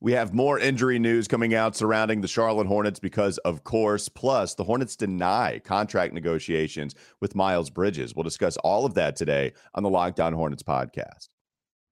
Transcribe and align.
We 0.00 0.12
have 0.12 0.34
more 0.34 0.58
injury 0.58 0.98
news 0.98 1.26
coming 1.26 1.54
out 1.54 1.74
surrounding 1.74 2.20
the 2.20 2.28
Charlotte 2.28 2.66
Hornets 2.66 3.00
because, 3.00 3.38
of 3.38 3.64
course, 3.64 4.10
plus 4.10 4.54
the 4.54 4.64
Hornets 4.64 4.94
deny 4.94 5.58
contract 5.64 6.12
negotiations 6.12 6.94
with 7.20 7.34
Miles 7.34 7.70
Bridges. 7.70 8.14
We'll 8.14 8.22
discuss 8.22 8.58
all 8.58 8.84
of 8.84 8.92
that 8.94 9.16
today 9.16 9.54
on 9.74 9.82
the 9.82 9.88
Locked 9.88 10.20
On 10.20 10.34
Hornets 10.34 10.62
podcast. 10.62 11.28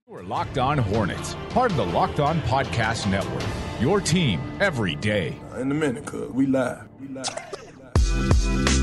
We're 0.07 0.23
Locked 0.23 0.59
On 0.59 0.77
Hornets, 0.77 1.35
part 1.49 1.71
of 1.71 1.79
the 1.79 1.87
Locked 1.87 2.21
On 2.21 2.39
Podcast 2.43 3.11
Network. 3.11 3.43
Your 3.81 4.03
team 4.03 4.39
every 4.61 4.97
day. 4.97 5.35
In 5.57 5.71
a 5.71 5.75
minute, 5.75 6.05
cuz 6.05 6.31
we 6.31 6.47
live. 6.47 6.87
We 7.01 7.09
live. 7.09 7.27
We 7.65 8.23
live. 8.23 8.74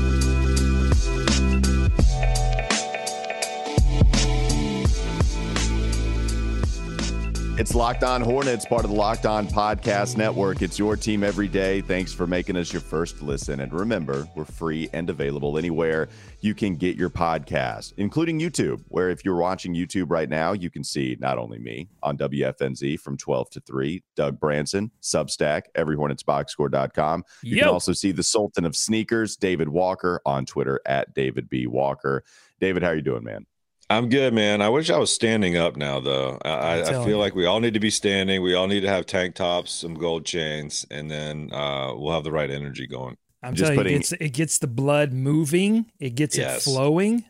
It's 7.58 7.74
Locked 7.74 8.02
On 8.02 8.22
Hornets, 8.22 8.64
part 8.64 8.82
of 8.82 8.90
the 8.90 8.96
Locked 8.96 9.26
On 9.26 9.46
Podcast 9.46 10.16
Network. 10.16 10.62
It's 10.62 10.78
your 10.78 10.96
team 10.96 11.22
every 11.22 11.48
day. 11.48 11.82
Thanks 11.82 12.10
for 12.10 12.26
making 12.26 12.56
us 12.56 12.72
your 12.72 12.80
first 12.80 13.20
listen. 13.20 13.60
And 13.60 13.70
remember, 13.74 14.26
we're 14.34 14.46
free 14.46 14.88
and 14.94 15.10
available 15.10 15.58
anywhere 15.58 16.08
you 16.40 16.54
can 16.54 16.76
get 16.76 16.96
your 16.96 17.10
podcast, 17.10 17.92
including 17.98 18.40
YouTube, 18.40 18.82
where 18.88 19.10
if 19.10 19.22
you're 19.22 19.36
watching 19.36 19.74
YouTube 19.74 20.10
right 20.10 20.30
now, 20.30 20.52
you 20.52 20.70
can 20.70 20.82
see 20.82 21.18
not 21.20 21.36
only 21.36 21.58
me 21.58 21.90
on 22.02 22.16
WFNZ 22.16 22.98
from 22.98 23.18
12 23.18 23.50
to 23.50 23.60
3, 23.60 24.02
Doug 24.16 24.40
Branson, 24.40 24.90
Substack, 25.02 25.64
everyhornetsboxscore.com. 25.76 27.22
You 27.42 27.56
Yo. 27.56 27.64
can 27.64 27.68
also 27.68 27.92
see 27.92 28.12
the 28.12 28.22
Sultan 28.22 28.64
of 28.64 28.74
Sneakers, 28.74 29.36
David 29.36 29.68
Walker, 29.68 30.22
on 30.24 30.46
Twitter 30.46 30.80
at 30.86 31.12
David 31.12 31.50
B. 31.50 31.66
Walker. 31.66 32.24
David, 32.60 32.82
how 32.82 32.88
are 32.88 32.96
you 32.96 33.02
doing, 33.02 33.24
man? 33.24 33.44
I'm 33.92 34.08
good, 34.08 34.32
man. 34.32 34.62
I 34.62 34.70
wish 34.70 34.88
I 34.88 34.96
was 34.96 35.12
standing 35.12 35.58
up 35.58 35.76
now, 35.76 36.00
though. 36.00 36.38
I, 36.42 36.80
I 36.80 36.84
feel 36.84 37.08
you. 37.08 37.18
like 37.18 37.34
we 37.34 37.44
all 37.44 37.60
need 37.60 37.74
to 37.74 37.80
be 37.80 37.90
standing. 37.90 38.40
We 38.40 38.54
all 38.54 38.66
need 38.66 38.80
to 38.80 38.88
have 38.88 39.04
tank 39.04 39.34
tops, 39.34 39.70
some 39.70 39.92
gold 39.92 40.24
chains, 40.24 40.86
and 40.90 41.10
then 41.10 41.52
uh, 41.52 41.92
we'll 41.94 42.14
have 42.14 42.24
the 42.24 42.32
right 42.32 42.50
energy 42.50 42.86
going. 42.86 43.18
I'm 43.42 43.54
Just 43.54 43.68
telling 43.68 43.78
putting, 43.78 43.92
you, 43.92 43.98
it 43.98 44.00
gets, 44.00 44.12
it 44.12 44.32
gets 44.32 44.58
the 44.60 44.66
blood 44.66 45.12
moving. 45.12 45.90
It 46.00 46.14
gets 46.14 46.38
yes. 46.38 46.66
it 46.66 46.70
flowing. 46.70 47.24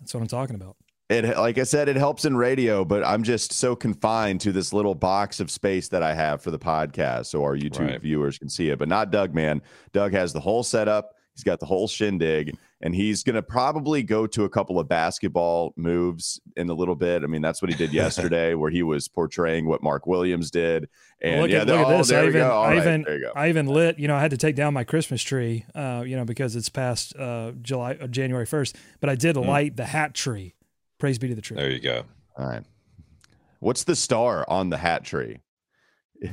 That's 0.00 0.12
what 0.12 0.20
I'm 0.20 0.26
talking 0.26 0.54
about. 0.54 0.76
It, 1.08 1.24
like 1.38 1.56
I 1.56 1.62
said, 1.62 1.88
it 1.88 1.96
helps 1.96 2.26
in 2.26 2.36
radio, 2.36 2.84
but 2.84 3.04
I'm 3.04 3.22
just 3.22 3.52
so 3.54 3.74
confined 3.74 4.42
to 4.42 4.52
this 4.52 4.74
little 4.74 4.94
box 4.94 5.40
of 5.40 5.50
space 5.50 5.88
that 5.88 6.02
I 6.02 6.12
have 6.14 6.42
for 6.42 6.50
the 6.50 6.58
podcast, 6.58 7.26
so 7.26 7.42
our 7.42 7.56
YouTube 7.56 7.88
right. 7.88 8.02
viewers 8.02 8.38
can 8.38 8.50
see 8.50 8.68
it. 8.68 8.78
But 8.78 8.88
not 8.88 9.10
Doug, 9.10 9.34
man. 9.34 9.62
Doug 9.94 10.12
has 10.12 10.34
the 10.34 10.40
whole 10.40 10.62
setup. 10.62 11.14
He's 11.34 11.44
got 11.44 11.60
the 11.60 11.66
whole 11.66 11.88
shindig, 11.88 12.56
and 12.82 12.94
he's 12.94 13.22
going 13.22 13.36
to 13.36 13.42
probably 13.42 14.02
go 14.02 14.26
to 14.26 14.44
a 14.44 14.50
couple 14.50 14.78
of 14.78 14.86
basketball 14.86 15.72
moves 15.76 16.40
in 16.56 16.68
a 16.68 16.74
little 16.74 16.94
bit. 16.94 17.22
I 17.22 17.26
mean, 17.26 17.40
that's 17.40 17.62
what 17.62 17.70
he 17.70 17.76
did 17.76 17.92
yesterday, 17.94 18.54
where 18.54 18.70
he 18.70 18.82
was 18.82 19.08
portraying 19.08 19.66
what 19.66 19.82
Mark 19.82 20.06
Williams 20.06 20.50
did. 20.50 20.88
And 21.22 21.40
look 21.40 21.50
yeah, 21.50 21.62
at, 21.62 21.68
look 21.68 21.86
at 21.86 21.98
this. 21.98 22.12
I 22.12 22.26
even, 22.26 22.42
I, 22.42 22.76
even 22.76 23.24
I 23.34 23.48
even 23.48 23.66
lit. 23.66 23.98
You 23.98 24.08
know, 24.08 24.16
I 24.16 24.20
had 24.20 24.32
to 24.32 24.36
take 24.36 24.56
down 24.56 24.74
my 24.74 24.84
Christmas 24.84 25.22
tree. 25.22 25.64
Uh, 25.74 26.04
you 26.06 26.16
know, 26.16 26.24
because 26.24 26.54
it's 26.54 26.68
past 26.68 27.16
uh, 27.16 27.52
July, 27.62 27.96
uh, 28.00 28.08
January 28.08 28.46
first. 28.46 28.76
But 29.00 29.08
I 29.08 29.14
did 29.14 29.36
mm. 29.36 29.46
light 29.46 29.76
the 29.76 29.86
hat 29.86 30.12
tree. 30.12 30.54
Praise 30.98 31.18
be 31.18 31.28
to 31.28 31.34
the 31.34 31.40
tree. 31.40 31.56
There 31.56 31.70
you 31.70 31.80
go. 31.80 32.04
All 32.36 32.46
right. 32.46 32.64
What's 33.60 33.84
the 33.84 33.96
star 33.96 34.44
on 34.48 34.70
the 34.70 34.76
hat 34.76 35.04
tree? 35.04 35.38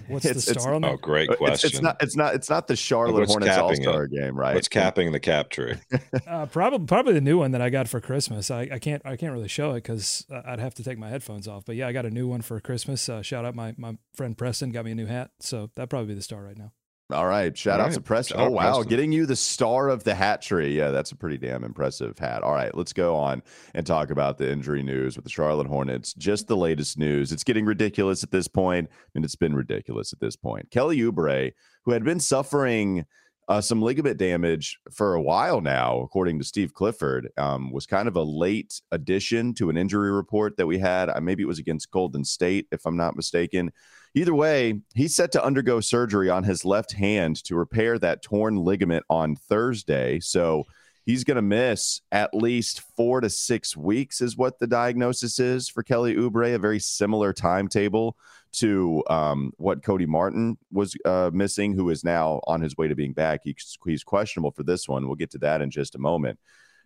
What's 0.08 0.26
it's, 0.26 0.46
the 0.46 0.60
star 0.60 0.74
on 0.74 0.86
Oh, 0.86 0.98
great 0.98 1.30
question. 1.30 1.54
It's, 1.54 1.64
it's, 1.64 1.82
not. 1.82 1.98
It's 2.02 2.16
not. 2.16 2.36
It's 2.36 2.50
not 2.50 2.68
the 2.68 2.76
Charlotte 2.76 3.28
Hornets 3.28 3.58
All 3.58 3.76
Star 3.76 4.08
game, 4.08 4.38
right? 4.38 4.56
What's 4.56 4.68
capping 4.68 5.12
the 5.12 5.20
cap 5.20 5.50
tree? 5.50 5.76
uh, 6.28 6.46
probably, 6.48 6.86
probably 6.86 7.14
the 7.14 7.22
new 7.22 7.38
one 7.38 7.52
that 7.52 7.62
I 7.62 7.70
got 7.70 7.88
for 7.88 8.00
Christmas. 8.00 8.52
I, 8.52 8.70
I 8.72 8.80
can't. 8.80 9.02
I 9.06 9.16
can't 9.16 9.34
really 9.34 9.48
show 9.48 9.72
it 9.72 9.84
because 9.84 10.26
I'd 10.46 10.60
have 10.60 10.74
to 10.76 10.84
take 10.84 10.98
my 10.98 11.10
headphones 11.10 11.48
off. 11.48 11.66
But 11.66 11.76
yeah, 11.76 11.88
I 11.88 11.92
got 11.92 12.06
a 12.06 12.12
new 12.12 12.28
one 12.28 12.42
for 12.42 12.60
Christmas. 12.60 13.08
Uh, 13.08 13.22
shout 13.22 13.46
out 13.46 13.56
my 13.56 13.74
my 13.78 13.98
friend 14.16 14.38
Preston 14.38 14.72
got 14.72 14.86
me 14.86 14.92
a 14.92 14.96
new 14.96 15.08
hat, 15.08 15.32
so 15.40 15.70
that'd 15.76 15.90
probably 15.90 16.08
be 16.08 16.16
the 16.16 16.22
star 16.22 16.44
right 16.44 16.58
now. 16.58 16.72
All 17.12 17.26
right. 17.26 17.58
Shout 17.58 17.80
All 17.80 17.86
out 17.86 17.88
right. 17.88 17.94
to 17.96 18.02
Preston. 18.02 18.38
Shout 18.38 18.48
oh, 18.48 18.52
wow. 18.52 18.74
Preston. 18.74 18.88
Getting 18.90 19.12
you 19.12 19.26
the 19.26 19.36
star 19.36 19.90
of 19.90 20.04
the 20.04 20.14
hat 20.14 20.44
tree. 20.44 20.78
Yeah, 20.78 20.92
that's 20.92 21.12
a 21.12 21.16
pretty 21.16 21.40
damn 21.40 21.64
impressive 21.64 22.18
hat. 22.20 22.44
All 22.44 22.54
right. 22.54 22.76
Let's 22.76 22.94
go 22.94 23.16
on 23.16 23.42
and 23.74 23.86
talk 23.86 24.12
about 24.12 24.38
the 24.38 24.52
injury 24.52 24.84
news 24.84 25.16
with 25.16 25.26
the 25.26 25.32
Charlotte 25.32 25.66
Hornets. 25.66 26.14
Just 26.14 26.48
the 26.48 26.58
latest 26.58 27.00
news. 27.00 27.32
It's 27.32 27.44
getting 27.44 27.66
ridiculous 27.66 28.24
at 28.24 28.30
this 28.30 28.48
point, 28.48 28.90
and 29.16 29.26
it's 29.26 29.36
been 29.36 29.56
ridiculous 29.56 30.14
at 30.14 30.20
this 30.20 30.36
point. 30.36 30.70
Kelly 30.70 31.00
Oubre, 31.00 31.52
who 31.84 31.92
had 31.92 32.04
been 32.04 32.20
suffering 32.20 33.06
uh, 33.48 33.60
some 33.60 33.82
ligament 33.82 34.18
damage 34.18 34.78
for 34.92 35.16
a 35.16 35.22
while 35.22 35.60
now, 35.60 36.02
according 36.02 36.38
to 36.38 36.46
Steve 36.46 36.76
Clifford, 36.76 37.30
um, 37.36 37.72
was 37.72 37.88
kind 37.88 38.08
of 38.08 38.16
a 38.16 38.22
late 38.22 38.80
addition 38.92 39.56
to 39.56 39.72
an 39.72 39.78
injury 39.78 40.12
report 40.12 40.58
that 40.58 40.68
we 40.68 40.78
had. 40.78 41.10
Uh, 41.10 41.20
maybe 41.20 41.42
it 41.42 41.48
was 41.48 41.58
against 41.58 41.90
Golden 41.90 42.24
State, 42.24 42.68
if 42.72 42.86
I'm 42.86 42.96
not 42.96 43.16
mistaken. 43.16 43.72
Either 44.16 44.34
way, 44.34 44.82
he's 44.96 45.16
set 45.16 45.32
to 45.32 45.44
undergo 45.44 45.80
surgery 45.80 46.30
on 46.30 46.44
his 46.44 46.66
left 46.66 46.94
hand 46.94 47.44
to 47.44 47.56
repair 47.56 48.00
that 48.00 48.22
torn 48.22 48.58
ligament 48.58 49.06
on 49.10 49.36
Thursday. 49.36 50.20
So 50.20 50.64
he's 51.06 51.24
going 51.24 51.36
to 51.36 51.42
miss 51.42 52.02
at 52.12 52.34
least 52.34 52.82
four 52.96 53.22
to 53.22 53.30
six 53.30 53.78
weeks, 53.78 54.22
is 54.22 54.36
what 54.36 54.60
the 54.60 54.68
diagnosis 54.68 55.40
is 55.40 55.70
for 55.70 55.84
Kelly 55.84 56.16
Oubre, 56.16 56.56
a 56.56 56.60
very 56.60 56.80
similar 56.80 57.34
timetable 57.34 58.18
to 58.52 59.04
um, 59.10 59.52
what 59.58 59.84
Cody 59.84 60.08
Martin 60.08 60.58
was 60.72 60.96
uh, 61.06 61.30
missing, 61.32 61.74
who 61.74 61.90
is 61.92 62.04
now 62.04 62.42
on 62.48 62.62
his 62.62 62.76
way 62.78 62.88
to 62.88 62.96
being 62.96 63.14
back. 63.14 63.42
He's, 63.44 63.78
he's 63.86 64.04
questionable 64.04 64.52
for 64.52 64.64
this 64.64 64.90
one. 64.90 65.06
We'll 65.06 65.16
get 65.16 65.32
to 65.32 65.38
that 65.40 65.62
in 65.62 65.70
just 65.70 65.94
a 65.94 66.00
moment. 66.00 66.40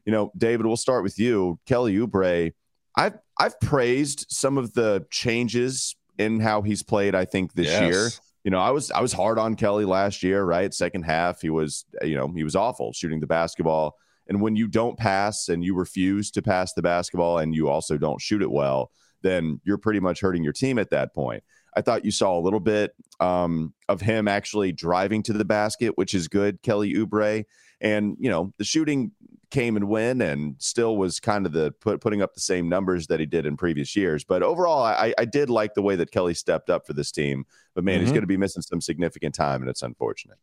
You 0.06 0.12
know, 0.12 0.32
David, 0.38 0.66
we'll 0.66 0.76
start 0.76 1.04
with 1.04 1.18
you. 1.18 1.58
Kelly 1.66 1.96
Oubre, 1.96 2.52
I've 2.96 3.18
I've 3.40 3.60
praised 3.62 4.26
some 4.30 4.58
of 4.58 4.74
the 4.74 5.06
changes 5.10 5.96
in 6.18 6.40
how 6.40 6.62
he's 6.62 6.84
played. 6.84 7.16
I 7.16 7.26
think 7.26 7.54
this 7.54 7.68
yes. 7.68 7.82
year. 7.82 8.10
You 8.44 8.52
know, 8.52 8.60
I 8.60 8.72
was 8.72 8.92
I 8.92 9.00
was 9.00 9.14
hard 9.14 9.40
on 9.40 9.56
Kelly 9.56 9.86
last 9.86 10.22
year, 10.22 10.44
right? 10.44 10.74
Second 10.74 11.04
half, 11.04 11.42
he 11.42 11.50
was 11.50 11.86
you 12.02 12.16
know 12.16 12.28
he 12.28 12.44
was 12.44 12.56
awful 12.56 12.92
shooting 12.92 13.22
the 13.22 13.28
basketball. 13.28 13.96
And 14.28 14.42
when 14.42 14.56
you 14.56 14.68
don't 14.68 14.98
pass 14.98 15.50
and 15.50 15.64
you 15.64 15.76
refuse 15.76 16.32
to 16.32 16.42
pass 16.42 16.74
the 16.74 16.82
basketball 16.82 17.40
and 17.40 17.54
you 17.54 17.70
also 17.70 17.98
don't 17.98 18.22
shoot 18.22 18.42
it 18.42 18.52
well, 18.52 18.92
then 19.22 19.60
you're 19.64 19.78
pretty 19.78 20.00
much 20.00 20.22
hurting 20.22 20.44
your 20.44 20.54
team 20.54 20.80
at 20.80 20.90
that 20.92 21.14
point. 21.14 21.44
I 21.76 21.82
thought 21.82 22.06
you 22.06 22.12
saw 22.12 22.38
a 22.38 22.42
little 22.42 22.60
bit 22.60 22.94
um, 23.20 23.74
of 23.90 24.02
him 24.02 24.28
actually 24.28 24.72
driving 24.72 25.24
to 25.24 25.34
the 25.34 25.46
basket, 25.46 25.98
which 25.98 26.14
is 26.14 26.28
good, 26.28 26.62
Kelly 26.62 26.94
Oubre. 26.94 27.46
And, 27.82 28.16
you 28.20 28.30
know, 28.30 28.54
the 28.58 28.64
shooting 28.64 29.12
came 29.54 29.78
and 29.78 29.88
went 29.88 30.22
and 30.22 30.56
still 30.58 30.98
was 30.98 31.20
kind 31.20 31.46
of 31.46 31.54
the 31.54 31.72
put, 31.80 32.02
putting 32.02 32.22
up 32.22 32.34
the 32.34 32.42
same 32.42 32.68
numbers 32.68 33.08
that 33.08 33.20
he 33.20 33.26
did 33.26 33.46
in 33.46 33.56
previous 33.56 33.96
years. 33.96 34.24
But 34.24 34.42
overall, 34.42 34.84
I, 34.84 35.14
I 35.18 35.26
did 35.26 35.50
like 35.50 35.76
the 35.76 35.82
way 35.82 35.96
that 35.96 36.12
Kelly 36.12 36.34
stepped 36.34 36.70
up 36.72 36.86
for 36.88 36.94
this 36.94 37.12
team. 37.12 37.46
But 37.76 37.84
man, 37.84 37.96
mm-hmm. 37.96 38.02
he's 38.02 38.12
going 38.12 38.22
to 38.22 38.28
be 38.28 38.36
missing 38.36 38.64
some 38.64 38.82
significant 38.82 39.36
time, 39.36 39.62
and 39.62 39.70
it's 39.70 39.84
unfortunate. 39.84 40.38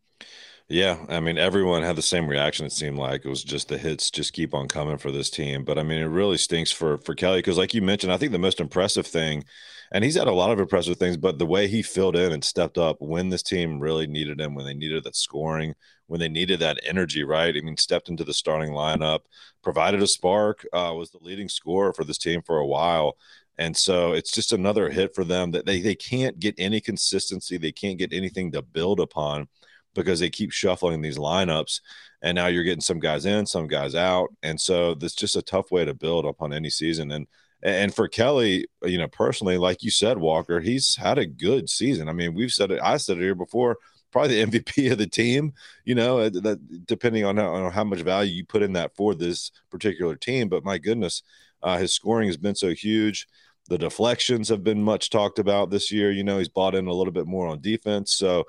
Yeah, 0.69 1.05
I 1.09 1.19
mean, 1.19 1.37
everyone 1.37 1.83
had 1.83 1.97
the 1.97 2.03
same 2.03 2.29
reaction. 2.29 2.65
It 2.65 2.71
seemed 2.71 2.97
like 2.97 3.25
it 3.25 3.29
was 3.29 3.43
just 3.43 3.69
the 3.69 3.77
hits 3.77 4.09
just 4.09 4.33
keep 4.33 4.55
on 4.55 4.69
coming 4.69 4.99
for 4.99 5.11
this 5.11 5.29
team. 5.29 5.65
But 5.65 5.79
I 5.79 5.83
mean, 5.83 6.01
it 6.01 6.07
really 6.07 6.39
stinks 6.39 6.71
for 6.71 6.99
for 6.99 7.17
Kelly 7.17 7.39
because, 7.39 7.59
like 7.59 7.75
you 7.75 7.83
mentioned, 7.83 8.13
I 8.13 8.17
think 8.17 8.31
the 8.31 8.39
most 8.39 8.61
impressive 8.61 9.07
thing, 9.07 9.45
and 9.91 10.05
he's 10.05 10.15
had 10.15 10.29
a 10.29 10.33
lot 10.33 10.53
of 10.53 10.61
impressive 10.61 10.97
things, 10.97 11.17
but 11.17 11.41
the 11.41 11.47
way 11.47 11.67
he 11.67 11.83
filled 11.83 12.15
in 12.15 12.31
and 12.31 12.45
stepped 12.45 12.79
up 12.79 12.99
when 13.01 13.31
this 13.31 13.43
team 13.43 13.81
really 13.81 14.07
needed 14.07 14.41
him, 14.41 14.55
when 14.55 14.65
they 14.65 14.75
needed 14.75 15.03
that 15.03 15.17
scoring, 15.17 15.75
when 16.11 16.19
they 16.19 16.29
needed 16.29 16.59
that 16.59 16.81
energy, 16.85 17.23
right? 17.23 17.57
I 17.57 17.61
mean, 17.61 17.77
stepped 17.77 18.09
into 18.09 18.25
the 18.25 18.35
starting 18.35 18.73
lineup, 18.73 19.21
provided 19.63 20.03
a 20.03 20.09
spark, 20.09 20.67
uh, 20.73 20.93
was 20.97 21.13
the 21.13 21.19
leading 21.21 21.49
scorer 21.49 21.93
for 21.93 22.03
this 22.03 22.19
team 22.19 22.43
for 22.43 22.59
a 22.59 22.67
while. 22.67 23.17
And 23.59 23.77
so 23.77 24.13
it's 24.13 24.33
just 24.33 24.53
another 24.53 24.91
hit 24.91 25.15
for 25.15 25.23
them 25.23 25.53
that 25.53 25.67
they, 25.67 25.81
they 25.81 25.95
can't 25.95 26.41
get 26.41 26.57
any 26.59 26.81
consistency. 26.81 27.59
They 27.59 27.71
can't 27.71 27.97
get 27.97 28.13
anything 28.13 28.51
to 28.53 28.61
build 28.61 28.99
upon 28.99 29.47
because 29.95 30.19
they 30.19 30.31
keep 30.31 30.51
shuffling 30.51 31.01
these 31.01 31.17
lineups 31.17 31.81
and 32.23 32.35
now 32.35 32.49
you're 32.49 32.65
getting 32.65 32.81
some 32.81 32.99
guys 32.99 33.25
in 33.25 33.47
some 33.47 33.67
guys 33.67 33.95
out 33.95 34.31
and 34.43 34.61
so 34.61 34.95
that's 34.95 35.15
just 35.15 35.35
a 35.35 35.43
tough 35.43 35.71
way 35.73 35.85
to 35.85 35.95
build 35.95 36.25
upon 36.25 36.53
any 36.53 36.71
season 36.71 37.11
and 37.11 37.27
and 37.63 37.93
for 37.93 38.07
kelly 38.07 38.67
you 38.85 38.99
know 38.99 39.09
personally 39.09 39.59
like 39.59 39.83
you 39.83 39.91
said 39.91 40.17
walker 40.17 40.61
he's 40.61 40.95
had 40.95 41.19
a 41.19 41.27
good 41.27 41.69
season 41.69 42.09
i 42.09 42.13
mean 42.13 42.35
we've 42.35 42.53
said 42.53 42.71
it 42.71 42.79
i 42.85 42.97
said 42.97 43.17
it 43.19 43.23
here 43.23 43.35
before 43.35 43.77
probably 44.11 44.43
the 44.43 44.51
mvp 44.61 44.93
of 44.93 44.99
the 44.99 45.07
team 45.07 45.53
you 45.85 45.95
know 45.95 46.19
uh, 46.19 46.31
that 46.31 46.59
depending 46.87 47.25
on 47.25 47.37
how, 47.37 47.53
on 47.53 47.73
how 47.73 47.85
much 47.85 48.01
value 48.01 48.33
you 48.33 48.45
put 48.45 48.63
in 48.63 48.73
that 48.73 48.95
for 48.95 49.15
this 49.15 49.51
particular 49.71 50.17
team 50.17 50.49
but 50.49 50.65
my 50.65 50.79
goodness 50.79 51.23
uh, 51.63 51.77
his 51.77 51.93
scoring 51.93 52.29
has 52.29 52.37
been 52.37 52.55
so 52.55 52.71
huge 52.71 53.27
the 53.69 53.79
deflections 53.79 54.49
have 54.49 54.65
been 54.65 54.83
much 54.83 55.11
talked 55.11 55.39
about 55.39 55.71
this 55.71 55.93
year 55.93 56.11
you 56.11 56.25
know 56.25 56.39
he's 56.39 56.49
bought 56.49 56.75
in 56.75 56.87
a 56.87 56.93
little 56.93 57.13
bit 57.13 57.27
more 57.27 57.47
on 57.47 57.61
defense 57.61 58.13
so 58.13 58.45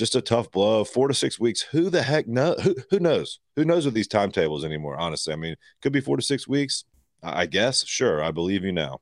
just 0.00 0.14
a 0.14 0.20
tough 0.20 0.50
blow. 0.50 0.82
Four 0.82 1.08
to 1.08 1.14
six 1.14 1.38
weeks. 1.38 1.60
Who 1.60 1.90
the 1.90 2.02
heck 2.02 2.26
know? 2.26 2.54
Who, 2.62 2.74
who 2.90 2.98
knows? 2.98 3.38
Who 3.56 3.64
knows 3.64 3.84
with 3.84 3.94
these 3.94 4.08
timetables 4.08 4.64
anymore? 4.64 4.96
Honestly, 4.96 5.32
I 5.32 5.36
mean, 5.36 5.56
could 5.82 5.92
be 5.92 6.00
four 6.00 6.16
to 6.16 6.22
six 6.22 6.48
weeks. 6.48 6.84
I 7.22 7.46
guess. 7.46 7.86
Sure, 7.86 8.22
I 8.22 8.30
believe 8.30 8.64
you 8.64 8.72
now. 8.72 9.00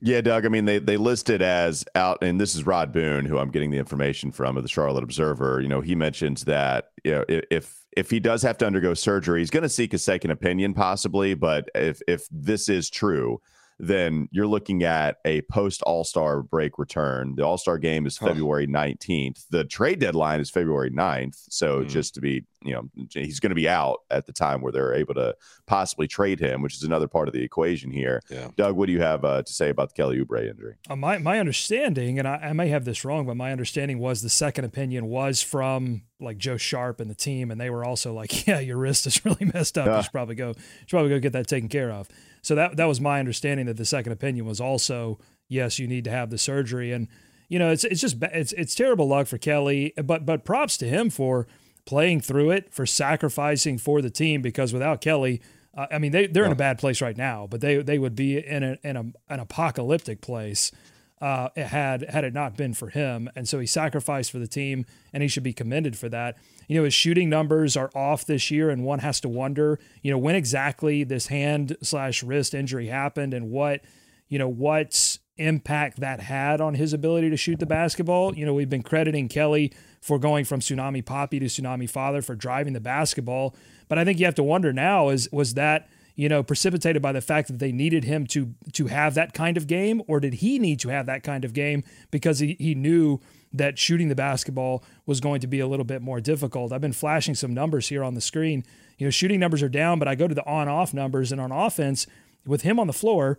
Yeah, 0.00 0.20
Doug. 0.20 0.44
I 0.44 0.48
mean, 0.48 0.64
they 0.64 0.78
they 0.78 0.96
listed 0.96 1.42
as 1.42 1.84
out, 1.94 2.22
and 2.22 2.40
this 2.40 2.54
is 2.54 2.66
Rod 2.66 2.92
Boone, 2.92 3.24
who 3.24 3.38
I'm 3.38 3.50
getting 3.50 3.70
the 3.70 3.78
information 3.78 4.30
from 4.30 4.56
of 4.56 4.62
the 4.62 4.68
Charlotte 4.68 5.04
Observer. 5.04 5.60
You 5.60 5.68
know, 5.68 5.80
he 5.80 5.94
mentions 5.94 6.44
that 6.44 6.90
you 7.04 7.12
know 7.12 7.24
if 7.28 7.84
if 7.96 8.10
he 8.10 8.20
does 8.20 8.42
have 8.42 8.58
to 8.58 8.66
undergo 8.66 8.94
surgery, 8.94 9.40
he's 9.40 9.50
going 9.50 9.62
to 9.62 9.68
seek 9.68 9.94
a 9.94 9.98
second 9.98 10.30
opinion, 10.30 10.74
possibly. 10.74 11.34
But 11.34 11.70
if 11.74 12.00
if 12.06 12.26
this 12.30 12.68
is 12.68 12.90
true, 12.90 13.40
then 13.78 14.28
you're 14.30 14.46
looking 14.46 14.84
at 14.84 15.18
a 15.24 15.42
post 15.42 15.82
All 15.82 16.04
Star 16.04 16.42
break 16.42 16.78
return. 16.78 17.34
The 17.36 17.44
All 17.44 17.58
Star 17.58 17.78
game 17.78 18.06
is 18.06 18.16
February 18.16 18.66
19th. 18.66 19.44
The 19.50 19.64
trade 19.64 20.00
deadline 20.00 20.40
is 20.40 20.50
February 20.50 20.90
9th. 20.90 21.44
So 21.50 21.80
mm. 21.80 21.88
just 21.88 22.14
to 22.14 22.20
be, 22.20 22.44
you 22.62 22.72
know, 22.72 22.88
he's 23.12 23.38
going 23.38 23.50
to 23.50 23.56
be 23.56 23.68
out 23.68 23.98
at 24.10 24.26
the 24.26 24.32
time 24.32 24.62
where 24.62 24.72
they're 24.72 24.94
able 24.94 25.14
to 25.14 25.36
possibly 25.66 26.08
trade 26.08 26.40
him, 26.40 26.62
which 26.62 26.74
is 26.74 26.84
another 26.84 27.06
part 27.06 27.28
of 27.28 27.34
the 27.34 27.42
equation 27.42 27.90
here. 27.90 28.22
Yeah. 28.30 28.48
Doug, 28.56 28.76
what 28.76 28.86
do 28.86 28.92
you 28.92 29.02
have 29.02 29.24
uh, 29.24 29.42
to 29.42 29.52
say 29.52 29.68
about 29.68 29.90
the 29.90 29.94
Kelly 29.94 30.24
Oubre 30.24 30.48
injury? 30.48 30.76
Uh, 30.88 30.96
my, 30.96 31.18
my 31.18 31.38
understanding, 31.38 32.18
and 32.18 32.26
I, 32.26 32.36
I 32.36 32.52
may 32.54 32.68
have 32.68 32.86
this 32.86 33.04
wrong, 33.04 33.26
but 33.26 33.36
my 33.36 33.52
understanding 33.52 33.98
was 33.98 34.22
the 34.22 34.30
second 34.30 34.64
opinion 34.64 35.06
was 35.06 35.42
from 35.42 36.02
like 36.18 36.38
Joe 36.38 36.56
Sharpe 36.56 37.00
and 37.00 37.10
the 37.10 37.14
team, 37.14 37.50
and 37.50 37.60
they 37.60 37.70
were 37.70 37.84
also 37.84 38.12
like, 38.12 38.46
"Yeah, 38.46 38.58
your 38.60 38.78
wrist 38.78 39.06
is 39.06 39.24
really 39.24 39.50
messed 39.54 39.76
up. 39.76 39.86
Uh. 39.86 39.96
You 39.96 40.02
should 40.02 40.12
probably 40.12 40.34
go, 40.34 40.54
should 40.54 40.90
probably 40.90 41.10
go 41.10 41.18
get 41.18 41.32
that 41.32 41.46
taken 41.46 41.68
care 41.68 41.90
of." 41.90 42.08
So 42.46 42.54
that 42.54 42.76
that 42.76 42.84
was 42.84 43.00
my 43.00 43.18
understanding 43.18 43.66
that 43.66 43.76
the 43.76 43.84
second 43.84 44.12
opinion 44.12 44.46
was 44.46 44.60
also 44.60 45.18
yes, 45.48 45.80
you 45.80 45.88
need 45.88 46.04
to 46.04 46.10
have 46.10 46.30
the 46.30 46.38
surgery, 46.38 46.92
and 46.92 47.08
you 47.48 47.58
know 47.58 47.72
it's 47.72 47.82
it's 47.82 48.00
just 48.00 48.18
it's 48.22 48.52
it's 48.52 48.76
terrible 48.76 49.08
luck 49.08 49.26
for 49.26 49.36
Kelly, 49.36 49.92
but 50.04 50.24
but 50.24 50.44
props 50.44 50.76
to 50.76 50.86
him 50.86 51.10
for 51.10 51.48
playing 51.86 52.20
through 52.20 52.52
it, 52.52 52.72
for 52.72 52.86
sacrificing 52.86 53.78
for 53.78 54.00
the 54.00 54.10
team 54.10 54.42
because 54.42 54.72
without 54.72 55.00
Kelly. 55.00 55.42
Uh, 55.76 55.88
I 55.90 55.98
mean, 55.98 56.12
they, 56.12 56.26
they're 56.26 56.44
yeah. 56.44 56.46
in 56.46 56.52
a 56.52 56.56
bad 56.56 56.78
place 56.78 57.02
right 57.02 57.16
now, 57.18 57.46
but 57.50 57.60
they, 57.60 57.82
they 57.82 57.98
would 57.98 58.16
be 58.16 58.38
in, 58.38 58.62
a, 58.62 58.78
in 58.82 58.96
a, 58.96 59.00
an 59.28 59.40
apocalyptic 59.40 60.22
place 60.22 60.72
uh, 61.20 61.48
it 61.56 61.66
had 61.66 62.02
had 62.10 62.24
it 62.24 62.34
not 62.34 62.56
been 62.56 62.74
for 62.74 62.88
him. 62.88 63.28
And 63.34 63.48
so 63.48 63.58
he 63.58 63.66
sacrificed 63.66 64.30
for 64.30 64.38
the 64.38 64.46
team, 64.46 64.86
and 65.12 65.22
he 65.22 65.28
should 65.28 65.42
be 65.42 65.52
commended 65.52 65.96
for 65.96 66.08
that 66.10 66.36
you 66.68 66.76
know, 66.76 66.84
his 66.84 66.94
shooting 66.94 67.28
numbers 67.28 67.76
are 67.76 67.90
off 67.94 68.24
this 68.24 68.50
year, 68.50 68.70
and 68.70 68.84
one 68.84 68.98
has 69.00 69.20
to 69.20 69.28
wonder, 69.28 69.78
you 70.02 70.10
know, 70.10 70.18
when 70.18 70.34
exactly 70.34 71.04
this 71.04 71.28
hand 71.28 71.76
slash 71.82 72.22
wrist 72.22 72.54
injury 72.54 72.88
happened 72.88 73.32
and 73.32 73.50
what, 73.50 73.82
you 74.28 74.38
know, 74.38 74.48
what 74.48 75.18
impact 75.36 76.00
that 76.00 76.20
had 76.20 76.60
on 76.60 76.74
his 76.74 76.92
ability 76.92 77.30
to 77.30 77.36
shoot 77.36 77.60
the 77.60 77.66
basketball. 77.66 78.34
You 78.34 78.46
know, 78.46 78.54
we've 78.54 78.70
been 78.70 78.82
crediting 78.82 79.28
Kelly 79.28 79.72
for 80.00 80.18
going 80.18 80.44
from 80.44 80.60
tsunami 80.60 81.04
Papi 81.04 81.38
to 81.38 81.46
tsunami 81.46 81.88
father 81.88 82.22
for 82.22 82.34
driving 82.34 82.72
the 82.72 82.80
basketball. 82.80 83.54
But 83.88 83.98
I 83.98 84.04
think 84.04 84.18
you 84.18 84.24
have 84.24 84.34
to 84.36 84.42
wonder 84.42 84.72
now 84.72 85.10
is 85.10 85.28
was 85.30 85.54
that 85.54 85.88
you 86.16 86.28
know 86.28 86.42
precipitated 86.42 87.00
by 87.00 87.12
the 87.12 87.20
fact 87.20 87.48
that 87.48 87.58
they 87.58 87.70
needed 87.70 88.04
him 88.04 88.26
to 88.26 88.54
to 88.72 88.88
have 88.88 89.14
that 89.14 89.32
kind 89.32 89.56
of 89.56 89.66
game 89.66 90.02
or 90.08 90.18
did 90.18 90.34
he 90.34 90.58
need 90.58 90.80
to 90.80 90.88
have 90.88 91.06
that 91.06 91.22
kind 91.22 91.44
of 91.44 91.52
game 91.52 91.84
because 92.10 92.40
he, 92.40 92.56
he 92.58 92.74
knew 92.74 93.20
that 93.52 93.78
shooting 93.78 94.08
the 94.08 94.14
basketball 94.14 94.84
was 95.04 95.20
going 95.20 95.40
to 95.40 95.46
be 95.46 95.60
a 95.60 95.66
little 95.66 95.84
bit 95.84 96.02
more 96.02 96.20
difficult. 96.20 96.72
I've 96.72 96.80
been 96.80 96.92
flashing 96.92 97.34
some 97.34 97.54
numbers 97.54 97.88
here 97.88 98.04
on 98.04 98.14
the 98.14 98.20
screen. 98.20 98.64
You 98.98 99.06
know, 99.06 99.10
shooting 99.10 99.40
numbers 99.40 99.62
are 99.62 99.68
down, 99.68 99.98
but 99.98 100.08
I 100.08 100.14
go 100.14 100.28
to 100.28 100.34
the 100.34 100.46
on 100.46 100.68
off 100.68 100.94
numbers, 100.94 101.32
and 101.32 101.40
on 101.40 101.52
offense, 101.52 102.06
with 102.46 102.62
him 102.62 102.78
on 102.78 102.86
the 102.86 102.92
floor, 102.92 103.38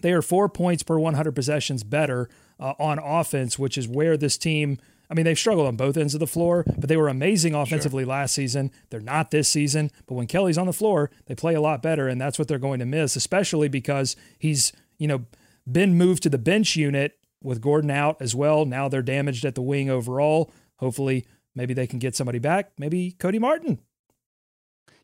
they 0.00 0.12
are 0.12 0.22
four 0.22 0.48
points 0.48 0.82
per 0.82 0.98
100 0.98 1.32
possessions 1.34 1.82
better 1.82 2.28
uh, 2.60 2.74
on 2.78 2.98
offense, 2.98 3.58
which 3.58 3.78
is 3.78 3.88
where 3.88 4.16
this 4.16 4.38
team. 4.38 4.78
I 5.10 5.14
mean, 5.14 5.24
they've 5.24 5.38
struggled 5.38 5.66
on 5.66 5.76
both 5.76 5.96
ends 5.96 6.14
of 6.14 6.20
the 6.20 6.26
floor, 6.26 6.64
but 6.76 6.88
they 6.88 6.96
were 6.96 7.08
amazing 7.08 7.54
offensively 7.54 8.02
sure. 8.02 8.10
last 8.10 8.34
season. 8.34 8.70
They're 8.90 9.00
not 9.00 9.30
this 9.30 9.48
season, 9.48 9.90
but 10.06 10.14
when 10.14 10.26
Kelly's 10.26 10.58
on 10.58 10.66
the 10.66 10.72
floor, 10.72 11.10
they 11.26 11.34
play 11.34 11.54
a 11.54 11.60
lot 11.60 11.82
better, 11.82 12.08
and 12.08 12.20
that's 12.20 12.38
what 12.38 12.46
they're 12.46 12.58
going 12.58 12.80
to 12.80 12.86
miss, 12.86 13.16
especially 13.16 13.68
because 13.68 14.16
he's, 14.38 14.72
you 14.98 15.08
know, 15.08 15.24
been 15.70 15.96
moved 15.96 16.22
to 16.24 16.28
the 16.30 16.38
bench 16.38 16.76
unit 16.76 17.18
with 17.42 17.60
Gordon 17.60 17.90
out 17.90 18.20
as 18.20 18.34
well. 18.34 18.64
Now 18.64 18.88
they're 18.88 19.02
damaged 19.02 19.44
at 19.44 19.54
the 19.54 19.62
wing 19.62 19.88
overall. 19.88 20.50
Hopefully, 20.76 21.26
maybe 21.54 21.74
they 21.74 21.86
can 21.86 21.98
get 21.98 22.14
somebody 22.14 22.38
back. 22.38 22.72
Maybe 22.78 23.12
Cody 23.12 23.38
Martin. 23.38 23.78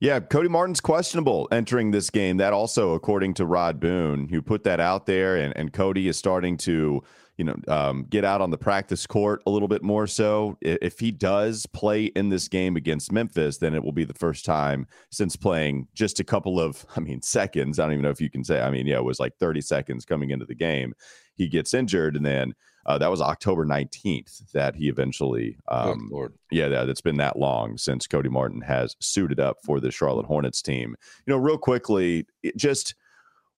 Yeah, 0.01 0.21
Cody 0.21 0.49
Martin's 0.49 0.81
questionable 0.81 1.49
entering 1.51 1.91
this 1.91 2.11
game. 2.11 2.37
That 2.37 2.53
also, 2.53 2.93
according 2.93 3.35
to 3.35 3.47
Rod 3.47 3.81
Boone, 3.81 4.29
who 4.29 4.43
put 4.43 4.65
that 4.65 4.81
out 4.81 5.07
there, 5.07 5.37
and, 5.37 5.57
and 5.57 5.73
Cody 5.73 6.09
is 6.09 6.19
starting 6.19 6.57
to, 6.59 7.03
you 7.37 7.45
know, 7.45 7.57
um, 7.69 8.07
get 8.09 8.25
out 8.25 8.41
on 8.41 8.51
the 8.51 8.59
practice 8.59 9.07
court 9.07 9.43
a 9.47 9.51
little 9.51 9.69
bit 9.69 9.83
more. 9.83 10.07
So, 10.07 10.57
if 10.61 10.99
he 10.99 11.11
does 11.11 11.67
play 11.67 12.05
in 12.05 12.29
this 12.29 12.49
game 12.49 12.77
against 12.77 13.13
Memphis, 13.13 13.59
then 13.59 13.75
it 13.75 13.83
will 13.83 13.93
be 13.93 14.05
the 14.05 14.15
first 14.15 14.45
time 14.45 14.87
since 15.11 15.37
playing 15.37 15.89
just 15.95 16.21
a 16.21 16.25
couple 16.25 16.61
of, 16.61 16.85
I 16.97 17.01
mean, 17.01 17.23
seconds. 17.23 17.79
I 17.79 17.85
don't 17.85 17.93
even 17.93 18.03
know 18.03 18.11
if 18.11 18.21
you 18.21 18.31
can 18.31 18.45
say. 18.45 18.61
I 18.61 18.71
mean, 18.71 18.87
yeah, 18.87 18.97
it 18.97 19.05
was 19.05 19.21
like 19.21 19.37
30 19.39 19.61
seconds 19.61 20.05
coming 20.05 20.31
into 20.31 20.47
the 20.47 20.55
game 20.55 20.95
he 21.37 21.49
gets 21.49 21.75
injured, 21.75 22.17
and 22.17 22.25
then 22.25 22.55
uh, 22.87 22.99
that 22.99 23.11
was 23.11 23.21
October 23.21 23.65
19th 23.65 24.53
that 24.53 24.75
he 24.75 24.89
eventually, 24.89 25.57
um, 25.69 26.11
oh, 26.15 26.29
yeah, 26.51 26.69
that, 26.69 26.89
it's 26.89 27.01
been 27.01 27.17
that 27.17 27.39
long 27.39 27.77
since 27.77 28.07
Cody 28.07 28.29
Martin 28.29 28.61
has 28.61 28.95
suited 29.01 29.41
up 29.41 29.59
for 29.65 29.81
the 29.81 29.91
Charlotte 29.91 30.27
Hornets 30.27 30.63
team. 30.63 30.95
You 31.27 31.33
know, 31.33 31.39
real 31.39 31.59
quickly, 31.59 32.27
just 32.57 32.95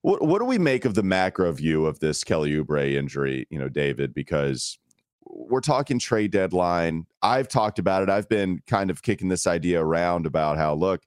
what 0.03 0.23
what 0.23 0.39
do 0.39 0.45
we 0.45 0.59
make 0.59 0.85
of 0.85 0.95
the 0.95 1.03
macro 1.03 1.51
view 1.53 1.87
of 1.87 2.01
this 2.01 2.25
Kelly 2.25 2.53
Oubre 2.53 2.95
injury? 2.95 3.47
You 3.51 3.59
know, 3.59 3.69
David, 3.69 4.15
because 4.15 4.79
we're 5.25 5.61
talking 5.61 5.99
trade 5.99 6.31
deadline. 6.31 7.07
I've 7.23 7.49
talked 7.49 7.79
about 7.79 8.03
it. 8.03 8.09
I've 8.09 8.29
been 8.29 8.63
kind 8.67 8.91
of 8.91 9.03
kicking 9.03 9.29
this 9.29 9.47
idea 9.47 9.83
around 9.83 10.27
about 10.27 10.57
how 10.57 10.75
look 10.75 11.03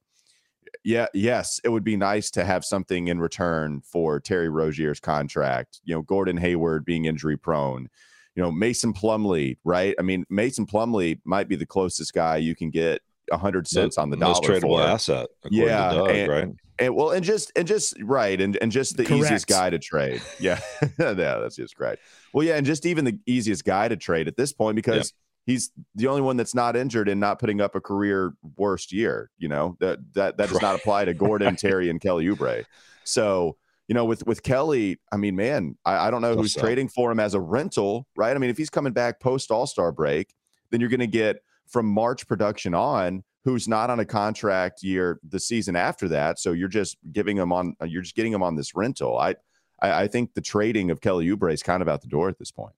yeah, 0.83 1.07
yes, 1.13 1.59
it 1.63 1.69
would 1.69 1.83
be 1.83 1.97
nice 1.97 2.31
to 2.31 2.45
have 2.45 2.63
something 2.63 3.07
in 3.07 3.19
return 3.19 3.81
for 3.81 4.19
Terry 4.19 4.49
Rozier's 4.49 4.99
contract. 4.99 5.81
You 5.83 5.95
know, 5.95 6.01
Gordon 6.01 6.37
Hayward 6.37 6.85
being 6.85 7.05
injury 7.05 7.37
prone. 7.37 7.89
You 8.35 8.43
know, 8.43 8.51
Mason 8.51 8.93
Plumlee, 8.93 9.57
right? 9.63 9.95
I 9.99 10.01
mean, 10.01 10.25
Mason 10.29 10.65
Plumlee 10.65 11.19
might 11.25 11.49
be 11.49 11.55
the 11.55 11.65
closest 11.65 12.13
guy 12.13 12.37
you 12.37 12.55
can 12.55 12.69
get 12.69 13.01
a 13.31 13.37
hundred 13.37 13.67
cents 13.67 13.97
on 13.97 14.09
the 14.09 14.17
dollar. 14.17 14.33
most 14.33 14.43
tradable 14.43 14.77
for. 14.77 14.81
asset. 14.81 15.27
Yeah, 15.49 15.91
Doug, 15.91 16.09
and, 16.09 16.31
right? 16.31 16.47
And 16.79 16.95
well, 16.95 17.11
and 17.11 17.23
just 17.23 17.51
and 17.55 17.67
just 17.67 17.95
right, 18.01 18.39
and 18.39 18.57
and 18.61 18.71
just 18.71 18.95
the 18.95 19.03
Correct. 19.03 19.23
easiest 19.23 19.47
guy 19.47 19.69
to 19.69 19.79
trade. 19.79 20.21
Yeah, 20.39 20.59
yeah, 20.99 21.13
that's 21.13 21.57
just 21.57 21.75
great. 21.75 21.99
Well, 22.33 22.45
yeah, 22.45 22.55
and 22.55 22.65
just 22.65 22.85
even 22.85 23.03
the 23.03 23.19
easiest 23.25 23.65
guy 23.65 23.87
to 23.89 23.97
trade 23.97 24.27
at 24.27 24.37
this 24.37 24.53
point 24.53 24.75
because 24.75 25.13
he's 25.45 25.71
the 25.95 26.07
only 26.07 26.21
one 26.21 26.37
that's 26.37 26.55
not 26.55 26.75
injured 26.77 27.09
and 27.09 27.19
not 27.19 27.39
putting 27.39 27.59
up 27.59 27.75
a 27.75 27.81
career 27.81 28.33
worst 28.55 28.93
year. 28.93 29.29
You 29.37 29.49
know 29.49 29.75
that 29.79 29.99
that 30.13 30.37
that 30.37 30.49
does 30.49 30.61
not 30.61 30.75
apply 30.75 31.05
to 31.05 31.13
Gordon, 31.13 31.55
Terry, 31.57 31.89
and 31.89 31.99
Kelly 31.99 32.25
Oubre. 32.27 32.63
So 33.03 33.57
you 33.89 33.95
know 33.95 34.05
with 34.05 34.25
with 34.25 34.43
Kelly, 34.43 34.99
I 35.11 35.17
mean, 35.17 35.35
man, 35.35 35.77
I, 35.83 36.07
I 36.07 36.11
don't 36.11 36.21
know 36.21 36.35
who's 36.35 36.53
trading 36.53 36.87
for 36.87 37.11
him 37.11 37.19
as 37.19 37.33
a 37.33 37.41
rental, 37.41 38.07
right? 38.15 38.33
I 38.33 38.39
mean, 38.39 38.49
if 38.49 38.57
he's 38.57 38.69
coming 38.69 38.93
back 38.93 39.19
post 39.19 39.51
All 39.51 39.67
Star 39.67 39.91
break, 39.91 40.33
then 40.71 40.79
you're 40.79 40.89
going 40.89 40.99
to 41.01 41.07
get 41.07 41.41
from 41.67 41.85
March 41.85 42.27
production 42.27 42.73
on 42.73 43.23
who's 43.45 43.67
not 43.67 43.89
on 43.89 43.99
a 43.99 44.05
contract 44.05 44.83
year 44.83 45.19
the 45.27 45.39
season 45.39 45.75
after 45.75 46.07
that. 46.09 46.39
So 46.39 46.51
you're 46.51 46.67
just 46.67 46.97
giving 47.11 47.37
him 47.37 47.51
on 47.51 47.75
you're 47.85 48.01
just 48.01 48.15
getting 48.15 48.33
him 48.33 48.43
on 48.43 48.55
this 48.55 48.75
rental. 48.75 49.17
I 49.17 49.35
I, 49.81 50.03
I 50.03 50.07
think 50.07 50.33
the 50.33 50.41
trading 50.41 50.91
of 50.91 51.01
Kelly 51.01 51.27
Oubre 51.27 51.53
is 51.53 51.63
kind 51.63 51.81
of 51.81 51.87
out 51.87 52.01
the 52.01 52.07
door 52.07 52.29
at 52.29 52.37
this 52.37 52.51
point. 52.51 52.73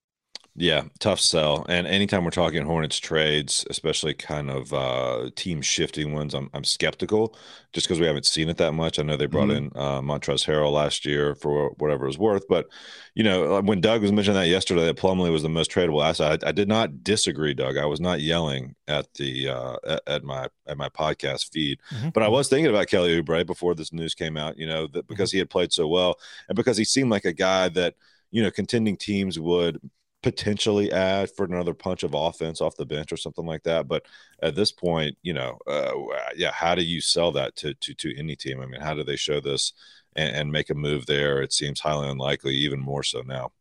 Yeah, 0.54 0.84
tough 1.00 1.22
sell. 1.22 1.66
And 1.70 1.88
anytime 1.88 2.26
we're 2.26 2.32
talking 2.32 2.66
Hornets 2.66 3.00
trades, 3.00 3.66
especially 3.70 4.14
kind 4.14 4.52
of 4.52 4.74
uh, 4.74 5.30
team 5.38 5.62
shifting 5.62 6.14
ones, 6.14 6.34
I'm, 6.34 6.50
I'm 6.54 6.66
skeptical 6.66 7.38
just 7.72 7.88
because 7.88 8.02
we 8.02 8.06
haven't 8.06 8.26
seen 8.26 8.50
it 8.50 8.58
that 8.58 8.74
much. 8.74 9.00
I 9.00 9.04
know 9.04 9.16
they 9.16 9.28
brought 9.28 9.48
mm-hmm. 9.48 9.78
in 9.78 9.82
uh, 9.82 10.02
Montrezl 10.02 10.46
Harrell 10.46 10.74
last 10.74 11.06
year 11.06 11.36
for 11.36 11.70
whatever 11.78 12.04
it 12.04 12.10
was 12.10 12.18
worth. 12.18 12.50
But, 12.50 12.68
you 13.16 13.24
know, 13.24 13.56
uh, 13.56 13.62
when 13.62 13.80
Doug 13.80 14.02
was 14.02 14.12
mentioning 14.12 14.42
that 14.42 14.50
yesterday, 14.50 14.84
that 14.84 14.98
Plumlee 14.98 15.32
was 15.32 15.42
the 15.42 15.48
most 15.48 15.72
tradable 15.72 16.06
asset, 16.06 16.44
I, 16.44 16.50
I 16.50 16.52
did 16.52 16.68
not 16.68 17.02
disagree, 17.02 17.54
Doug. 17.54 17.78
I 17.78 17.86
was 17.86 18.02
not 18.02 18.20
yelling 18.20 18.76
at 18.90 19.08
the 19.14 19.48
uh, 19.48 19.78
at, 19.88 20.02
at, 20.06 20.24
my 20.26 20.50
at 20.68 20.78
my 20.78 20.90
podcast 20.90 21.54
feed. 21.54 21.80
Mm-hmm. 21.94 22.10
But 22.10 22.24
I 22.24 22.28
was 22.28 22.50
thinking 22.50 22.70
about 22.70 22.88
Kelly 22.88 23.22
Oubre 23.22 23.46
before 23.46 23.74
this 23.74 23.94
news 23.94 24.14
came 24.14 24.36
out, 24.36 24.58
you 24.58 24.68
know, 24.68 24.88
that 24.88 25.00
mm-hmm. 25.00 25.08
because 25.08 25.32
he 25.32 25.40
had 25.40 25.50
played 25.50 25.72
so 25.72 25.88
well 25.88 26.16
and 26.50 26.58
because 26.58 26.76
he 26.76 26.84
seemed 26.84 27.10
like 27.10 27.24
a 27.24 27.32
guy 27.32 27.70
that, 27.70 27.96
you 28.32 28.44
know, 28.44 28.52
contending 28.52 28.98
teams 28.98 29.40
would– 29.40 29.80
potentially 30.22 30.92
add 30.92 31.32
for 31.32 31.46
another 31.46 31.74
punch 31.74 32.04
of 32.04 32.14
offense 32.14 32.62
off 32.62 32.76
the 32.76 32.86
bench 32.86 33.12
or 33.12 33.18
something 33.18 33.46
like 33.46 33.64
that. 33.64 33.88
But 33.88 34.06
at 34.42 34.56
this 34.56 34.72
point, 34.72 35.18
you 35.24 35.34
know, 35.34 35.58
uh, 35.68 35.94
yeah, 36.36 36.52
how 36.52 36.76
do 36.76 36.84
you 36.84 37.02
sell 37.02 37.32
that 37.34 37.56
to 37.58 37.74
to 37.74 37.94
to 37.96 38.18
any 38.18 38.36
team? 38.36 38.62
I 38.62 38.66
mean, 38.66 38.82
how 38.82 38.94
do 38.94 39.04
they 39.04 39.16
show 39.16 39.40
this 39.40 39.74
and, 40.16 40.36
and 40.36 40.52
make 40.52 40.70
a 40.70 40.76
move 40.76 41.06
there? 41.06 41.42
It 41.42 41.54
seems 41.54 41.80
highly 41.80 42.10
unlikely, 42.10 42.54
even 42.56 42.80
more 42.80 43.04
so 43.04 43.22
now. 43.22 43.52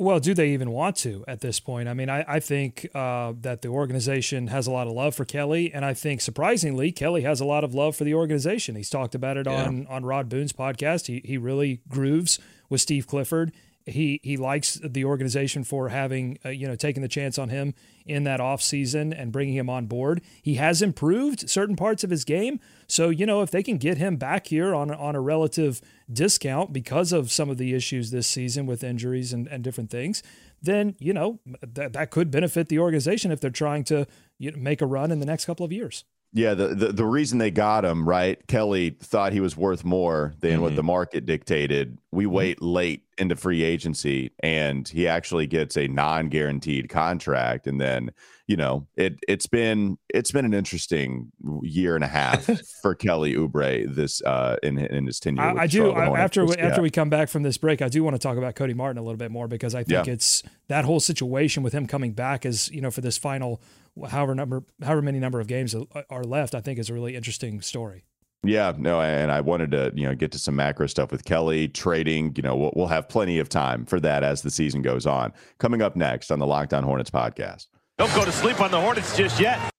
Well, 0.00 0.20
do 0.20 0.32
they 0.32 0.50
even 0.50 0.70
want 0.70 0.94
to 0.98 1.24
at 1.26 1.40
this 1.40 1.58
point? 1.58 1.88
I 1.88 1.94
mean, 1.94 2.08
I, 2.08 2.24
I 2.28 2.38
think 2.38 2.88
uh, 2.94 3.32
that 3.40 3.62
the 3.62 3.68
organization 3.68 4.46
has 4.46 4.68
a 4.68 4.70
lot 4.70 4.86
of 4.86 4.92
love 4.92 5.16
for 5.16 5.24
Kelly, 5.24 5.74
and 5.74 5.84
I 5.84 5.92
think 5.92 6.20
surprisingly, 6.20 6.92
Kelly 6.92 7.22
has 7.22 7.40
a 7.40 7.44
lot 7.44 7.64
of 7.64 7.74
love 7.74 7.96
for 7.96 8.04
the 8.04 8.14
organization. 8.14 8.76
He's 8.76 8.90
talked 8.90 9.16
about 9.16 9.36
it 9.36 9.46
yeah. 9.46 9.64
on 9.64 9.88
on 9.88 10.04
Rod 10.04 10.28
Boone's 10.28 10.52
podcast. 10.52 11.06
He 11.06 11.20
he 11.24 11.36
really 11.36 11.80
grooves 11.88 12.38
with 12.70 12.80
Steve 12.80 13.08
Clifford 13.08 13.52
he 13.88 14.20
he 14.22 14.36
likes 14.36 14.80
the 14.84 15.04
organization 15.04 15.64
for 15.64 15.88
having 15.88 16.38
uh, 16.44 16.50
you 16.50 16.66
know 16.66 16.76
taking 16.76 17.02
the 17.02 17.08
chance 17.08 17.38
on 17.38 17.48
him 17.48 17.74
in 18.06 18.24
that 18.24 18.40
off 18.40 18.62
season 18.62 19.12
and 19.12 19.32
bringing 19.32 19.54
him 19.54 19.68
on 19.68 19.86
board. 19.86 20.22
He 20.42 20.54
has 20.54 20.82
improved 20.82 21.48
certain 21.48 21.76
parts 21.76 22.04
of 22.04 22.10
his 22.10 22.24
game, 22.24 22.60
so 22.86 23.08
you 23.08 23.26
know 23.26 23.42
if 23.42 23.50
they 23.50 23.62
can 23.62 23.78
get 23.78 23.98
him 23.98 24.16
back 24.16 24.48
here 24.48 24.74
on 24.74 24.90
on 24.90 25.14
a 25.14 25.20
relative 25.20 25.80
discount 26.12 26.72
because 26.72 27.12
of 27.12 27.30
some 27.30 27.50
of 27.50 27.58
the 27.58 27.74
issues 27.74 28.10
this 28.10 28.26
season 28.26 28.66
with 28.66 28.84
injuries 28.84 29.32
and, 29.32 29.46
and 29.48 29.64
different 29.64 29.90
things, 29.90 30.22
then 30.62 30.94
you 30.98 31.12
know 31.12 31.40
that 31.60 31.92
that 31.92 32.10
could 32.10 32.30
benefit 32.30 32.68
the 32.68 32.78
organization 32.78 33.30
if 33.30 33.40
they're 33.40 33.50
trying 33.50 33.84
to 33.84 34.06
you 34.38 34.50
know, 34.50 34.58
make 34.58 34.80
a 34.80 34.86
run 34.86 35.10
in 35.10 35.20
the 35.20 35.26
next 35.26 35.44
couple 35.44 35.64
of 35.64 35.72
years. 35.72 36.04
Yeah, 36.32 36.54
the, 36.54 36.68
the, 36.68 36.92
the 36.92 37.06
reason 37.06 37.38
they 37.38 37.50
got 37.50 37.84
him, 37.84 38.06
right? 38.06 38.44
Kelly 38.48 38.90
thought 39.00 39.32
he 39.32 39.40
was 39.40 39.56
worth 39.56 39.82
more 39.82 40.34
than 40.40 40.52
mm-hmm. 40.52 40.62
what 40.62 40.76
the 40.76 40.82
market 40.82 41.24
dictated. 41.24 41.98
We 42.10 42.24
mm-hmm. 42.24 42.34
wait 42.34 42.62
late 42.62 43.04
into 43.18 43.34
free 43.36 43.62
agency 43.62 44.30
and 44.40 44.88
he 44.88 45.08
actually 45.08 45.46
gets 45.46 45.76
a 45.76 45.88
non-guaranteed 45.88 46.88
contract 46.88 47.66
and 47.66 47.80
then 47.80 48.10
you 48.46 48.56
know 48.56 48.86
it 48.96 49.18
it's 49.26 49.46
been 49.46 49.98
it's 50.08 50.30
been 50.30 50.44
an 50.44 50.54
interesting 50.54 51.30
year 51.62 51.96
and 51.96 52.04
a 52.04 52.08
half 52.08 52.48
for 52.82 52.94
Kelly 52.94 53.34
Oubre 53.34 53.92
this 53.92 54.22
uh 54.22 54.56
in 54.62 54.78
in 54.78 55.06
his 55.06 55.18
tenure. 55.18 55.42
I, 55.42 55.62
I 55.62 55.66
do 55.66 55.90
I, 55.90 56.18
after 56.18 56.44
we, 56.46 56.54
after 56.56 56.80
we 56.80 56.90
come 56.90 57.10
back 57.10 57.28
from 57.28 57.42
this 57.42 57.58
break, 57.58 57.82
I 57.82 57.88
do 57.88 58.04
want 58.04 58.14
to 58.14 58.20
talk 58.20 58.36
about 58.36 58.54
Cody 58.54 58.74
Martin 58.74 58.98
a 58.98 59.02
little 59.02 59.18
bit 59.18 59.30
more 59.30 59.48
because 59.48 59.74
I 59.74 59.82
think 59.82 60.06
yeah. 60.06 60.12
it's 60.12 60.42
that 60.68 60.84
whole 60.84 61.00
situation 61.00 61.62
with 61.62 61.72
him 61.72 61.86
coming 61.86 62.12
back 62.12 62.46
as 62.46 62.70
you 62.70 62.80
know 62.80 62.90
for 62.90 63.00
this 63.00 63.18
final 63.18 63.60
however 64.08 64.34
number 64.34 64.64
however 64.82 65.02
many 65.02 65.18
number 65.18 65.40
of 65.40 65.46
games 65.46 65.74
are 66.10 66.24
left. 66.24 66.54
I 66.54 66.60
think 66.60 66.78
is 66.78 66.90
a 66.90 66.94
really 66.94 67.16
interesting 67.16 67.60
story. 67.60 68.04
Yeah, 68.44 68.72
no, 68.78 69.00
and 69.00 69.32
I 69.32 69.40
wanted 69.40 69.72
to, 69.72 69.92
you 69.96 70.06
know, 70.06 70.14
get 70.14 70.30
to 70.32 70.38
some 70.38 70.54
macro 70.54 70.86
stuff 70.86 71.10
with 71.10 71.24
Kelly 71.24 71.66
trading. 71.66 72.34
You 72.36 72.42
know, 72.42 72.56
we'll, 72.56 72.72
we'll 72.76 72.86
have 72.86 73.08
plenty 73.08 73.40
of 73.40 73.48
time 73.48 73.84
for 73.84 73.98
that 74.00 74.22
as 74.22 74.42
the 74.42 74.50
season 74.50 74.80
goes 74.80 75.06
on. 75.06 75.32
Coming 75.58 75.82
up 75.82 75.96
next 75.96 76.30
on 76.30 76.38
the 76.38 76.46
Locked 76.46 76.72
On 76.72 76.84
Hornets 76.84 77.10
podcast. 77.10 77.66
Don't 77.98 78.14
go 78.14 78.24
to 78.24 78.30
sleep 78.30 78.60
on 78.60 78.70
the 78.70 78.80
Hornets 78.80 79.16
just 79.16 79.40
yet. 79.40 79.72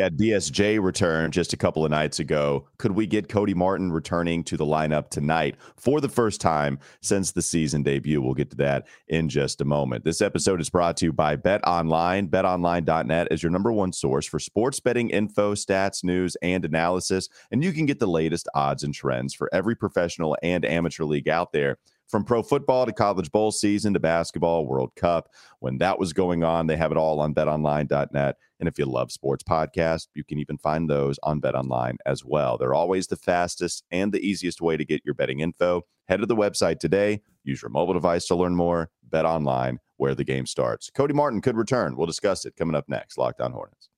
Yeah, 0.00 0.08
DSJ 0.08 0.82
returned 0.82 1.34
just 1.34 1.52
a 1.52 1.58
couple 1.58 1.84
of 1.84 1.90
nights 1.90 2.20
ago. 2.20 2.66
Could 2.78 2.92
we 2.92 3.06
get 3.06 3.28
Cody 3.28 3.52
Martin 3.52 3.92
returning 3.92 4.42
to 4.44 4.56
the 4.56 4.64
lineup 4.64 5.10
tonight 5.10 5.56
for 5.76 6.00
the 6.00 6.08
first 6.08 6.40
time 6.40 6.78
since 7.02 7.32
the 7.32 7.42
season 7.42 7.82
debut? 7.82 8.22
We'll 8.22 8.32
get 8.32 8.48
to 8.52 8.56
that 8.56 8.86
in 9.08 9.28
just 9.28 9.60
a 9.60 9.66
moment. 9.66 10.06
This 10.06 10.22
episode 10.22 10.58
is 10.58 10.70
brought 10.70 10.96
to 10.96 11.04
you 11.04 11.12
by 11.12 11.36
Bet 11.36 11.60
Online. 11.66 12.28
BetOnline.net 12.28 13.28
is 13.30 13.42
your 13.42 13.52
number 13.52 13.72
one 13.72 13.92
source 13.92 14.24
for 14.24 14.38
sports 14.38 14.80
betting 14.80 15.10
info, 15.10 15.54
stats, 15.54 16.02
news, 16.02 16.34
and 16.40 16.64
analysis. 16.64 17.28
And 17.50 17.62
you 17.62 17.70
can 17.70 17.84
get 17.84 17.98
the 17.98 18.06
latest 18.06 18.48
odds 18.54 18.84
and 18.84 18.94
trends 18.94 19.34
for 19.34 19.50
every 19.52 19.76
professional 19.76 20.34
and 20.42 20.64
amateur 20.64 21.04
league 21.04 21.28
out 21.28 21.52
there 21.52 21.76
from 22.10 22.24
pro 22.24 22.42
football 22.42 22.86
to 22.86 22.92
college 22.92 23.30
bowl 23.30 23.52
season 23.52 23.94
to 23.94 24.00
basketball, 24.00 24.66
World 24.66 24.94
Cup. 24.96 25.30
When 25.60 25.78
that 25.78 25.98
was 25.98 26.12
going 26.12 26.42
on, 26.42 26.66
they 26.66 26.76
have 26.76 26.90
it 26.90 26.98
all 26.98 27.20
on 27.20 27.34
betonline.net. 27.34 28.36
And 28.58 28.68
if 28.68 28.78
you 28.78 28.84
love 28.84 29.10
sports 29.10 29.42
podcasts, 29.42 30.08
you 30.14 30.24
can 30.24 30.38
even 30.38 30.58
find 30.58 30.88
those 30.88 31.18
on 31.22 31.40
BetOnline 31.40 31.96
as 32.04 32.24
well. 32.24 32.58
They're 32.58 32.74
always 32.74 33.06
the 33.06 33.16
fastest 33.16 33.84
and 33.90 34.12
the 34.12 34.20
easiest 34.20 34.60
way 34.60 34.76
to 34.76 34.84
get 34.84 35.02
your 35.04 35.14
betting 35.14 35.40
info. 35.40 35.82
Head 36.08 36.20
to 36.20 36.26
the 36.26 36.36
website 36.36 36.78
today. 36.78 37.22
Use 37.44 37.62
your 37.62 37.70
mobile 37.70 37.94
device 37.94 38.26
to 38.26 38.34
learn 38.34 38.54
more. 38.54 38.90
BetOnline, 39.08 39.78
where 39.96 40.14
the 40.14 40.24
game 40.24 40.46
starts. 40.46 40.90
Cody 40.90 41.14
Martin 41.14 41.40
could 41.40 41.56
return. 41.56 41.96
We'll 41.96 42.06
discuss 42.06 42.44
it 42.44 42.56
coming 42.56 42.76
up 42.76 42.88
next. 42.88 43.16
Locked 43.16 43.40
On 43.40 43.52
Hornets. 43.52 43.88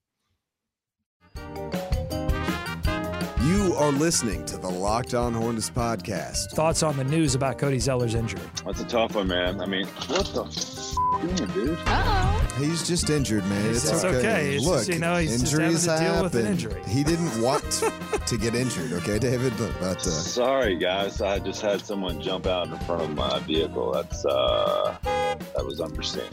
You 3.73 3.79
are 3.79 3.91
listening 3.91 4.45
to 4.45 4.59
the 4.59 4.69
Locked 4.69 5.15
On 5.15 5.33
Hornets 5.33 5.71
podcast. 5.71 6.51
Thoughts 6.51 6.83
on 6.83 6.95
the 6.99 7.05
news 7.05 7.35
about 7.35 7.57
Cody 7.57 7.79
Zeller's 7.79 8.15
injury? 8.15 8.43
That's 8.67 8.83
a 8.83 8.85
tough 8.85 9.15
one, 9.15 9.29
man. 9.29 9.63
I 9.63 9.65
mean, 9.65 9.87
what 10.09 10.27
the 10.35 10.45
f- 10.45 11.55
dude? 11.55 11.79
Uh-oh. 11.87 12.49
He's 12.59 12.87
just 12.87 13.09
injured, 13.09 13.47
man. 13.47 13.71
It's, 13.71 13.91
it's 13.91 14.05
okay. 14.05 14.19
okay. 14.19 14.55
It's 14.57 14.67
Look, 14.67 14.81
just, 14.81 14.91
you 14.91 14.99
know, 14.99 15.17
he's 15.17 15.41
injuries 15.41 15.87
just 15.87 16.03
happen. 16.03 16.23
with 16.23 16.35
an 16.35 16.49
injury. 16.49 16.83
He 16.87 17.03
didn't 17.03 17.41
want 17.41 17.65
to 18.27 18.37
get 18.37 18.55
injured, 18.55 18.93
okay, 18.93 19.19
David? 19.19 19.55
But 19.57 20.07
uh... 20.07 20.11
sorry, 20.11 20.77
guys. 20.77 21.23
I 21.23 21.39
just 21.39 21.63
had 21.63 21.81
someone 21.81 22.21
jump 22.21 22.47
out 22.47 22.69
in 22.69 22.79
front 22.81 23.05
of 23.05 23.15
my 23.15 23.39
vehicle. 23.39 23.91
That's 23.91 24.23
uh, 24.27 24.99
that 25.03 25.65
was 25.65 25.81
unforeseen. 25.81 26.29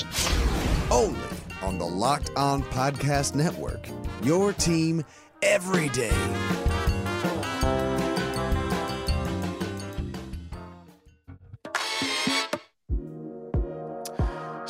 Only 0.91 1.17
on 1.61 1.77
the 1.77 1.87
Locked 1.87 2.31
On 2.35 2.63
Podcast 2.63 3.33
Network. 3.33 3.87
Your 4.23 4.51
team 4.51 5.05
every 5.41 5.87
day. 5.89 6.11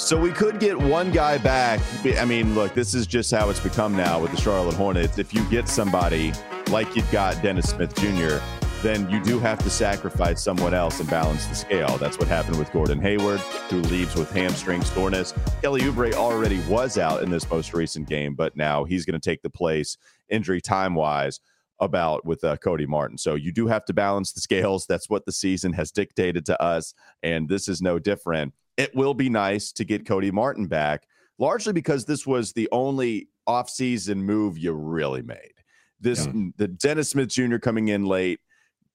So 0.10 0.20
we 0.20 0.32
could 0.32 0.60
get 0.60 0.76
one 0.76 1.12
guy 1.12 1.38
back. 1.38 1.80
I 2.18 2.26
mean, 2.26 2.56
look, 2.56 2.74
this 2.74 2.96
is 2.96 3.06
just 3.06 3.30
how 3.30 3.52
it's 3.52 3.60
become 3.60 3.96
now 3.96 4.20
with 4.20 4.32
the 4.32 4.38
Charlotte 4.38 4.74
Hornets. 4.74 5.20
If 5.20 5.36
you 5.36 5.48
get 5.52 5.70
somebody 5.70 6.34
like 6.72 6.96
you've 6.96 7.12
got 7.12 7.40
Dennis 7.44 7.70
Smith 7.70 7.94
Jr., 7.94 8.40
then 8.82 9.08
you 9.12 9.24
do 9.24 9.38
have 9.38 9.60
to 9.60 9.70
sacrifice 9.70 10.42
someone 10.42 10.74
else 10.74 11.00
and 11.00 11.08
balance 11.12 11.46
the 11.46 11.54
scale. 11.54 12.00
That's 12.00 12.18
what 12.18 12.28
happened 12.28 12.58
with 12.58 12.72
Gordon 12.72 13.00
Hayward, 13.02 13.40
who 13.70 13.82
leaves 13.82 14.16
with 14.16 14.32
hamstring 14.32 14.84
soreness. 14.84 15.36
Kelly 15.62 15.82
Oubre 15.82 16.14
already 16.14 16.60
was 16.62 16.98
out 16.98 17.22
in 17.22 17.30
this 17.30 17.48
most 17.48 17.76
recent 17.76 18.10
game, 18.10 18.34
but 18.34 18.58
now 18.58 18.86
he's 18.86 19.06
going 19.06 19.22
to 19.22 19.30
take 19.30 19.44
the 19.44 19.50
place 19.52 19.96
injury 20.28 20.60
time 20.60 20.96
wise 20.96 21.40
about 21.80 22.26
with 22.26 22.44
uh, 22.44 22.58
Cody 22.58 22.88
Martin. 22.88 23.20
So 23.20 23.36
you 23.36 23.52
do 23.52 23.68
have 23.68 23.86
to 23.86 23.94
balance 23.94 24.32
the 24.32 24.42
scales. 24.42 24.88
That's 24.88 25.08
what 25.08 25.28
the 25.28 25.32
season 25.32 25.74
has 25.74 25.92
dictated 25.92 26.48
to 26.48 26.60
us, 26.60 26.96
and 27.22 27.48
this 27.48 27.68
is 27.68 27.80
no 27.80 28.00
different 28.00 28.56
it 28.80 28.96
will 28.96 29.14
be 29.14 29.30
nice 29.30 29.74
to 29.74 29.84
get 29.84 30.08
Cody 30.08 30.32
Martin 30.32 30.66
back, 30.66 31.06
largely 31.38 31.74
because 31.74 32.06
this 32.06 32.26
was 32.26 32.54
the 32.54 32.70
only 32.72 33.28
offseason 33.48 34.18
move 34.18 34.58
you 34.58 34.72
really 34.72 35.22
made. 35.22 35.54
This 36.00 36.26
yeah. 36.26 36.48
the 36.56 36.70
Dennis 36.70 37.10
Smith 37.10 37.28
Jr. 37.28 37.58
coming 37.58 37.90
in 37.90 38.06
late, 38.06 38.40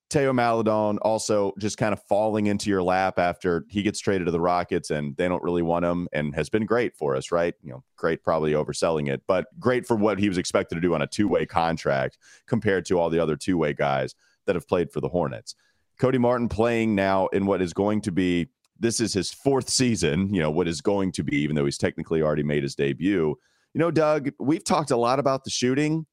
Theo 0.09 0.33
Maledon 0.33 0.97
also 1.03 1.53
just 1.59 1.76
kind 1.76 1.93
of 1.93 2.03
falling 2.05 2.47
into 2.47 2.71
your 2.71 2.83
lap 2.83 3.19
after 3.19 3.67
he 3.69 3.83
gets 3.83 4.00
traded 4.00 4.26
to 4.26 4.31
the 4.31 4.41
Rockets 4.41 4.91
and 4.91 5.14
they 5.19 5.29
don't 5.29 5.43
really 5.43 5.61
want 5.61 5.85
him 5.85 6.09
and 6.14 6.35
has 6.35 6.49
been 6.49 6.64
great 6.64 6.97
for 6.97 7.14
us, 7.14 7.31
right? 7.31 7.55
You 7.62 7.73
know, 7.73 7.85
great, 7.97 8.23
probably 8.23 8.53
overselling 8.53 9.09
it, 9.09 9.23
but 9.26 9.47
great 9.61 9.87
for 9.87 9.97
what 9.97 10.19
he 10.19 10.31
was 10.31 10.38
expected 10.38 10.76
to 10.76 10.81
do 10.81 10.95
on 10.95 11.03
a 11.03 11.07
two 11.07 11.29
way 11.29 11.45
contract 11.45 12.17
compared 12.47 12.87
to 12.87 12.99
all 12.99 13.11
the 13.11 13.19
other 13.19 13.37
two 13.37 13.59
way 13.59 13.75
guys 13.75 14.14
that 14.47 14.55
have 14.55 14.67
played 14.67 14.91
for 14.91 15.03
the 15.03 15.09
Hornets. 15.09 15.57
Cody 15.99 16.19
Martin 16.19 16.49
playing 16.49 16.95
now 16.95 17.26
in 17.29 17.45
what 17.45 17.61
is 17.61 17.75
going 17.75 18.00
to 18.03 18.12
be 18.12 18.49
this 18.85 19.00
is 19.00 19.14
his 19.14 19.33
fourth 19.33 19.69
season, 19.69 20.33
you 20.33 20.41
know, 20.41 20.50
what 20.50 20.69
is 20.69 20.81
going 20.81 21.12
to 21.12 21.23
be, 21.23 21.37
even 21.38 21.57
though 21.57 21.64
he's 21.64 21.79
technically 21.79 22.23
already 22.23 22.43
made 22.43 22.62
his 22.62 22.75
debut. 22.75 23.37
You 23.73 23.79
know, 23.79 23.91
Doug, 23.91 24.31
we've 24.38 24.62
talked 24.62 24.91
a 24.91 24.97
lot 24.97 25.19
about 25.19 25.45
the 25.45 25.50
shooting. 25.50 26.07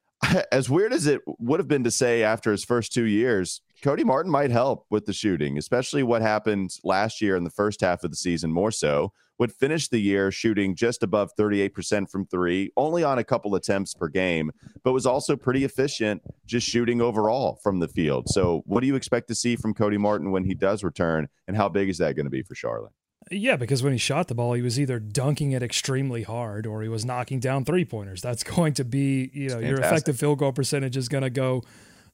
As 0.52 0.68
weird 0.68 0.92
as 0.92 1.06
it 1.06 1.22
would 1.26 1.60
have 1.60 1.68
been 1.68 1.84
to 1.84 1.90
say 1.90 2.22
after 2.22 2.50
his 2.50 2.64
first 2.64 2.92
two 2.92 3.04
years, 3.04 3.60
Cody 3.82 4.02
Martin 4.02 4.32
might 4.32 4.50
help 4.50 4.86
with 4.90 5.06
the 5.06 5.12
shooting, 5.12 5.56
especially 5.56 6.02
what 6.02 6.20
happened 6.20 6.70
last 6.82 7.20
year 7.20 7.36
in 7.36 7.44
the 7.44 7.50
first 7.50 7.80
half 7.80 8.02
of 8.02 8.10
the 8.10 8.16
season, 8.16 8.52
more 8.52 8.72
so. 8.72 9.12
Would 9.38 9.52
finish 9.52 9.86
the 9.86 10.00
year 10.00 10.32
shooting 10.32 10.74
just 10.74 11.04
above 11.04 11.30
38% 11.38 12.10
from 12.10 12.26
three, 12.26 12.72
only 12.76 13.04
on 13.04 13.18
a 13.18 13.24
couple 13.24 13.54
attempts 13.54 13.94
per 13.94 14.08
game, 14.08 14.50
but 14.82 14.92
was 14.92 15.06
also 15.06 15.36
pretty 15.36 15.64
efficient 15.64 16.22
just 16.44 16.66
shooting 16.66 17.00
overall 17.00 17.60
from 17.62 17.78
the 17.78 17.86
field. 17.86 18.28
So, 18.28 18.62
what 18.66 18.80
do 18.80 18.88
you 18.88 18.96
expect 18.96 19.28
to 19.28 19.36
see 19.36 19.54
from 19.54 19.74
Cody 19.74 19.96
Martin 19.96 20.32
when 20.32 20.42
he 20.42 20.54
does 20.54 20.82
return, 20.82 21.28
and 21.46 21.56
how 21.56 21.68
big 21.68 21.88
is 21.88 21.98
that 21.98 22.16
going 22.16 22.26
to 22.26 22.30
be 22.30 22.42
for 22.42 22.56
Charlotte? 22.56 22.92
Yeah, 23.30 23.54
because 23.54 23.80
when 23.80 23.92
he 23.92 23.98
shot 23.98 24.26
the 24.26 24.34
ball, 24.34 24.54
he 24.54 24.62
was 24.62 24.80
either 24.80 24.98
dunking 24.98 25.52
it 25.52 25.62
extremely 25.62 26.24
hard 26.24 26.66
or 26.66 26.82
he 26.82 26.88
was 26.88 27.04
knocking 27.04 27.38
down 27.38 27.64
three 27.64 27.84
pointers. 27.84 28.20
That's 28.22 28.42
going 28.56 28.74
to 28.74 28.84
be, 28.84 29.30
you 29.32 29.50
know, 29.50 29.60
your 29.60 29.78
effective 29.78 30.18
field 30.18 30.38
goal 30.38 30.52
percentage 30.52 30.96
is 30.96 31.08
going 31.08 31.22
to 31.22 31.30
go 31.30 31.62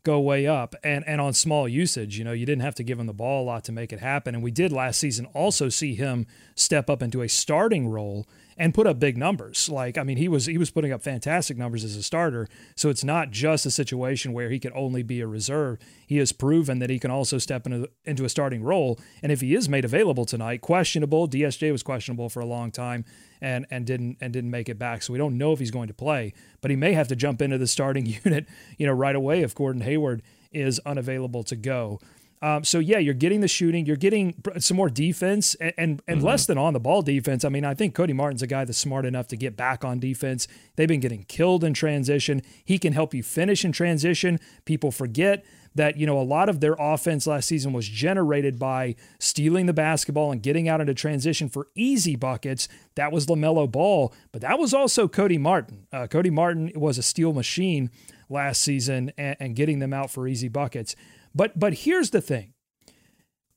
go 0.04 0.20
way 0.20 0.46
up. 0.46 0.75
And 0.84 1.04
and 1.06 1.20
on 1.20 1.32
small 1.32 1.68
usage 1.68 2.16
you 2.18 2.25
know 2.25 2.32
you 2.32 2.46
didn't 2.46 2.62
have 2.62 2.75
to 2.76 2.84
give 2.84 3.00
him 3.00 3.06
the 3.06 3.12
ball 3.12 3.42
a 3.42 3.46
lot 3.46 3.64
to 3.64 3.73
make 3.73 3.92
it 3.92 4.00
happen. 4.00 4.34
And 4.34 4.44
we 4.44 4.50
did 4.50 4.73
last 4.73 5.00
season 5.00 5.26
also 5.34 5.68
see 5.68 5.94
him 5.94 6.26
step 6.54 6.88
up 6.88 7.02
into 7.02 7.23
a 7.23 7.28
starting 7.28 7.88
role 7.88 8.26
and 8.56 8.75
put 8.75 8.87
up 8.87 8.99
big 8.99 9.16
numbers 9.16 9.68
like 9.68 9.99
i 9.99 10.02
mean 10.02 10.16
he 10.16 10.28
was 10.28 10.46
he 10.46 10.58
was 10.58 10.70
putting 10.70 10.92
up 10.92 11.02
fantastic 11.02 11.56
numbers 11.56 11.84
as 11.84 11.96
a 11.96 12.02
starter 12.02 12.49
so 12.76 12.88
it's 12.88 13.04
not 13.04 13.30
just 13.30 13.66
a 13.66 13.70
situation 13.70 14.32
where 14.32 14.50
he 14.50 14.58
can 14.58 14.73
only 14.75 15.02
be 15.02 15.20
a 15.20 15.26
reserve 15.26 15.78
he 16.06 16.18
has 16.18 16.32
proven 16.32 16.78
that 16.78 16.90
he 16.90 16.99
can 16.99 17.11
also 17.11 17.38
step 17.38 17.66
into 17.66 17.88
into 18.04 18.25
a 18.25 18.28
starting 18.28 18.62
role 18.62 18.99
and 19.23 19.32
if 19.32 19.40
he 19.40 19.54
is 19.54 19.68
made 19.68 19.84
available 19.84 20.25
tonight 20.25 20.61
questionable 20.61 21.28
dsj 21.28 21.70
was 21.73 21.82
questionable 21.82 22.28
for 22.28 22.40
a 22.40 22.46
long 22.46 22.70
time 22.70 23.04
and 23.44 23.66
and 23.70 23.87
didn't 23.87 24.16
and 24.20 24.32
didn't 24.32 24.50
make 24.50 24.68
it 24.68 24.78
back. 24.78 25.02
So 25.02 25.12
we 25.12 25.18
don't 25.18 25.37
know 25.37 25.52
if 25.52 25.58
he's 25.58 25.70
going 25.70 25.88
to 25.88 25.94
play, 25.94 26.32
but 26.62 26.70
he 26.70 26.76
may 26.76 26.94
have 26.94 27.08
to 27.08 27.16
jump 27.16 27.42
into 27.42 27.58
the 27.58 27.66
starting 27.66 28.06
unit, 28.25 28.46
you 28.78 28.87
know, 28.87 28.92
right 28.92 29.14
away 29.14 29.42
if 29.42 29.54
Gordon 29.54 29.82
Hayward 29.82 30.23
is 30.50 30.80
unavailable 30.87 31.44
to 31.44 31.56
go. 31.56 32.00
Um, 32.42 32.62
so 32.64 32.78
yeah, 32.78 32.98
you're 32.98 33.14
getting 33.14 33.40
the 33.40 33.48
shooting, 33.48 33.86
you're 33.86 33.96
getting 33.96 34.34
some 34.58 34.76
more 34.76 34.90
defense, 34.90 35.54
and 35.56 35.72
and, 35.78 36.02
and 36.06 36.18
mm-hmm. 36.18 36.26
less 36.26 36.46
than 36.46 36.58
on 36.58 36.72
the 36.72 36.80
ball 36.80 37.02
defense. 37.02 37.44
I 37.44 37.48
mean, 37.48 37.64
I 37.64 37.74
think 37.74 37.94
Cody 37.94 38.12
Martin's 38.12 38.42
a 38.42 38.46
guy 38.46 38.64
that's 38.64 38.78
smart 38.78 39.06
enough 39.06 39.28
to 39.28 39.36
get 39.36 39.56
back 39.56 39.84
on 39.84 39.98
defense. 39.98 40.46
They've 40.76 40.88
been 40.88 41.00
getting 41.00 41.24
killed 41.24 41.64
in 41.64 41.74
transition. 41.74 42.42
He 42.64 42.78
can 42.78 42.92
help 42.92 43.14
you 43.14 43.22
finish 43.22 43.64
in 43.64 43.72
transition. 43.72 44.40
People 44.64 44.90
forget 44.90 45.44
that 45.74 45.96
you 45.96 46.06
know 46.06 46.20
a 46.20 46.22
lot 46.22 46.48
of 46.48 46.60
their 46.60 46.76
offense 46.78 47.26
last 47.26 47.48
season 47.48 47.72
was 47.72 47.88
generated 47.88 48.58
by 48.58 48.94
stealing 49.18 49.66
the 49.66 49.72
basketball 49.72 50.30
and 50.30 50.42
getting 50.42 50.68
out 50.68 50.80
into 50.80 50.94
transition 50.94 51.48
for 51.48 51.68
easy 51.74 52.16
buckets. 52.16 52.68
That 52.94 53.12
was 53.12 53.26
LaMelo 53.26 53.70
Ball, 53.70 54.12
but 54.32 54.42
that 54.42 54.58
was 54.58 54.72
also 54.72 55.08
Cody 55.08 55.38
Martin. 55.38 55.86
Uh, 55.92 56.06
Cody 56.06 56.30
Martin 56.30 56.72
was 56.74 56.98
a 56.98 57.02
steal 57.02 57.32
machine 57.32 57.90
last 58.28 58.62
season 58.62 59.12
and, 59.18 59.36
and 59.40 59.56
getting 59.56 59.78
them 59.78 59.92
out 59.92 60.10
for 60.10 60.26
easy 60.28 60.48
buckets. 60.48 60.94
But 61.34 61.58
but 61.58 61.74
here's 61.74 62.10
the 62.10 62.20
thing. 62.20 62.54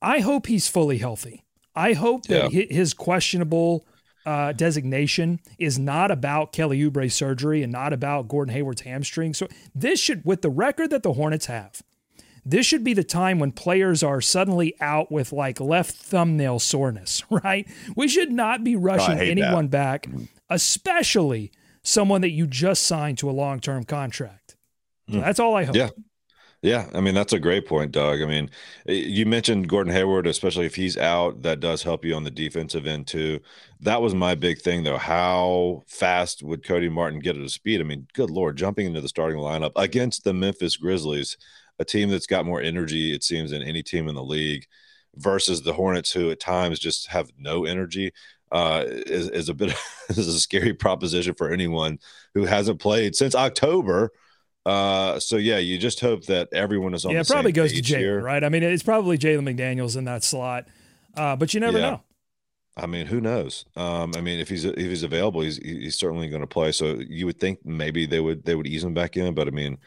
I 0.01 0.19
hope 0.19 0.47
he's 0.47 0.67
fully 0.67 0.97
healthy. 0.97 1.45
I 1.75 1.93
hope 1.93 2.23
that 2.27 2.51
yeah. 2.51 2.65
his 2.69 2.93
questionable 2.93 3.85
uh, 4.25 4.51
designation 4.51 5.39
is 5.57 5.79
not 5.79 6.11
about 6.11 6.51
Kelly 6.51 6.81
Oubre's 6.81 7.13
surgery 7.13 7.63
and 7.63 7.71
not 7.71 7.93
about 7.93 8.27
Gordon 8.27 8.53
Hayward's 8.53 8.81
hamstring. 8.81 9.33
So 9.33 9.47
this 9.73 9.99
should, 9.99 10.25
with 10.25 10.41
the 10.41 10.49
record 10.49 10.89
that 10.89 11.03
the 11.03 11.13
Hornets 11.13 11.45
have, 11.45 11.81
this 12.43 12.65
should 12.65 12.83
be 12.83 12.93
the 12.93 13.03
time 13.03 13.39
when 13.39 13.51
players 13.51 14.03
are 14.03 14.19
suddenly 14.19 14.75
out 14.81 15.11
with 15.11 15.31
like 15.31 15.59
left 15.59 15.95
thumbnail 15.95 16.59
soreness, 16.59 17.23
right? 17.29 17.67
We 17.95 18.07
should 18.07 18.31
not 18.31 18.63
be 18.63 18.75
rushing 18.75 19.19
anyone 19.19 19.69
that. 19.69 20.03
back, 20.03 20.09
especially 20.49 21.51
someone 21.83 22.21
that 22.21 22.31
you 22.31 22.47
just 22.47 22.83
signed 22.83 23.17
to 23.19 23.29
a 23.29 23.31
long 23.31 23.59
term 23.59 23.83
contract. 23.83 24.57
So 25.09 25.17
mm. 25.17 25.21
that's 25.21 25.39
all 25.39 25.55
I 25.55 25.63
hope. 25.63 25.75
Yeah. 25.75 25.89
Yeah, 26.63 26.89
I 26.93 27.01
mean 27.01 27.13
that's 27.13 27.33
a 27.33 27.39
great 27.39 27.67
point, 27.67 27.91
Doug. 27.91 28.21
I 28.21 28.25
mean, 28.25 28.49
you 28.87 29.25
mentioned 29.27 29.69
Gordon 29.69 29.93
Hayward, 29.93 30.25
especially 30.25 30.65
if 30.65 30.73
he's 30.75 30.97
out, 30.97 31.43
that 31.43 31.59
does 31.59 31.83
help 31.83 32.03
you 32.03 32.15
on 32.15 32.23
the 32.23 32.31
defensive 32.31 32.87
end 32.87 33.07
too. 33.07 33.39
That 33.79 34.01
was 34.01 34.15
my 34.15 34.33
big 34.33 34.59
thing, 34.59 34.83
though. 34.83 34.97
How 34.97 35.83
fast 35.87 36.41
would 36.41 36.65
Cody 36.65 36.89
Martin 36.89 37.19
get 37.19 37.37
a 37.37 37.47
speed? 37.47 37.79
I 37.79 37.83
mean, 37.83 38.07
good 38.13 38.31
lord, 38.31 38.57
jumping 38.57 38.87
into 38.87 39.01
the 39.01 39.07
starting 39.07 39.37
lineup 39.39 39.71
against 39.75 40.23
the 40.23 40.33
Memphis 40.33 40.77
Grizzlies, 40.77 41.37
a 41.77 41.85
team 41.85 42.09
that's 42.09 42.25
got 42.27 42.45
more 42.45 42.61
energy, 42.61 43.13
it 43.13 43.23
seems, 43.23 43.51
than 43.51 43.61
any 43.61 43.83
team 43.83 44.07
in 44.07 44.15
the 44.15 44.23
league, 44.23 44.65
versus 45.15 45.61
the 45.61 45.73
Hornets, 45.73 46.11
who 46.11 46.31
at 46.31 46.39
times 46.39 46.79
just 46.79 47.07
have 47.07 47.31
no 47.37 47.65
energy. 47.65 48.11
Uh, 48.51 48.83
is, 48.87 49.29
is 49.29 49.49
a 49.49 49.53
bit 49.53 49.73
is 50.09 50.27
a 50.27 50.39
scary 50.39 50.73
proposition 50.73 51.35
for 51.35 51.51
anyone 51.51 51.99
who 52.33 52.45
hasn't 52.45 52.79
played 52.79 53.15
since 53.15 53.35
October 53.35 54.11
uh, 54.67 55.17
so 55.17 55.37
yeah, 55.37 55.59
you 55.59 55.77
just 55.77 56.01
hope 56.01 56.25
that 56.25 56.49
everyone 56.51 56.93
is 56.93 57.05
on. 57.05 57.13
Yeah, 57.13 57.21
it 57.21 57.27
probably 57.27 57.53
goes 57.53 57.71
to 57.71 57.81
Jalen, 57.81 58.21
right? 58.21 58.43
I 58.43 58.49
mean, 58.49 58.63
it's 58.63 58.83
probably 58.83 59.17
Jalen 59.17 59.47
McDaniels 59.47 59.95
in 59.95 60.03
that 60.03 60.25
slot, 60.25 60.67
uh, 61.15 61.37
but 61.37 61.53
you 61.53 61.61
never 61.61 61.79
yeah. 61.79 61.89
know. 61.91 62.01
I 62.75 62.85
mean, 62.85 63.07
who 63.07 63.21
knows? 63.21 63.63
Um, 63.77 64.11
I 64.17 64.21
mean, 64.21 64.41
if 64.41 64.49
he's 64.49 64.65
if 64.65 64.75
he's 64.75 65.03
available, 65.03 65.39
he's 65.39 65.55
he's 65.55 65.95
certainly 65.95 66.27
going 66.27 66.41
to 66.41 66.47
play. 66.47 66.73
So 66.73 66.99
you 67.07 67.25
would 67.27 67.39
think 67.39 67.65
maybe 67.65 68.05
they 68.05 68.19
would 68.19 68.43
they 68.43 68.55
would 68.55 68.67
ease 68.67 68.83
him 68.83 68.93
back 68.93 69.15
in, 69.15 69.33
but 69.33 69.47
I 69.47 69.51
mean, 69.51 69.77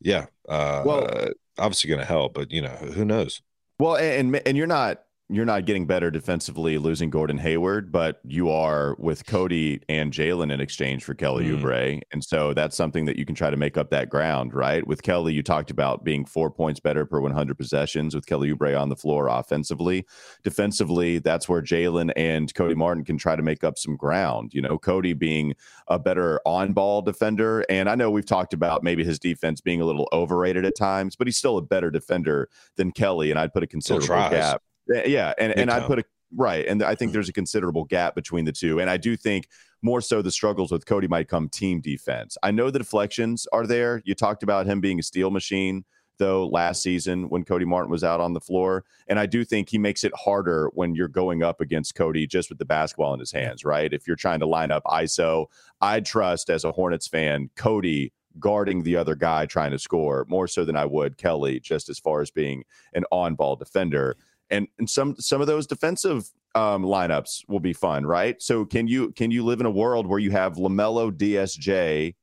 yeah, 0.00 0.24
uh, 0.48 0.82
well, 0.86 1.28
obviously 1.58 1.88
going 1.88 2.00
to 2.00 2.06
help, 2.06 2.32
but 2.32 2.50
you 2.50 2.62
know, 2.62 2.70
who 2.70 3.04
knows? 3.04 3.42
Well, 3.78 3.96
and 3.96 4.40
and 4.46 4.56
you're 4.56 4.66
not 4.66 5.02
you're 5.34 5.44
not 5.44 5.64
getting 5.64 5.86
better 5.86 6.10
defensively 6.10 6.78
losing 6.78 7.10
Gordon 7.10 7.38
Hayward, 7.38 7.92
but 7.92 8.20
you 8.24 8.50
are 8.50 8.96
with 8.98 9.24
Cody 9.26 9.80
and 9.88 10.12
Jalen 10.12 10.52
in 10.52 10.60
exchange 10.60 11.04
for 11.04 11.14
Kelly 11.14 11.44
mm. 11.44 11.60
Oubre. 11.60 12.00
And 12.12 12.22
so 12.22 12.52
that's 12.52 12.76
something 12.76 13.04
that 13.06 13.16
you 13.16 13.24
can 13.24 13.34
try 13.34 13.50
to 13.50 13.56
make 13.56 13.76
up 13.76 13.90
that 13.90 14.10
ground, 14.10 14.52
right? 14.52 14.86
With 14.86 15.02
Kelly, 15.02 15.32
you 15.32 15.42
talked 15.42 15.70
about 15.70 16.04
being 16.04 16.24
four 16.24 16.50
points 16.50 16.80
better 16.80 17.06
per 17.06 17.20
100 17.20 17.56
possessions 17.56 18.14
with 18.14 18.26
Kelly 18.26 18.52
Oubre 18.52 18.78
on 18.78 18.88
the 18.88 18.96
floor 18.96 19.28
offensively. 19.28 20.06
Defensively, 20.42 21.18
that's 21.18 21.48
where 21.48 21.62
Jalen 21.62 22.12
and 22.16 22.52
Cody 22.54 22.74
Martin 22.74 23.04
can 23.04 23.16
try 23.16 23.36
to 23.36 23.42
make 23.42 23.64
up 23.64 23.78
some 23.78 23.96
ground. 23.96 24.52
You 24.52 24.62
know, 24.62 24.78
Cody 24.78 25.12
being 25.12 25.54
a 25.88 25.98
better 25.98 26.40
on 26.44 26.72
ball 26.72 27.02
defender. 27.02 27.64
And 27.68 27.88
I 27.88 27.94
know 27.94 28.10
we've 28.10 28.26
talked 28.26 28.54
about 28.54 28.82
maybe 28.82 29.04
his 29.04 29.18
defense 29.18 29.60
being 29.60 29.80
a 29.80 29.84
little 29.84 30.08
overrated 30.12 30.64
at 30.64 30.76
times, 30.76 31.16
but 31.16 31.26
he's 31.26 31.36
still 31.36 31.58
a 31.58 31.62
better 31.62 31.90
defender 31.90 32.48
than 32.76 32.92
Kelly. 32.92 33.30
And 33.30 33.38
I'd 33.38 33.52
put 33.52 33.62
a 33.62 33.66
considerable 33.66 34.28
gap 34.30 34.62
yeah, 35.06 35.32
and 35.38 35.52
and 35.56 35.70
I 35.70 35.80
put 35.80 35.98
a 35.98 36.04
right, 36.36 36.66
and 36.66 36.82
I 36.82 36.94
think 36.94 37.10
mm. 37.10 37.14
there's 37.14 37.28
a 37.28 37.32
considerable 37.32 37.84
gap 37.84 38.14
between 38.14 38.44
the 38.44 38.52
two, 38.52 38.80
and 38.80 38.88
I 38.88 38.96
do 38.96 39.16
think 39.16 39.48
more 39.82 40.00
so 40.00 40.22
the 40.22 40.30
struggles 40.30 40.70
with 40.70 40.86
Cody 40.86 41.08
might 41.08 41.28
come 41.28 41.48
team 41.48 41.80
defense. 41.80 42.36
I 42.42 42.52
know 42.52 42.70
the 42.70 42.78
deflections 42.78 43.46
are 43.52 43.66
there. 43.66 44.00
You 44.04 44.14
talked 44.14 44.42
about 44.42 44.66
him 44.66 44.80
being 44.80 45.00
a 45.00 45.02
steal 45.02 45.30
machine 45.30 45.84
though 46.18 46.46
last 46.46 46.82
season 46.82 47.28
when 47.30 47.44
Cody 47.44 47.64
Martin 47.64 47.90
was 47.90 48.04
out 48.04 48.20
on 48.20 48.32
the 48.32 48.40
floor. 48.40 48.84
And 49.08 49.18
I 49.18 49.26
do 49.26 49.44
think 49.44 49.68
he 49.68 49.78
makes 49.78 50.04
it 50.04 50.12
harder 50.14 50.70
when 50.74 50.94
you're 50.94 51.08
going 51.08 51.42
up 51.42 51.60
against 51.60 51.96
Cody 51.96 52.26
just 52.26 52.48
with 52.48 52.58
the 52.58 52.64
basketball 52.64 53.14
in 53.14 53.20
his 53.20 53.32
hands, 53.32 53.64
right? 53.64 53.92
If 53.92 54.06
you're 54.06 54.14
trying 54.14 54.40
to 54.40 54.46
line 54.46 54.70
up 54.70 54.84
ISO, 54.84 55.46
I 55.80 55.98
trust 56.00 56.48
as 56.48 56.64
a 56.64 56.70
Hornets 56.70 57.08
fan, 57.08 57.50
Cody 57.56 58.12
guarding 58.38 58.82
the 58.82 58.96
other 58.96 59.14
guy 59.14 59.46
trying 59.46 59.72
to 59.72 59.78
score 59.78 60.24
more 60.28 60.46
so 60.46 60.64
than 60.64 60.76
I 60.76 60.86
would 60.86 61.18
Kelly, 61.18 61.60
just 61.60 61.88
as 61.88 61.98
far 61.98 62.20
as 62.20 62.30
being 62.30 62.62
an 62.94 63.04
on 63.10 63.34
ball 63.34 63.56
defender 63.56 64.16
and 64.52 64.68
and 64.78 64.88
some 64.88 65.16
some 65.18 65.40
of 65.40 65.48
those 65.48 65.66
defensive 65.66 66.30
um, 66.54 66.84
lineups 66.84 67.48
will 67.48 67.60
be 67.60 67.72
fun, 67.72 68.06
right? 68.06 68.40
So 68.40 68.64
can 68.64 68.86
you 68.86 69.10
can 69.12 69.30
you 69.32 69.44
live 69.44 69.58
in 69.58 69.66
a 69.66 69.70
world 69.70 70.06
where 70.06 70.20
you 70.20 70.30
have 70.30 70.54
Lamelo, 70.54 71.10
DSJ, 71.10 72.14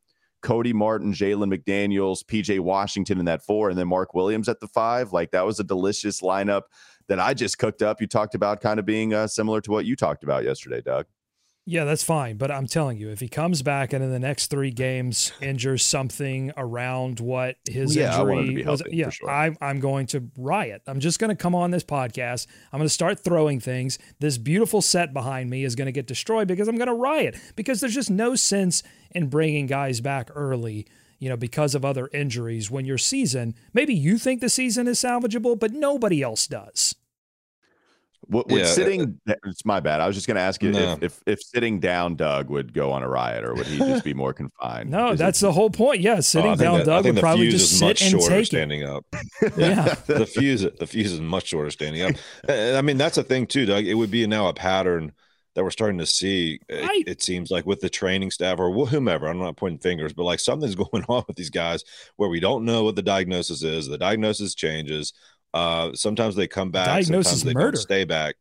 Cody 0.42 0.72
Martin, 0.72 1.12
Jalen 1.12 1.54
McDaniels, 1.54 2.24
PJ 2.24 2.60
Washington 2.60 3.20
in 3.20 3.26
that 3.26 3.44
four, 3.44 3.70
and 3.70 3.78
then 3.78 3.88
Mark 3.88 4.14
Williams 4.14 4.48
at 4.48 4.62
the 4.62 4.68
five? 4.68 5.12
Like 5.12 5.32
that 5.32 5.46
was 5.46 5.60
a 5.60 5.64
delicious 5.64 6.22
lineup 6.22 6.64
that 7.08 7.20
I 7.20 7.34
just 7.34 7.58
cooked 7.58 7.82
up. 7.82 8.00
You 8.00 8.08
talked 8.08 8.36
about 8.36 8.62
kind 8.62 8.80
of 8.80 8.86
being 8.86 9.14
uh, 9.14 9.28
similar 9.28 9.60
to 9.62 9.72
what 9.72 9.86
you 9.86 9.96
talked 9.96 10.24
about 10.24 10.44
yesterday, 10.44 10.82
Doug. 10.82 11.08
Yeah, 11.66 11.84
that's 11.84 12.04
fine. 12.04 12.38
But 12.38 12.50
I'm 12.50 12.66
telling 12.66 12.98
you, 12.98 13.10
if 13.10 13.20
he 13.20 13.28
comes 13.28 13.62
back 13.62 13.94
and 13.94 14.04
in 14.04 14.12
the 14.12 14.20
next 14.20 14.48
three 14.48 14.72
games 14.72 15.32
injures 15.40 15.86
something 15.86 16.52
around 16.58 17.20
what 17.20 17.58
his 17.70 17.96
yeah, 17.96 18.20
injury 18.20 18.64
was, 18.64 18.82
yeah, 18.90 19.10
sure. 19.12 19.30
I, 19.30 19.56
I'm 19.62 19.80
going 19.80 20.08
to 20.08 20.32
riot. 20.36 20.82
I'm 20.88 21.00
just 21.00 21.20
going 21.20 21.30
to 21.30 21.36
come 21.36 21.54
on 21.54 21.70
this 21.70 21.84
podcast. 21.84 22.48
I'm 22.74 22.80
going 22.80 22.88
to 22.88 22.94
start 22.94 23.20
throwing 23.20 23.60
things. 23.60 24.00
This 24.20 24.40
beautiful 24.40 24.82
set 24.82 25.14
behind 25.14 25.52
me 25.52 25.64
is 25.64 25.76
going 25.76 25.86
to 25.86 25.92
get 25.92 26.08
destroyed 26.08 26.48
because 26.48 26.68
I'm 26.68 26.78
going 26.78 26.88
to 26.88 26.94
riot 26.94 27.36
because 27.56 27.82
there's 27.82 27.94
just 27.94 28.10
no 28.10 28.36
sense 28.36 28.82
in 29.12 29.28
bringing 29.28 29.68
guys 29.68 30.02
back 30.02 30.32
early 30.34 30.88
you 31.20 31.28
know, 31.28 31.38
because 31.38 31.76
of 31.76 31.84
other 31.84 32.10
injuries 32.14 32.72
when 32.72 32.86
your 32.86 32.98
season, 32.98 33.54
maybe 33.74 33.94
you 33.94 34.18
think 34.18 34.40
the 34.40 34.50
season 34.50 34.88
is 34.88 35.00
salvageable, 35.00 35.60
but 35.60 35.74
nobody 35.74 36.24
else 36.24 36.48
does. 36.48 36.96
Would, 38.30 38.52
would 38.52 38.60
yeah, 38.60 38.66
uh, 38.66 38.68
sitting? 38.68 39.20
Uh, 39.28 39.34
it's 39.46 39.66
my 39.66 39.80
bad. 39.80 40.02
I 40.02 40.08
was 40.08 40.16
just 40.16 40.28
going 40.28 40.36
to 40.36 40.42
ask 40.42 40.62
you 40.62 40.72
no. 40.72 40.94
if, 40.94 41.04
if, 41.04 41.22
if 41.26 41.40
sitting 41.42 41.80
down, 41.80 42.16
Doug 42.16 42.50
would 42.50 42.74
go 42.74 42.92
on 42.92 43.02
a 43.02 43.10
riot, 43.10 43.44
or 43.44 43.56
would 43.56 43.66
he 43.66 43.80
just 43.80 44.04
be 44.04 44.14
more 44.14 44.34
confined? 44.34 44.92
no, 44.92 45.12
Is 45.12 45.20
that's 45.20 45.42
it, 45.42 45.46
the 45.46 45.52
whole 45.52 45.70
point. 45.70 46.02
Yeah, 46.02 46.18
oh, 46.18 46.22
sitting 46.22 46.52
oh, 46.52 46.56
down, 46.56 46.78
that, 46.80 46.86
Doug 46.86 47.06
would 47.06 47.18
probably 47.18 47.50
just 47.50 47.80
sit 47.80 48.02
and 48.02 48.22
take 48.22 48.46
standing 48.46 48.82
it. 48.82 48.90
up. 48.90 49.06
yeah, 49.58 49.96
the 50.06 50.26
fuse 50.26 50.62
the 50.62 50.88
fuse 50.88 51.12
is 51.12 51.22
much 51.22 51.48
shorter 51.48 51.72
standing 51.72 52.04
up. 52.04 52.16
I 52.48 52.82
mean, 52.82 52.98
that's 52.98 53.18
a 53.18 53.24
thing 53.24 53.48
too, 53.48 53.66
Doug. 53.66 53.86
It 53.86 53.96
would 53.96 54.12
be 54.12 54.26
now 54.28 54.48
a 54.48 54.54
pattern 54.54 55.14
that 55.56 55.64
we're 55.64 55.72
starting 55.72 55.98
to 55.98 56.06
see. 56.06 56.60
Uh, 56.72 56.88
it, 56.94 57.08
it, 57.08 57.22
seems 57.24 57.52
like 57.52 57.66
with 57.66 57.82
the 57.82 57.90
training 57.90 58.32
staff 58.32 58.60
or 58.60 58.72
whomever. 58.86 59.28
I'm 59.28 59.40
not 59.40 59.58
pointing 59.58 59.80
fingers, 59.80 60.14
but 60.14 60.24
like 60.24 60.40
something's 60.40 60.76
going 60.92 61.04
on 61.10 61.24
with 61.28 61.36
these 61.36 61.50
guys 61.50 61.84
where 62.16 62.30
we 62.30 62.40
don't 62.40 62.66
know 62.66 62.84
what 62.84 62.96
the 62.96 63.02
diagnosis 63.02 63.64
is. 63.64 63.88
The 63.88 63.98
diagnosis 63.98 64.56
changes. 64.56 65.14
Uh, 65.54 65.94
sometimes 65.94 66.36
they 66.36 66.48
come 66.48 66.72
back. 66.72 66.88
Diagnosis 66.88 67.42
sometimes 67.42 67.44
they 67.44 67.54
murder. 67.54 67.78
Stay 67.78 68.04
back. 68.06 68.36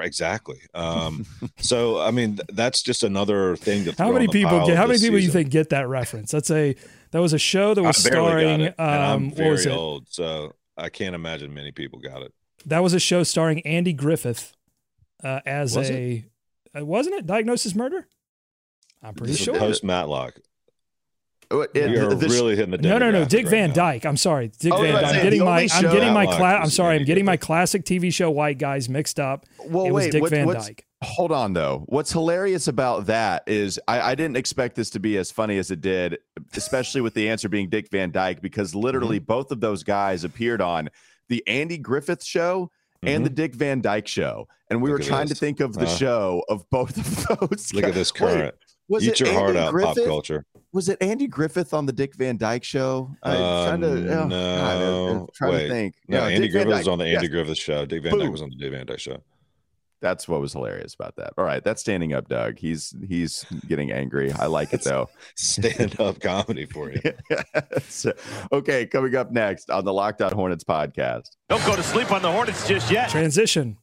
Exactly. 0.00 0.58
Um, 0.74 1.26
so 1.58 2.00
I 2.00 2.10
mean, 2.10 2.38
that's 2.48 2.82
just 2.82 3.02
another 3.02 3.56
thing 3.56 3.84
that. 3.84 3.98
How 3.98 4.12
many 4.12 4.28
people 4.28 4.66
get? 4.66 4.76
How 4.76 4.86
many 4.86 4.98
people 4.98 5.18
season. 5.18 5.22
you 5.22 5.30
think 5.30 5.50
get 5.50 5.70
that 5.70 5.88
reference? 5.88 6.30
That's 6.30 6.50
a 6.50 6.74
that 7.10 7.20
was 7.20 7.32
a 7.32 7.38
show 7.38 7.74
that 7.74 7.82
was 7.82 7.96
starring. 7.96 8.66
Um, 8.66 8.74
I'm 8.78 9.30
very 9.30 9.66
old, 9.66 10.06
so 10.08 10.54
I 10.76 10.88
can't 10.88 11.14
imagine 11.14 11.52
many 11.52 11.72
people 11.72 11.98
got 11.98 12.22
it. 12.22 12.32
That 12.66 12.82
was 12.82 12.94
a 12.94 13.00
show 13.00 13.22
starring 13.22 13.60
Andy 13.66 13.92
Griffith 13.92 14.54
uh, 15.22 15.40
as 15.46 15.76
was 15.76 15.90
a. 15.90 16.24
It? 16.74 16.80
Uh, 16.80 16.84
wasn't 16.84 17.16
it 17.16 17.26
Diagnosis 17.26 17.74
Murder? 17.74 18.06
I'm 19.02 19.14
pretty 19.14 19.32
this 19.32 19.42
sure. 19.42 19.58
Post 19.58 19.84
Matlock. 19.84 20.34
It, 21.50 21.90
You're 21.90 22.14
the, 22.14 22.28
really 22.28 22.56
hitting 22.56 22.72
the 22.72 22.78
no, 22.78 22.98
no, 22.98 23.10
no. 23.10 23.24
Dick 23.24 23.44
right 23.44 23.50
Van 23.50 23.72
Dyke. 23.72 24.04
I'm 24.04 24.16
sorry, 24.16 24.48
Dick 24.58 24.72
oh, 24.72 24.82
Van 24.82 24.94
Dyke. 24.94 25.04
I'm 25.04 25.22
getting 25.22 25.44
my, 25.44 25.68
I'm 25.72 25.82
getting 25.82 26.12
my 26.12 26.26
class. 26.26 26.64
I'm 26.64 26.70
sorry, 26.70 26.96
I'm 26.96 27.04
getting 27.04 27.24
my 27.24 27.36
classic 27.36 27.84
TV 27.84 28.12
show 28.12 28.30
White 28.30 28.58
Guys 28.58 28.88
mixed 28.88 29.20
up. 29.20 29.46
Well, 29.64 29.86
it 29.86 29.92
wait, 29.92 30.12
Dick 30.12 30.22
what, 30.22 30.30
Van 30.30 30.48
Dyke. 30.48 30.84
Hold 31.02 31.30
on 31.30 31.52
though. 31.52 31.84
What's 31.86 32.10
hilarious 32.10 32.68
about 32.68 33.06
that 33.06 33.44
is 33.46 33.78
I, 33.86 34.00
I, 34.00 34.14
didn't 34.14 34.38
expect 34.38 34.76
this 34.76 34.88
to 34.90 34.98
be 34.98 35.18
as 35.18 35.30
funny 35.30 35.58
as 35.58 35.70
it 35.70 35.82
did, 35.82 36.18
especially 36.54 37.02
with 37.02 37.12
the 37.12 37.28
answer 37.28 37.50
being 37.50 37.68
Dick 37.68 37.90
Van 37.90 38.10
Dyke, 38.10 38.40
because 38.40 38.74
literally 38.74 39.18
mm-hmm. 39.18 39.26
both 39.26 39.52
of 39.52 39.60
those 39.60 39.84
guys 39.84 40.24
appeared 40.24 40.62
on 40.62 40.88
the 41.28 41.46
Andy 41.46 41.76
Griffith 41.76 42.24
show 42.24 42.70
and 43.02 43.16
mm-hmm. 43.16 43.24
the 43.24 43.30
Dick 43.30 43.54
Van 43.54 43.80
Dyke 43.82 44.08
show, 44.08 44.48
and 44.70 44.80
we 44.80 44.90
Look 44.90 45.00
were 45.00 45.04
trying 45.04 45.28
this. 45.28 45.38
to 45.38 45.44
think 45.44 45.60
of 45.60 45.74
the 45.74 45.86
uh, 45.86 45.96
show 45.96 46.42
of 46.48 46.68
both 46.70 46.96
of 46.96 47.38
those. 47.40 47.72
Look 47.74 47.82
guys. 47.82 47.90
at 47.90 47.94
this 47.94 48.10
current. 48.10 48.54
Wait, 48.54 48.65
was 48.88 49.06
Eat 49.06 49.20
your 49.20 49.28
Andy 49.28 49.40
heart 49.40 49.56
out, 49.56 49.72
Griffith? 49.72 49.96
pop 49.96 50.06
culture 50.06 50.46
was 50.76 50.90
it 50.90 50.98
Andy 51.00 51.26
Griffith 51.26 51.72
on 51.72 51.86
the 51.86 51.92
Dick 51.92 52.14
Van 52.16 52.36
Dyke 52.36 52.62
show? 52.62 53.10
I'm 53.22 53.42
uh, 53.42 53.66
trying 53.66 53.80
to 53.80 53.88
oh, 53.88 54.26
no, 54.26 54.28
God, 54.28 55.16
I'm 55.22 55.26
trying 55.34 55.52
Wait, 55.52 55.62
to 55.62 55.68
think. 55.70 55.94
No, 56.06 56.20
Andy 56.20 56.40
Dick 56.40 56.52
Griffith 56.52 56.68
was 56.74 56.88
on 56.88 56.98
the 56.98 57.06
Andy 57.06 57.26
yes. 57.26 57.28
Griffith 57.28 57.56
show. 57.56 57.86
Dick 57.86 58.02
Van 58.02 58.12
Boom. 58.12 58.20
Dyke 58.20 58.30
was 58.30 58.42
on 58.42 58.50
the 58.50 58.56
Dick 58.56 58.72
Van 58.72 58.84
Dyke 58.84 59.00
show. 59.00 59.22
That's 60.02 60.28
what 60.28 60.42
was 60.42 60.52
hilarious 60.52 60.94
about 60.94 61.16
that. 61.16 61.32
All 61.38 61.44
right, 61.44 61.64
that's 61.64 61.80
standing 61.80 62.12
up, 62.12 62.28
Doug. 62.28 62.58
He's 62.58 62.94
he's 63.08 63.46
getting 63.66 63.90
angry. 63.90 64.30
I 64.32 64.46
like 64.46 64.74
it 64.74 64.82
though. 64.84 65.08
Stand 65.34 65.98
up 66.00 66.20
comedy 66.20 66.66
for 66.66 66.92
you. 66.92 67.00
so, 67.88 68.12
okay, 68.52 68.84
coming 68.84 69.16
up 69.16 69.30
next 69.30 69.70
on 69.70 69.86
the 69.86 69.94
Locked 69.94 70.20
On 70.20 70.30
Hornets 70.30 70.64
podcast. 70.64 71.30
Don't 71.48 71.64
go 71.64 71.74
to 71.74 71.82
sleep 71.82 72.12
on 72.12 72.20
the 72.20 72.30
Hornets 72.30 72.68
just 72.68 72.90
yet. 72.90 73.08
Transition. 73.08 73.78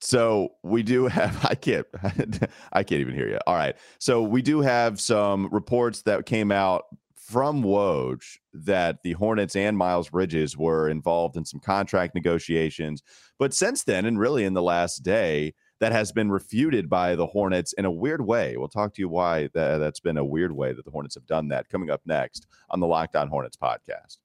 So 0.00 0.50
we 0.62 0.82
do 0.82 1.06
have 1.06 1.44
I 1.48 1.54
can't 1.54 1.86
I 2.72 2.82
can't 2.82 3.00
even 3.00 3.14
hear 3.14 3.28
you. 3.28 3.38
All 3.46 3.54
right. 3.54 3.76
So 3.98 4.22
we 4.22 4.42
do 4.42 4.60
have 4.60 5.00
some 5.00 5.48
reports 5.52 6.02
that 6.02 6.26
came 6.26 6.52
out 6.52 6.84
from 7.16 7.62
Woj 7.62 8.24
that 8.54 9.02
the 9.02 9.12
Hornets 9.12 9.54
and 9.54 9.76
Miles 9.76 10.08
Bridges 10.08 10.56
were 10.56 10.88
involved 10.88 11.36
in 11.36 11.44
some 11.44 11.60
contract 11.60 12.14
negotiations. 12.14 13.02
But 13.38 13.52
since 13.52 13.84
then, 13.84 14.06
and 14.06 14.18
really 14.18 14.44
in 14.44 14.54
the 14.54 14.62
last 14.62 15.02
day, 15.02 15.52
that 15.80 15.92
has 15.92 16.10
been 16.10 16.30
refuted 16.30 16.88
by 16.88 17.14
the 17.14 17.26
Hornets 17.26 17.74
in 17.74 17.84
a 17.84 17.90
weird 17.90 18.24
way. 18.24 18.56
We'll 18.56 18.68
talk 18.68 18.94
to 18.94 19.02
you 19.02 19.08
why 19.08 19.50
that, 19.54 19.78
that's 19.78 20.00
been 20.00 20.16
a 20.16 20.24
weird 20.24 20.52
way 20.52 20.72
that 20.72 20.84
the 20.84 20.90
Hornets 20.90 21.14
have 21.14 21.26
done 21.26 21.48
that. 21.48 21.68
Coming 21.68 21.90
up 21.90 22.00
next 22.06 22.46
on 22.70 22.80
the 22.80 22.86
Locked 22.86 23.14
On 23.14 23.28
Hornets 23.28 23.56
podcast. 23.56 24.16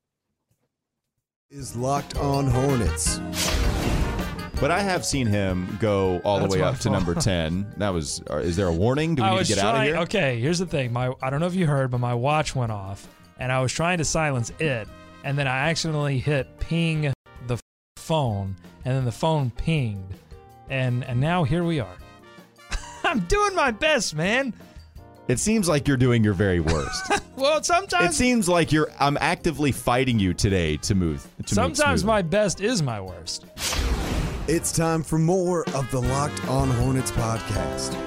Is 1.52 1.76
Locked 1.76 2.18
On 2.18 2.48
Hornets. 2.48 3.20
But 4.60 4.72
I 4.72 4.82
have 4.82 5.04
seen 5.06 5.28
him 5.28 5.78
go 5.82 6.22
all 6.24 6.40
That's 6.40 6.54
the 6.54 6.60
way 6.60 6.62
my 6.64 6.70
up 6.70 6.76
to 6.78 6.84
fault. 6.84 6.94
number 6.94 7.16
10. 7.16 7.74
That 7.78 7.90
was, 7.90 8.22
uh, 8.30 8.38
is 8.38 8.56
there 8.56 8.68
a 8.68 8.74
warning? 8.74 9.16
Do 9.16 9.24
we 9.24 9.28
I 9.28 9.32
need 9.32 9.38
was 9.40 9.48
to 9.50 9.56
get 9.56 9.64
out 9.64 9.70
of 9.70 9.76
trying- 9.80 9.88
here? 9.88 9.98
Okay, 10.04 10.40
here's 10.40 10.60
the 10.60 10.66
thing. 10.66 10.94
My 10.94 11.12
I 11.22 11.30
don't 11.30 11.40
know 11.40 11.48
if 11.48 11.56
you 11.56 11.66
heard, 11.68 11.92
but 11.92 11.98
my 12.00 12.14
watch 12.14 12.56
went 12.56 12.72
off, 12.72 13.08
and 13.40 13.52
I 13.52 13.60
was 13.62 13.74
trying 13.74 13.98
to 13.98 14.06
silence 14.06 14.52
it, 14.60 14.88
and 15.24 15.38
then 15.38 15.48
I 15.48 15.70
accidentally 15.70 16.20
hit 16.20 16.60
ping 16.60 17.12
the 17.48 17.60
phone, 17.98 18.56
and 18.86 18.96
then 18.96 19.06
the 19.06 19.12
phone 19.12 19.50
pinged, 19.52 20.14
and 20.70 21.04
and 21.04 21.20
now 21.20 21.44
here 21.44 21.64
we 21.64 21.80
are. 21.80 21.98
I'm 23.04 23.22
doing 23.22 23.56
my 23.56 23.72
best, 23.72 24.16
man. 24.16 24.54
It 25.28 25.40
seems 25.40 25.68
like 25.70 25.88
you're 25.88 25.98
doing 25.98 26.24
your 26.24 26.34
very 26.34 26.60
worst. 26.60 27.12
Well, 27.36 27.64
sometimes 27.64 27.86
it 27.86 27.90
sometimes 27.92 28.16
seems 28.18 28.48
like 28.48 28.72
you're, 28.72 28.92
I'm 29.00 29.18
actively 29.20 29.72
fighting 29.72 30.20
you 30.20 30.36
today 30.36 30.78
to 30.78 30.94
move. 30.94 31.24
To 31.24 31.28
move 31.40 31.48
sometimes 31.50 32.02
smoothly. 32.02 32.06
my 32.06 32.22
best 32.22 32.62
is 32.62 32.84
my 32.84 33.02
worst. 33.02 33.46
It's 34.46 34.74
time 34.74 35.04
for 35.04 35.18
more 35.18 35.64
of 35.70 35.90
the 35.90 36.02
Locked 36.02 36.46
On 36.50 36.70
Hornets 36.70 37.12
podcast. 37.12 37.98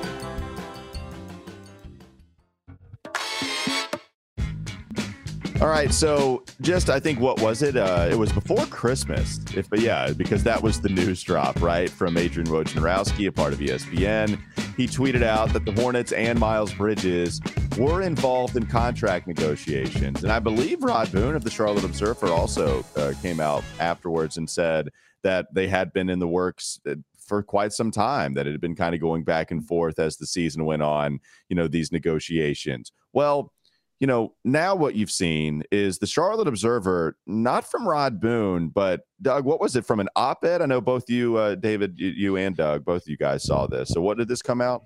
All 5.62 5.68
right, 5.68 5.90
so 5.94 6.44
just 6.60 6.90
I 6.90 7.00
think 7.00 7.20
what 7.20 7.40
was 7.40 7.62
it? 7.62 7.78
Uh, 7.78 8.08
it 8.10 8.16
was 8.16 8.30
before 8.32 8.66
Christmas, 8.66 9.40
if 9.54 9.70
but 9.70 9.80
yeah, 9.80 10.12
because 10.12 10.44
that 10.44 10.62
was 10.62 10.78
the 10.78 10.90
news 10.90 11.22
drop, 11.22 11.62
right, 11.62 11.88
from 11.88 12.18
Adrian 12.18 12.48
Wojnarowski, 12.50 13.28
a 13.28 13.32
part 13.32 13.54
of 13.54 13.60
ESPN. 13.60 14.38
He 14.76 14.86
tweeted 14.86 15.22
out 15.22 15.54
that 15.54 15.64
the 15.64 15.72
Hornets 15.72 16.12
and 16.12 16.38
Miles 16.38 16.74
Bridges 16.74 17.40
were 17.78 18.02
involved 18.02 18.56
in 18.58 18.66
contract 18.66 19.26
negotiations, 19.26 20.22
and 20.22 20.30
I 20.30 20.40
believe 20.40 20.82
Rod 20.82 21.10
Boone 21.10 21.34
of 21.34 21.44
the 21.44 21.50
Charlotte 21.50 21.84
Observer 21.84 22.26
also 22.26 22.84
uh, 22.94 23.14
came 23.22 23.40
out 23.40 23.64
afterwards 23.80 24.36
and 24.36 24.50
said 24.50 24.90
that 25.26 25.52
they 25.52 25.66
had 25.66 25.92
been 25.92 26.08
in 26.08 26.20
the 26.20 26.28
works 26.28 26.78
uh, 26.88 26.94
for 27.18 27.42
quite 27.42 27.72
some 27.72 27.90
time, 27.90 28.34
that 28.34 28.46
it 28.46 28.52
had 28.52 28.60
been 28.60 28.76
kind 28.76 28.94
of 28.94 29.00
going 29.00 29.24
back 29.24 29.50
and 29.50 29.66
forth 29.66 29.98
as 29.98 30.16
the 30.16 30.26
season 30.26 30.64
went 30.64 30.82
on. 30.82 31.18
You 31.48 31.56
know, 31.56 31.68
these 31.68 31.90
negotiations. 31.92 32.92
Well 33.12 33.52
you 33.98 34.06
know, 34.06 34.34
now 34.44 34.74
what 34.74 34.94
you've 34.94 35.10
seen 35.10 35.62
is 35.70 35.98
the 35.98 36.06
Charlotte 36.06 36.48
Observer, 36.48 37.16
not 37.26 37.68
from 37.70 37.88
Rod 37.88 38.20
Boone, 38.20 38.68
but 38.68 39.06
Doug, 39.22 39.44
what 39.44 39.60
was 39.60 39.74
it 39.74 39.86
from 39.86 40.00
an 40.00 40.08
op 40.16 40.44
ed? 40.44 40.60
I 40.60 40.66
know 40.66 40.82
both 40.82 41.08
you, 41.08 41.36
uh, 41.36 41.54
David, 41.54 41.94
you, 41.96 42.36
and 42.36 42.54
Doug, 42.54 42.84
both 42.84 43.02
of 43.02 43.08
you 43.08 43.16
guys 43.16 43.42
saw 43.44 43.66
this. 43.66 43.88
So, 43.88 44.02
what 44.02 44.18
did 44.18 44.28
this 44.28 44.42
come 44.42 44.60
out? 44.60 44.82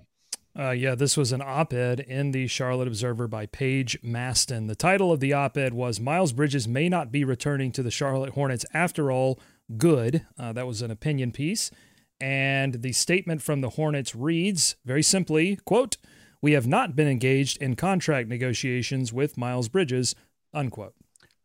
Uh, 0.57 0.71
yeah, 0.71 0.95
this 0.95 1.15
was 1.15 1.31
an 1.31 1.41
op 1.41 1.73
ed 1.73 2.01
in 2.01 2.31
the 2.31 2.47
Charlotte 2.47 2.87
Observer 2.87 3.27
by 3.27 3.45
Paige 3.45 4.01
Masten. 4.01 4.67
The 4.67 4.75
title 4.75 5.11
of 5.11 5.19
the 5.19 5.33
op 5.33 5.57
ed 5.57 5.73
was 5.73 5.99
Miles 5.99 6.33
Bridges 6.33 6.67
May 6.67 6.89
Not 6.89 7.11
Be 7.11 7.23
Returning 7.23 7.71
to 7.73 7.83
the 7.83 7.91
Charlotte 7.91 8.31
Hornets 8.31 8.65
After 8.73 9.11
All. 9.11 9.39
Good. 9.77 10.25
Uh, 10.37 10.53
that 10.53 10.67
was 10.67 10.81
an 10.81 10.91
opinion 10.91 11.31
piece. 11.31 11.71
And 12.19 12.81
the 12.81 12.91
statement 12.91 13.41
from 13.41 13.61
the 13.61 13.71
Hornets 13.71 14.15
reads 14.15 14.75
very 14.85 15.03
simply 15.03 15.57
quote, 15.65 15.97
We 16.41 16.51
have 16.51 16.67
not 16.67 16.95
been 16.95 17.07
engaged 17.07 17.61
in 17.61 17.75
contract 17.75 18.29
negotiations 18.29 19.11
with 19.11 19.37
Miles 19.37 19.69
Bridges, 19.69 20.15
unquote. 20.53 20.93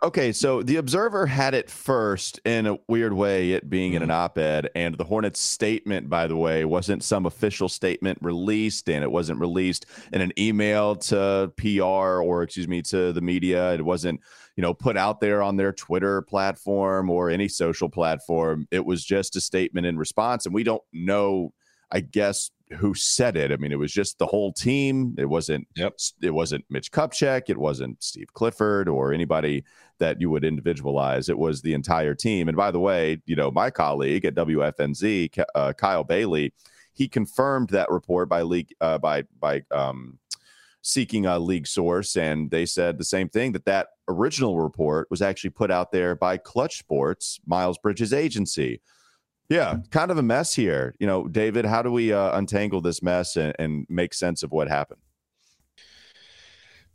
Okay, 0.03 0.31
so 0.31 0.63
the 0.63 0.77
Observer 0.77 1.25
had 1.25 1.55
it 1.55 1.71
first 1.71 2.39
in 2.45 2.67
a 2.67 2.79
weird 2.87 3.15
way, 3.15 3.53
it 3.53 3.71
being 3.71 3.95
in 3.95 4.03
an 4.03 4.11
op 4.11 4.37
ed. 4.37 4.69
And 4.75 4.95
the 4.99 5.05
Hornets 5.05 5.41
statement, 5.41 6.11
by 6.11 6.27
the 6.27 6.37
way, 6.37 6.67
wasn't 6.67 7.03
some 7.03 7.25
official 7.25 7.71
statement 7.71 8.19
released, 8.21 8.91
and 8.91 9.03
it 9.03 9.11
wasn't 9.11 9.41
released 9.41 9.87
in 10.13 10.21
an 10.21 10.33
email 10.39 10.97
to 10.97 11.51
PR 11.57 12.21
or, 12.21 12.43
excuse 12.43 12.69
me, 12.69 12.83
to 12.83 13.15
the 13.15 13.23
media. 13.23 13.73
It 13.73 13.87
wasn't, 13.87 14.21
you 14.57 14.63
know, 14.63 14.75
put 14.75 14.97
out 14.97 15.21
there 15.21 15.43
on 15.43 15.57
their 15.57 15.73
Twitter 15.73 16.23
platform 16.23 17.11
or 17.11 17.31
any 17.31 17.47
social 17.47 17.89
platform. 17.89 18.67
It 18.71 18.85
was 18.85 19.05
just 19.05 19.37
a 19.37 19.41
statement 19.41 19.87
in 19.87 19.99
response. 19.99 20.47
And 20.47 20.55
we 20.55 20.65
don't 20.65 20.83
know, 20.93 21.53
I 21.93 22.01
guess, 22.01 22.51
who 22.79 22.95
said 22.95 23.37
it. 23.37 23.53
I 23.53 23.57
mean, 23.57 23.71
it 23.71 23.79
was 23.79 23.93
just 23.93 24.19
the 24.19 24.27
whole 24.27 24.53
team. 24.53 25.15
It 25.19 25.27
wasn't. 25.27 25.69
Yep. 25.77 25.99
It 26.23 26.31
wasn't 26.31 26.65
Mitch 26.71 26.91
Kupchak. 26.91 27.49
It 27.49 27.59
wasn't 27.59 28.03
Steve 28.03 28.33
Clifford 28.33 28.89
or 28.89 29.13
anybody 29.13 29.63
that 29.99 30.21
you 30.21 30.31
would 30.31 30.45
individualize. 30.45 31.29
It 31.29 31.39
was 31.39 31.63
the 31.63 31.75
entire 31.75 32.15
team. 32.15 32.49
And 32.49 32.57
by 32.57 32.71
the 32.71 32.81
way, 32.81 33.23
you 33.27 33.37
know, 33.37 33.51
my 33.51 33.71
colleague 33.71 34.25
at 34.25 34.35
WFNZ, 34.35 35.45
uh, 35.55 35.73
Kyle 35.75 36.05
Bailey, 36.05 36.53
he 36.93 37.09
confirmed 37.09 37.69
that 37.71 37.91
report 37.91 38.29
by 38.29 38.43
league 38.43 38.75
uh, 38.81 38.99
by 38.99 39.25
by 39.39 39.63
um, 39.71 40.19
seeking 40.87 41.27
a 41.27 41.37
league 41.37 41.67
source, 41.67 42.17
and 42.17 42.49
they 42.53 42.65
said 42.65 42.97
the 42.97 43.05
same 43.05 43.29
thing 43.29 43.51
that 43.51 43.65
that 43.65 43.89
original 44.07 44.61
report 44.61 45.09
was 45.11 45.21
actually 45.21 45.51
put 45.51 45.69
out 45.69 45.91
there 45.91 46.15
by 46.15 46.37
Clutch 46.37 46.79
Sports, 46.79 47.41
Miles 47.45 47.77
Bridges 47.77 48.13
agency. 48.13 48.81
Yeah, 49.49 49.79
kind 49.91 50.13
of 50.13 50.19
a 50.19 50.23
mess 50.23 50.55
here. 50.55 50.95
You 51.01 51.09
know, 51.09 51.27
David, 51.27 51.65
how 51.65 51.83
do 51.83 51.91
we 51.91 52.13
uh, 52.13 52.39
untangle 52.39 52.81
this 52.81 53.03
mess 53.03 53.35
and, 53.35 53.53
and 53.59 53.85
make 53.89 54.15
sense 54.15 54.45
of 54.45 54.53
what 54.53 54.69
happened? 54.69 55.01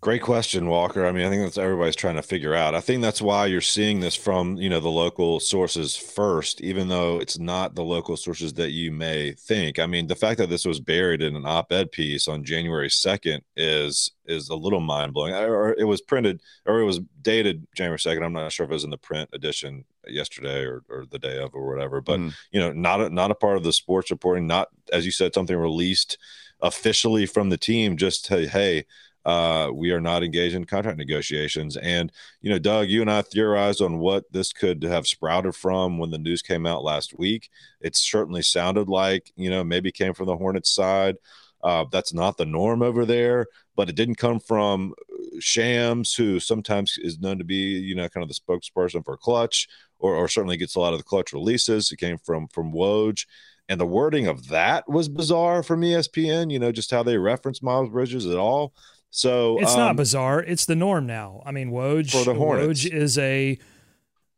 Great 0.01 0.23
question, 0.23 0.65
Walker. 0.67 1.05
I 1.05 1.11
mean, 1.11 1.27
I 1.27 1.29
think 1.29 1.43
that's 1.43 1.59
everybody's 1.59 1.95
trying 1.95 2.15
to 2.15 2.23
figure 2.23 2.55
out. 2.55 2.73
I 2.73 2.81
think 2.81 3.03
that's 3.03 3.21
why 3.21 3.45
you're 3.45 3.61
seeing 3.61 3.99
this 3.99 4.15
from, 4.15 4.57
you 4.57 4.67
know, 4.67 4.79
the 4.79 4.89
local 4.89 5.39
sources 5.39 5.95
first, 5.95 6.59
even 6.61 6.87
though 6.87 7.19
it's 7.19 7.37
not 7.37 7.75
the 7.75 7.83
local 7.83 8.17
sources 8.17 8.51
that 8.53 8.71
you 8.71 8.91
may 8.91 9.33
think. 9.33 9.77
I 9.77 9.85
mean, 9.85 10.07
the 10.07 10.15
fact 10.15 10.39
that 10.39 10.49
this 10.49 10.65
was 10.65 10.79
buried 10.79 11.21
in 11.21 11.35
an 11.35 11.45
op-ed 11.45 11.91
piece 11.91 12.27
on 12.27 12.43
January 12.43 12.89
2nd 12.89 13.41
is 13.55 14.11
is 14.25 14.49
a 14.49 14.55
little 14.55 14.79
mind-blowing. 14.79 15.35
Or 15.35 15.75
it 15.77 15.83
was 15.83 16.01
printed 16.01 16.41
or 16.65 16.79
it 16.79 16.85
was 16.85 16.99
dated 17.21 17.67
January 17.75 17.99
2nd. 17.99 18.25
I'm 18.25 18.33
not 18.33 18.51
sure 18.51 18.63
if 18.63 18.71
it 18.71 18.73
was 18.73 18.83
in 18.83 18.89
the 18.89 18.97
print 18.97 19.29
edition 19.33 19.85
yesterday 20.07 20.63
or, 20.63 20.81
or 20.89 21.05
the 21.11 21.19
day 21.19 21.37
of 21.37 21.53
or 21.53 21.67
whatever, 21.71 22.01
but 22.01 22.19
Mhm. 22.19 22.33
you 22.51 22.59
know, 22.59 22.71
not 22.73 23.01
a, 23.01 23.09
not 23.11 23.29
a 23.29 23.35
part 23.35 23.57
of 23.57 23.63
the 23.63 23.73
sports 23.73 24.09
reporting, 24.09 24.47
not 24.47 24.69
as 24.91 25.05
you 25.05 25.11
said 25.11 25.35
something 25.35 25.55
released 25.55 26.17
officially 26.59 27.27
from 27.27 27.49
the 27.49 27.57
team 27.57 27.97
just 27.97 28.27
hey, 28.27 28.47
hey 28.47 28.85
uh, 29.25 29.69
we 29.73 29.91
are 29.91 30.01
not 30.01 30.23
engaged 30.23 30.55
in 30.55 30.65
contract 30.65 30.97
negotiations. 30.97 31.77
And, 31.77 32.11
you 32.41 32.49
know, 32.49 32.59
Doug, 32.59 32.89
you 32.89 33.01
and 33.01 33.11
I 33.11 33.21
theorized 33.21 33.81
on 33.81 33.99
what 33.99 34.31
this 34.31 34.51
could 34.51 34.83
have 34.83 35.07
sprouted 35.07 35.55
from 35.55 35.97
when 35.97 36.09
the 36.09 36.17
news 36.17 36.41
came 36.41 36.65
out 36.65 36.83
last 36.83 37.17
week. 37.17 37.49
It 37.81 37.95
certainly 37.95 38.41
sounded 38.41 38.89
like, 38.89 39.31
you 39.35 39.49
know, 39.49 39.63
maybe 39.63 39.91
came 39.91 40.13
from 40.13 40.27
the 40.27 40.37
Hornets 40.37 40.73
side. 40.73 41.17
Uh, 41.63 41.85
that's 41.91 42.13
not 42.13 42.37
the 42.37 42.45
norm 42.45 42.81
over 42.81 43.05
there, 43.05 43.45
but 43.75 43.89
it 43.89 43.95
didn't 43.95 44.15
come 44.15 44.39
from 44.39 44.93
Shams, 45.39 46.13
who 46.13 46.39
sometimes 46.39 46.97
is 46.97 47.19
known 47.19 47.37
to 47.37 47.43
be, 47.43 47.79
you 47.79 47.95
know, 47.95 48.09
kind 48.09 48.23
of 48.23 48.29
the 48.29 48.33
spokesperson 48.33 49.05
for 49.05 49.17
Clutch, 49.17 49.67
or, 49.99 50.15
or 50.15 50.27
certainly 50.27 50.57
gets 50.57 50.75
a 50.75 50.79
lot 50.79 50.93
of 50.93 50.99
the 50.99 51.03
Clutch 51.03 51.33
releases. 51.33 51.91
It 51.91 51.97
came 51.97 52.17
from 52.17 52.47
from 52.47 52.73
Woj, 52.73 53.25
and 53.69 53.79
the 53.79 53.85
wording 53.85 54.27
of 54.27 54.47
that 54.47 54.89
was 54.89 55.07
bizarre 55.07 55.61
from 55.61 55.81
ESPN. 55.81 56.51
You 56.51 56.59
know, 56.59 56.71
just 56.71 56.91
how 56.91 57.03
they 57.03 57.17
reference 57.17 57.61
Miles 57.61 57.89
Bridges 57.89 58.25
at 58.25 58.37
all. 58.37 58.73
So 59.11 59.59
It's 59.59 59.75
not 59.75 59.91
um, 59.91 59.95
bizarre. 59.97 60.41
It's 60.41 60.65
the 60.65 60.75
norm 60.75 61.05
now. 61.05 61.43
I 61.45 61.51
mean, 61.51 61.69
Woj, 61.69 62.11
For 62.11 62.23
the 62.23 62.33
Hornets. 62.33 62.85
Woj 62.85 62.93
is 62.93 63.17
a 63.17 63.59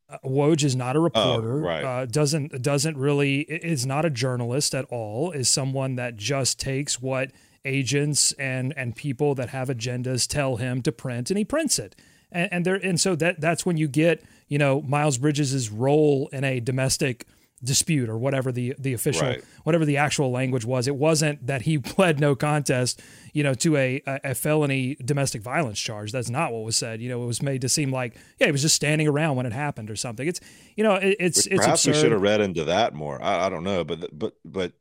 uh, 0.09 0.17
Woj 0.25 0.63
is 0.63 0.75
not 0.75 0.95
a 0.95 0.99
reporter. 0.99 1.57
right. 1.57 1.83
Uh, 1.83 2.05
doesn't 2.05 2.61
doesn't 2.61 2.97
really 2.97 3.41
is 3.41 3.85
not 3.85 4.03
a 4.03 4.09
journalist 4.09 4.73
at 4.75 4.85
all. 4.85 5.31
Is 5.31 5.47
someone 5.47 5.95
that 5.95 6.17
just 6.17 6.59
takes 6.59 6.99
what 6.99 7.31
agents 7.65 8.31
and 8.33 8.73
and 8.75 8.95
people 8.95 9.35
that 9.35 9.49
have 9.49 9.69
agendas 9.69 10.27
tell 10.27 10.57
him 10.57 10.81
to 10.81 10.91
print, 10.91 11.29
and 11.29 11.37
he 11.37 11.45
prints 11.45 11.79
it. 11.79 11.95
And, 12.31 12.51
and 12.51 12.65
there 12.65 12.75
and 12.75 12.99
so 12.99 13.15
that 13.15 13.39
that's 13.39 13.65
when 13.65 13.77
you 13.77 13.87
get 13.87 14.23
you 14.47 14.57
know 14.57 14.81
Miles 14.81 15.19
Bridges' 15.19 15.69
role 15.69 16.29
in 16.33 16.43
a 16.43 16.59
domestic 16.59 17.27
dispute 17.63 18.09
or 18.09 18.17
whatever 18.17 18.51
the 18.51 18.75
the 18.77 18.93
official 18.93 19.27
Right. 19.27 19.43
whatever 19.63 19.85
the 19.85 19.97
actual 19.97 20.31
language 20.31 20.65
was. 20.65 20.87
It 20.87 20.95
wasn't 20.95 21.47
that 21.47 21.63
he 21.63 21.77
pled 21.93 22.19
no 22.19 22.35
contest, 22.35 23.01
you 23.33 23.43
know, 23.43 23.53
to 23.55 23.77
a, 23.77 24.01
a 24.05 24.19
a 24.23 24.35
felony 24.35 24.95
domestic 25.03 25.41
violence 25.41 25.79
charge. 25.79 26.11
That's 26.11 26.29
not 26.29 26.51
what 26.51 26.63
was 26.63 26.75
said. 26.75 27.01
You 27.01 27.09
know, 27.09 27.23
it 27.23 27.27
was 27.27 27.41
made 27.41 27.61
to 27.61 27.69
seem 27.69 27.91
like 27.91 28.15
yeah, 28.39 28.47
he 28.47 28.51
was 28.51 28.61
just 28.61 28.75
standing 28.75 29.07
around 29.07 29.37
when 29.37 29.45
it 29.45 29.53
happened 29.53 29.89
or 29.89 29.95
something. 29.95 30.27
It's 30.27 30.39
you 30.75 30.83
know, 30.83 30.95
it, 30.95 31.15
it's 31.19 31.45
Which 31.45 31.53
it's 31.53 31.65
perhaps 31.65 31.87
we 31.87 31.93
should 31.93 32.11
have 32.11 32.21
read 32.21 32.41
into 32.41 32.65
that 32.65 32.93
more. 32.93 33.21
I, 33.21 33.45
I 33.45 33.49
don't 33.49 33.63
know, 33.63 33.83
but 33.83 34.17
but 34.17 34.33
but 34.43 34.73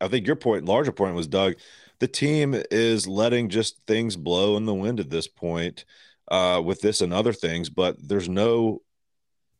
I 0.00 0.08
think 0.08 0.26
your 0.26 0.36
point, 0.36 0.64
larger 0.64 0.92
point, 0.92 1.14
was 1.14 1.26
Doug. 1.26 1.54
The 1.98 2.08
team 2.08 2.54
is 2.70 3.08
letting 3.08 3.48
just 3.48 3.84
things 3.86 4.16
blow 4.16 4.56
in 4.56 4.66
the 4.66 4.74
wind 4.74 5.00
at 5.00 5.10
this 5.10 5.26
point 5.26 5.84
uh, 6.30 6.62
with 6.64 6.80
this 6.80 7.00
and 7.00 7.12
other 7.12 7.32
things, 7.32 7.68
but 7.70 7.96
there's 8.00 8.28
no 8.28 8.82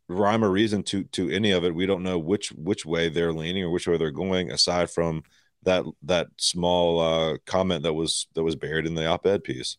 rhyme 0.09 0.45
or 0.45 0.51
reason 0.51 0.83
to 0.85 1.05
to 1.05 1.31
any 1.31 1.51
of 1.53 1.65
it. 1.65 1.75
We 1.75 1.87
don't 1.87 2.03
know 2.03 2.19
which 2.19 2.51
which 2.53 2.85
way 2.87 3.09
they're 3.09 3.33
leaning 3.33 3.65
or 3.65 3.71
which 3.71 3.87
way 3.87 3.97
they're 3.99 4.11
going, 4.11 4.51
aside 4.51 4.91
from 4.91 5.23
that 5.65 5.85
that 6.03 6.29
small 6.39 7.01
uh, 7.01 7.39
comment 7.47 7.83
that 7.83 7.95
was 7.95 8.27
that 8.35 8.45
was 8.45 8.57
buried 8.57 8.87
in 8.87 8.95
the 8.95 9.07
op-ed 9.07 9.45
piece. 9.45 9.77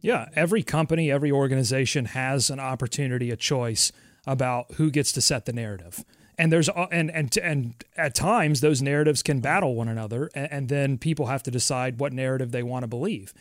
Yeah, 0.00 0.26
every 0.34 0.62
company, 0.62 1.10
every 1.10 1.32
organization 1.32 2.04
has 2.06 2.50
an 2.50 2.60
opportunity, 2.60 3.30
a 3.30 3.36
choice 3.36 3.90
about 4.26 4.72
who 4.74 4.90
gets 4.90 5.12
to 5.12 5.20
set 5.22 5.46
the 5.46 5.52
narrative. 5.52 6.04
and 6.38 6.52
there's 6.52 6.68
and 6.90 7.10
and 7.10 7.36
and 7.38 7.84
at 7.96 8.14
times 8.14 8.60
those 8.60 8.82
narratives 8.82 9.22
can 9.22 9.40
battle 9.40 9.74
one 9.74 9.88
another 9.88 10.30
and, 10.34 10.52
and 10.52 10.68
then 10.68 10.98
people 10.98 11.26
have 11.26 11.42
to 11.44 11.50
decide 11.50 12.00
what 12.00 12.12
narrative 12.12 12.50
they 12.52 12.62
want 12.62 12.82
to 12.82 12.86
believe 12.88 13.32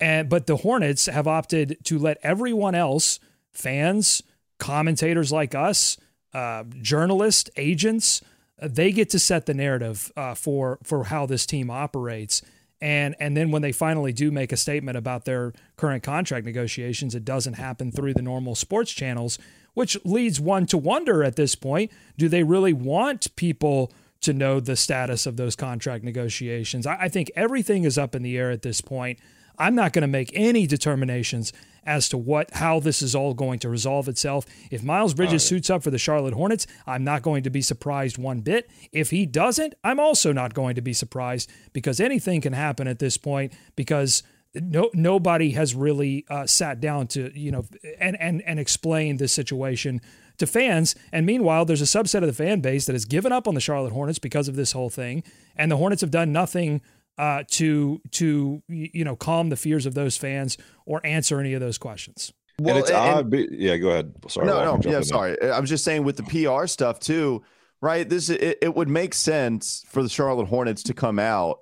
and 0.00 0.28
but 0.28 0.46
the 0.46 0.58
hornets 0.58 1.06
have 1.06 1.26
opted 1.26 1.76
to 1.84 1.98
let 1.98 2.18
everyone 2.22 2.74
else 2.74 3.20
fans 3.52 4.22
commentators 4.62 5.32
like 5.32 5.54
us 5.54 5.98
uh, 6.34 6.64
journalists 6.80 7.50
agents 7.56 8.22
uh, 8.60 8.68
they 8.70 8.92
get 8.92 9.10
to 9.10 9.18
set 9.18 9.46
the 9.46 9.54
narrative 9.54 10.12
uh, 10.16 10.34
for 10.34 10.78
for 10.82 11.04
how 11.04 11.26
this 11.26 11.44
team 11.44 11.68
operates 11.68 12.42
and 12.80 13.16
and 13.18 13.36
then 13.36 13.50
when 13.50 13.62
they 13.62 13.72
finally 13.72 14.12
do 14.12 14.30
make 14.30 14.52
a 14.52 14.56
statement 14.56 14.96
about 14.96 15.24
their 15.24 15.52
current 15.76 16.02
contract 16.02 16.46
negotiations 16.46 17.14
it 17.14 17.24
doesn't 17.24 17.54
happen 17.54 17.90
through 17.90 18.14
the 18.14 18.22
normal 18.22 18.54
sports 18.54 18.92
channels 18.92 19.38
which 19.74 19.96
leads 20.04 20.38
one 20.38 20.64
to 20.66 20.78
wonder 20.78 21.24
at 21.24 21.34
this 21.36 21.56
point 21.56 21.90
do 22.16 22.28
they 22.28 22.44
really 22.44 22.72
want 22.72 23.34
people 23.34 23.92
to 24.22 24.32
know 24.32 24.60
the 24.60 24.76
status 24.76 25.26
of 25.26 25.36
those 25.36 25.54
contract 25.54 26.04
negotiations? 26.04 26.86
I, 26.86 26.96
I 27.02 27.08
think 27.08 27.30
everything 27.34 27.84
is 27.84 27.98
up 27.98 28.14
in 28.14 28.22
the 28.22 28.38
air 28.38 28.50
at 28.50 28.62
this 28.62 28.80
point. 28.80 29.18
I'm 29.58 29.74
not 29.74 29.92
going 29.92 30.02
to 30.02 30.08
make 30.08 30.30
any 30.34 30.66
determinations 30.66 31.52
as 31.84 32.08
to 32.10 32.18
what 32.18 32.50
how 32.54 32.80
this 32.80 33.02
is 33.02 33.14
all 33.14 33.34
going 33.34 33.58
to 33.60 33.68
resolve 33.68 34.08
itself. 34.08 34.46
If 34.70 34.82
Miles 34.82 35.14
Bridges 35.14 35.44
suits 35.44 35.70
up 35.70 35.82
for 35.82 35.90
the 35.90 35.98
Charlotte 35.98 36.34
Hornets, 36.34 36.66
I'm 36.86 37.04
not 37.04 37.22
going 37.22 37.42
to 37.42 37.50
be 37.50 37.62
surprised 37.62 38.18
one 38.18 38.40
bit. 38.40 38.70
If 38.92 39.10
he 39.10 39.26
doesn't, 39.26 39.74
I'm 39.82 40.00
also 40.00 40.32
not 40.32 40.54
going 40.54 40.74
to 40.74 40.82
be 40.82 40.92
surprised 40.92 41.50
because 41.72 42.00
anything 42.00 42.40
can 42.40 42.52
happen 42.52 42.86
at 42.86 42.98
this 42.98 43.16
point 43.16 43.52
because 43.76 44.22
no 44.54 44.90
nobody 44.92 45.52
has 45.52 45.74
really 45.74 46.24
uh, 46.28 46.46
sat 46.46 46.80
down 46.80 47.06
to 47.08 47.36
you 47.38 47.50
know 47.50 47.64
and 47.98 48.20
and 48.20 48.42
and 48.42 48.60
explain 48.60 49.16
this 49.16 49.32
situation 49.32 50.00
to 50.38 50.46
fans. 50.46 50.94
And 51.12 51.26
meanwhile, 51.26 51.64
there's 51.64 51.82
a 51.82 51.84
subset 51.84 52.18
of 52.18 52.26
the 52.26 52.32
fan 52.32 52.60
base 52.60 52.86
that 52.86 52.94
has 52.94 53.04
given 53.04 53.32
up 53.32 53.46
on 53.46 53.54
the 53.54 53.60
Charlotte 53.60 53.92
Hornets 53.92 54.18
because 54.18 54.48
of 54.48 54.56
this 54.56 54.72
whole 54.72 54.90
thing, 54.90 55.22
and 55.56 55.70
the 55.70 55.76
Hornets 55.76 56.00
have 56.00 56.10
done 56.10 56.32
nothing 56.32 56.80
uh, 57.22 57.44
to 57.46 58.00
to 58.10 58.60
you 58.66 59.04
know 59.04 59.14
calm 59.14 59.48
the 59.48 59.56
fears 59.56 59.86
of 59.86 59.94
those 59.94 60.16
fans 60.16 60.58
or 60.86 61.00
answer 61.04 61.38
any 61.38 61.54
of 61.54 61.60
those 61.60 61.78
questions. 61.78 62.32
Well, 62.58 62.74
and 62.74 62.82
it's 62.82 62.90
and, 62.90 63.32
odd. 63.32 63.34
yeah, 63.52 63.76
go 63.76 63.90
ahead. 63.90 64.12
Sorry. 64.28 64.46
No, 64.48 64.76
no. 64.76 64.80
Yeah, 64.90 65.02
sorry. 65.02 65.40
I 65.40 65.60
was 65.60 65.70
just 65.70 65.84
saying 65.84 66.02
with 66.02 66.16
the 66.16 66.24
PR 66.24 66.66
stuff 66.66 66.98
too. 66.98 67.44
Right. 67.80 68.08
This 68.08 68.28
it, 68.28 68.58
it 68.60 68.74
would 68.74 68.88
make 68.88 69.14
sense 69.14 69.84
for 69.86 70.02
the 70.02 70.08
Charlotte 70.08 70.48
Hornets 70.48 70.82
to 70.84 70.94
come 70.94 71.20
out 71.20 71.60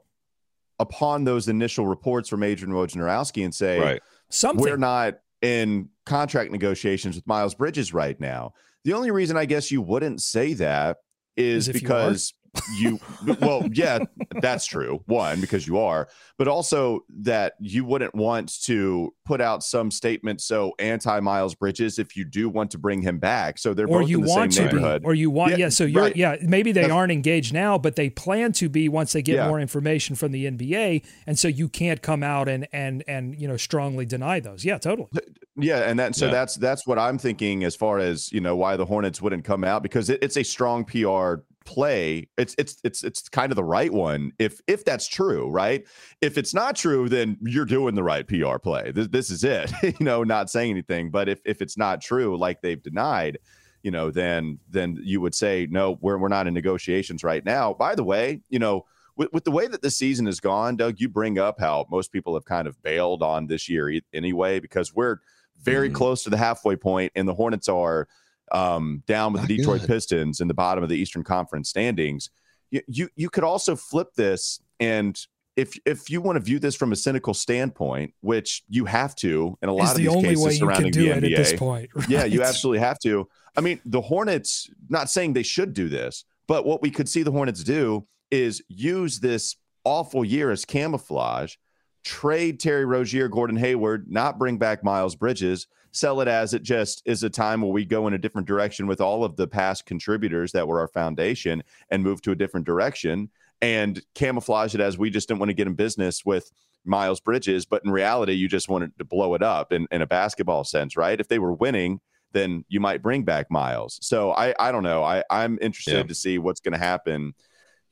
upon 0.78 1.24
those 1.24 1.46
initial 1.46 1.86
reports 1.86 2.30
from 2.30 2.42
Adrian 2.42 2.74
Wojnarowski 2.74 3.44
and 3.44 3.54
say, 3.54 3.78
right. 3.78 4.02
Something. 4.30 4.64
we're 4.64 4.78
not 4.78 5.18
in 5.42 5.90
contract 6.06 6.52
negotiations 6.52 7.16
with 7.16 7.26
Miles 7.26 7.54
Bridges 7.54 7.92
right 7.92 8.18
now. 8.18 8.54
The 8.84 8.94
only 8.94 9.10
reason 9.10 9.36
I 9.36 9.44
guess 9.44 9.70
you 9.70 9.82
wouldn't 9.82 10.22
say 10.22 10.54
that 10.54 10.98
is, 11.36 11.68
is 11.68 11.80
because 11.80 12.32
you 12.78 12.98
well 13.40 13.62
yeah 13.72 13.98
that's 14.40 14.66
true 14.66 15.02
one 15.06 15.40
because 15.40 15.66
you 15.66 15.78
are 15.78 16.08
but 16.36 16.48
also 16.48 17.04
that 17.08 17.54
you 17.60 17.84
wouldn't 17.84 18.14
want 18.14 18.62
to 18.62 19.12
put 19.24 19.40
out 19.40 19.62
some 19.62 19.90
statement 19.90 20.40
so 20.40 20.72
anti 20.78 21.20
miles 21.20 21.54
bridges 21.54 21.98
if 21.98 22.16
you 22.16 22.24
do 22.24 22.48
want 22.48 22.70
to 22.70 22.78
bring 22.78 23.00
him 23.02 23.18
back 23.18 23.58
so 23.58 23.74
they're 23.74 23.86
or 23.86 24.00
both 24.00 24.08
you 24.08 24.18
in 24.18 24.24
the 24.24 24.30
want 24.30 24.54
same 24.54 24.68
to 24.68 24.74
neighborhood 24.74 25.02
be, 25.02 25.06
or 25.06 25.14
you 25.14 25.30
want 25.30 25.52
yeah, 25.52 25.58
yeah 25.58 25.68
so 25.68 25.84
you're 25.84 26.02
right. 26.04 26.16
yeah 26.16 26.36
maybe 26.42 26.72
they 26.72 26.82
that's, 26.82 26.92
aren't 26.92 27.12
engaged 27.12 27.52
now 27.52 27.78
but 27.78 27.96
they 27.96 28.10
plan 28.10 28.52
to 28.52 28.68
be 28.68 28.88
once 28.88 29.12
they 29.12 29.22
get 29.22 29.36
yeah. 29.36 29.48
more 29.48 29.60
information 29.60 30.16
from 30.16 30.32
the 30.32 30.46
nba 30.46 31.04
and 31.26 31.38
so 31.38 31.46
you 31.46 31.68
can't 31.68 32.02
come 32.02 32.22
out 32.22 32.48
and 32.48 32.66
and 32.72 33.04
and 33.06 33.40
you 33.40 33.46
know 33.46 33.56
strongly 33.56 34.04
deny 34.04 34.40
those 34.40 34.64
yeah 34.64 34.78
totally 34.78 35.08
yeah 35.56 35.88
and 35.88 35.98
that 35.98 36.14
so 36.14 36.26
yeah. 36.26 36.32
that's 36.32 36.56
that's 36.56 36.86
what 36.86 36.98
i'm 36.98 37.18
thinking 37.18 37.64
as 37.64 37.76
far 37.76 37.98
as 37.98 38.32
you 38.32 38.40
know 38.40 38.56
why 38.56 38.76
the 38.76 38.84
hornets 38.84 39.20
wouldn't 39.20 39.44
come 39.44 39.64
out 39.64 39.82
because 39.82 40.10
it, 40.10 40.18
it's 40.22 40.36
a 40.36 40.42
strong 40.42 40.84
pr 40.84 41.34
play 41.64 42.28
it's 42.36 42.54
it's 42.58 42.78
it's 42.84 43.04
it's 43.04 43.28
kind 43.28 43.52
of 43.52 43.56
the 43.56 43.64
right 43.64 43.92
one 43.92 44.32
if 44.38 44.60
if 44.66 44.84
that's 44.84 45.06
true 45.06 45.48
right? 45.50 45.84
If 46.20 46.38
it's 46.38 46.54
not 46.54 46.76
true 46.76 47.08
then 47.08 47.36
you're 47.42 47.64
doing 47.64 47.94
the 47.94 48.02
right 48.02 48.26
pr 48.26 48.58
play. 48.58 48.92
This, 48.92 49.08
this 49.08 49.30
is 49.30 49.44
it 49.44 49.72
you 49.82 50.04
know 50.04 50.24
not 50.24 50.50
saying 50.50 50.70
anything. 50.70 51.10
But 51.10 51.28
if 51.28 51.40
if 51.44 51.62
it's 51.62 51.76
not 51.76 52.00
true 52.00 52.36
like 52.36 52.62
they've 52.62 52.82
denied 52.82 53.38
you 53.82 53.90
know 53.90 54.10
then 54.10 54.58
then 54.68 54.98
you 55.02 55.20
would 55.20 55.34
say 55.34 55.66
no 55.70 55.98
we're, 56.00 56.18
we're 56.18 56.28
not 56.28 56.46
in 56.46 56.54
negotiations 56.54 57.22
right 57.22 57.44
now. 57.44 57.74
By 57.74 57.94
the 57.94 58.04
way 58.04 58.40
you 58.48 58.58
know 58.58 58.86
with, 59.16 59.32
with 59.32 59.44
the 59.44 59.50
way 59.50 59.66
that 59.66 59.82
the 59.82 59.90
season 59.90 60.26
has 60.26 60.40
gone 60.40 60.76
doug 60.76 60.98
you 60.98 61.08
bring 61.08 61.38
up 61.38 61.60
how 61.60 61.86
most 61.90 62.10
people 62.10 62.34
have 62.34 62.44
kind 62.44 62.66
of 62.66 62.80
bailed 62.82 63.22
on 63.22 63.46
this 63.46 63.68
year 63.68 63.92
anyway 64.14 64.60
because 64.60 64.94
we're 64.94 65.18
very 65.62 65.88
mm-hmm. 65.88 65.96
close 65.96 66.24
to 66.24 66.30
the 66.30 66.36
halfway 66.36 66.74
point 66.74 67.12
and 67.14 67.28
the 67.28 67.34
hornets 67.34 67.68
are 67.68 68.08
um, 68.50 69.02
down 69.06 69.32
with 69.32 69.42
Not 69.42 69.48
the 69.48 69.56
Detroit 69.56 69.80
good. 69.80 69.88
Pistons 69.88 70.40
in 70.40 70.48
the 70.48 70.54
bottom 70.54 70.82
of 70.82 70.88
the 70.88 70.96
Eastern 70.96 71.24
Conference 71.24 71.68
standings. 71.68 72.30
You, 72.70 72.82
you 72.86 73.08
you 73.16 73.30
could 73.30 73.44
also 73.44 73.74
flip 73.76 74.14
this, 74.14 74.60
and 74.78 75.18
if 75.56 75.78
if 75.84 76.08
you 76.08 76.20
want 76.20 76.36
to 76.36 76.40
view 76.40 76.58
this 76.58 76.74
from 76.76 76.92
a 76.92 76.96
cynical 76.96 77.34
standpoint, 77.34 78.14
which 78.20 78.62
you 78.68 78.84
have 78.84 79.14
to 79.16 79.58
in 79.62 79.68
a 79.68 79.72
lot 79.72 79.90
of 79.90 79.96
the 79.96 80.08
these 80.08 80.22
cases 80.22 80.58
surrounding 80.58 80.86
you 80.86 80.92
can 80.92 81.02
do 81.02 81.20
the 81.20 81.28
NBA, 81.28 81.32
at 81.32 81.36
this 81.36 81.52
point, 81.58 81.90
right? 81.94 82.08
yeah, 82.08 82.24
you 82.24 82.42
absolutely 82.42 82.80
have 82.80 82.98
to. 83.00 83.28
I 83.56 83.60
mean, 83.60 83.80
the 83.84 84.00
Hornets. 84.00 84.70
Not 84.88 85.10
saying 85.10 85.32
they 85.32 85.42
should 85.42 85.74
do 85.74 85.88
this, 85.88 86.24
but 86.46 86.64
what 86.64 86.82
we 86.82 86.90
could 86.90 87.08
see 87.08 87.22
the 87.22 87.32
Hornets 87.32 87.64
do 87.64 88.06
is 88.30 88.62
use 88.68 89.20
this 89.20 89.56
awful 89.84 90.24
year 90.24 90.50
as 90.50 90.64
camouflage, 90.64 91.56
trade 92.04 92.60
Terry 92.60 92.84
Rozier, 92.84 93.28
Gordon 93.28 93.56
Hayward, 93.56 94.10
not 94.10 94.38
bring 94.38 94.58
back 94.58 94.82
Miles 94.84 95.14
Bridges, 95.14 95.66
sell 95.92 96.20
it 96.20 96.28
as 96.28 96.54
it 96.54 96.62
just 96.62 97.02
is 97.04 97.22
a 97.22 97.30
time 97.30 97.62
where 97.62 97.72
we 97.72 97.84
go 97.84 98.06
in 98.06 98.14
a 98.14 98.18
different 98.18 98.46
direction 98.46 98.86
with 98.86 99.00
all 99.00 99.24
of 99.24 99.36
the 99.36 99.48
past 99.48 99.86
contributors 99.86 100.52
that 100.52 100.66
were 100.66 100.80
our 100.80 100.88
foundation 100.88 101.62
and 101.90 102.02
move 102.02 102.22
to 102.22 102.30
a 102.30 102.36
different 102.36 102.66
direction 102.66 103.28
and 103.60 104.00
camouflage 104.14 104.74
it 104.74 104.80
as 104.80 104.96
we 104.96 105.10
just 105.10 105.28
didn't 105.28 105.40
want 105.40 105.50
to 105.50 105.54
get 105.54 105.66
in 105.66 105.74
business 105.74 106.24
with 106.24 106.50
Miles 106.84 107.20
Bridges, 107.20 107.66
but 107.66 107.84
in 107.84 107.90
reality, 107.90 108.32
you 108.32 108.48
just 108.48 108.68
wanted 108.68 108.96
to 108.98 109.04
blow 109.04 109.34
it 109.34 109.42
up 109.42 109.72
in, 109.72 109.86
in 109.90 110.00
a 110.00 110.06
basketball 110.06 110.64
sense, 110.64 110.96
right? 110.96 111.20
If 111.20 111.28
they 111.28 111.38
were 111.38 111.52
winning, 111.52 112.00
then 112.32 112.64
you 112.68 112.80
might 112.80 113.02
bring 113.02 113.24
back 113.24 113.50
Miles. 113.50 113.98
So 114.02 114.30
I, 114.32 114.54
I 114.58 114.72
don't 114.72 114.82
know. 114.82 115.02
I, 115.02 115.22
I'm 115.28 115.58
interested 115.60 115.96
yeah. 115.96 116.02
to 116.04 116.14
see 116.14 116.38
what's 116.38 116.60
going 116.60 116.72
to 116.72 116.78
happen, 116.78 117.34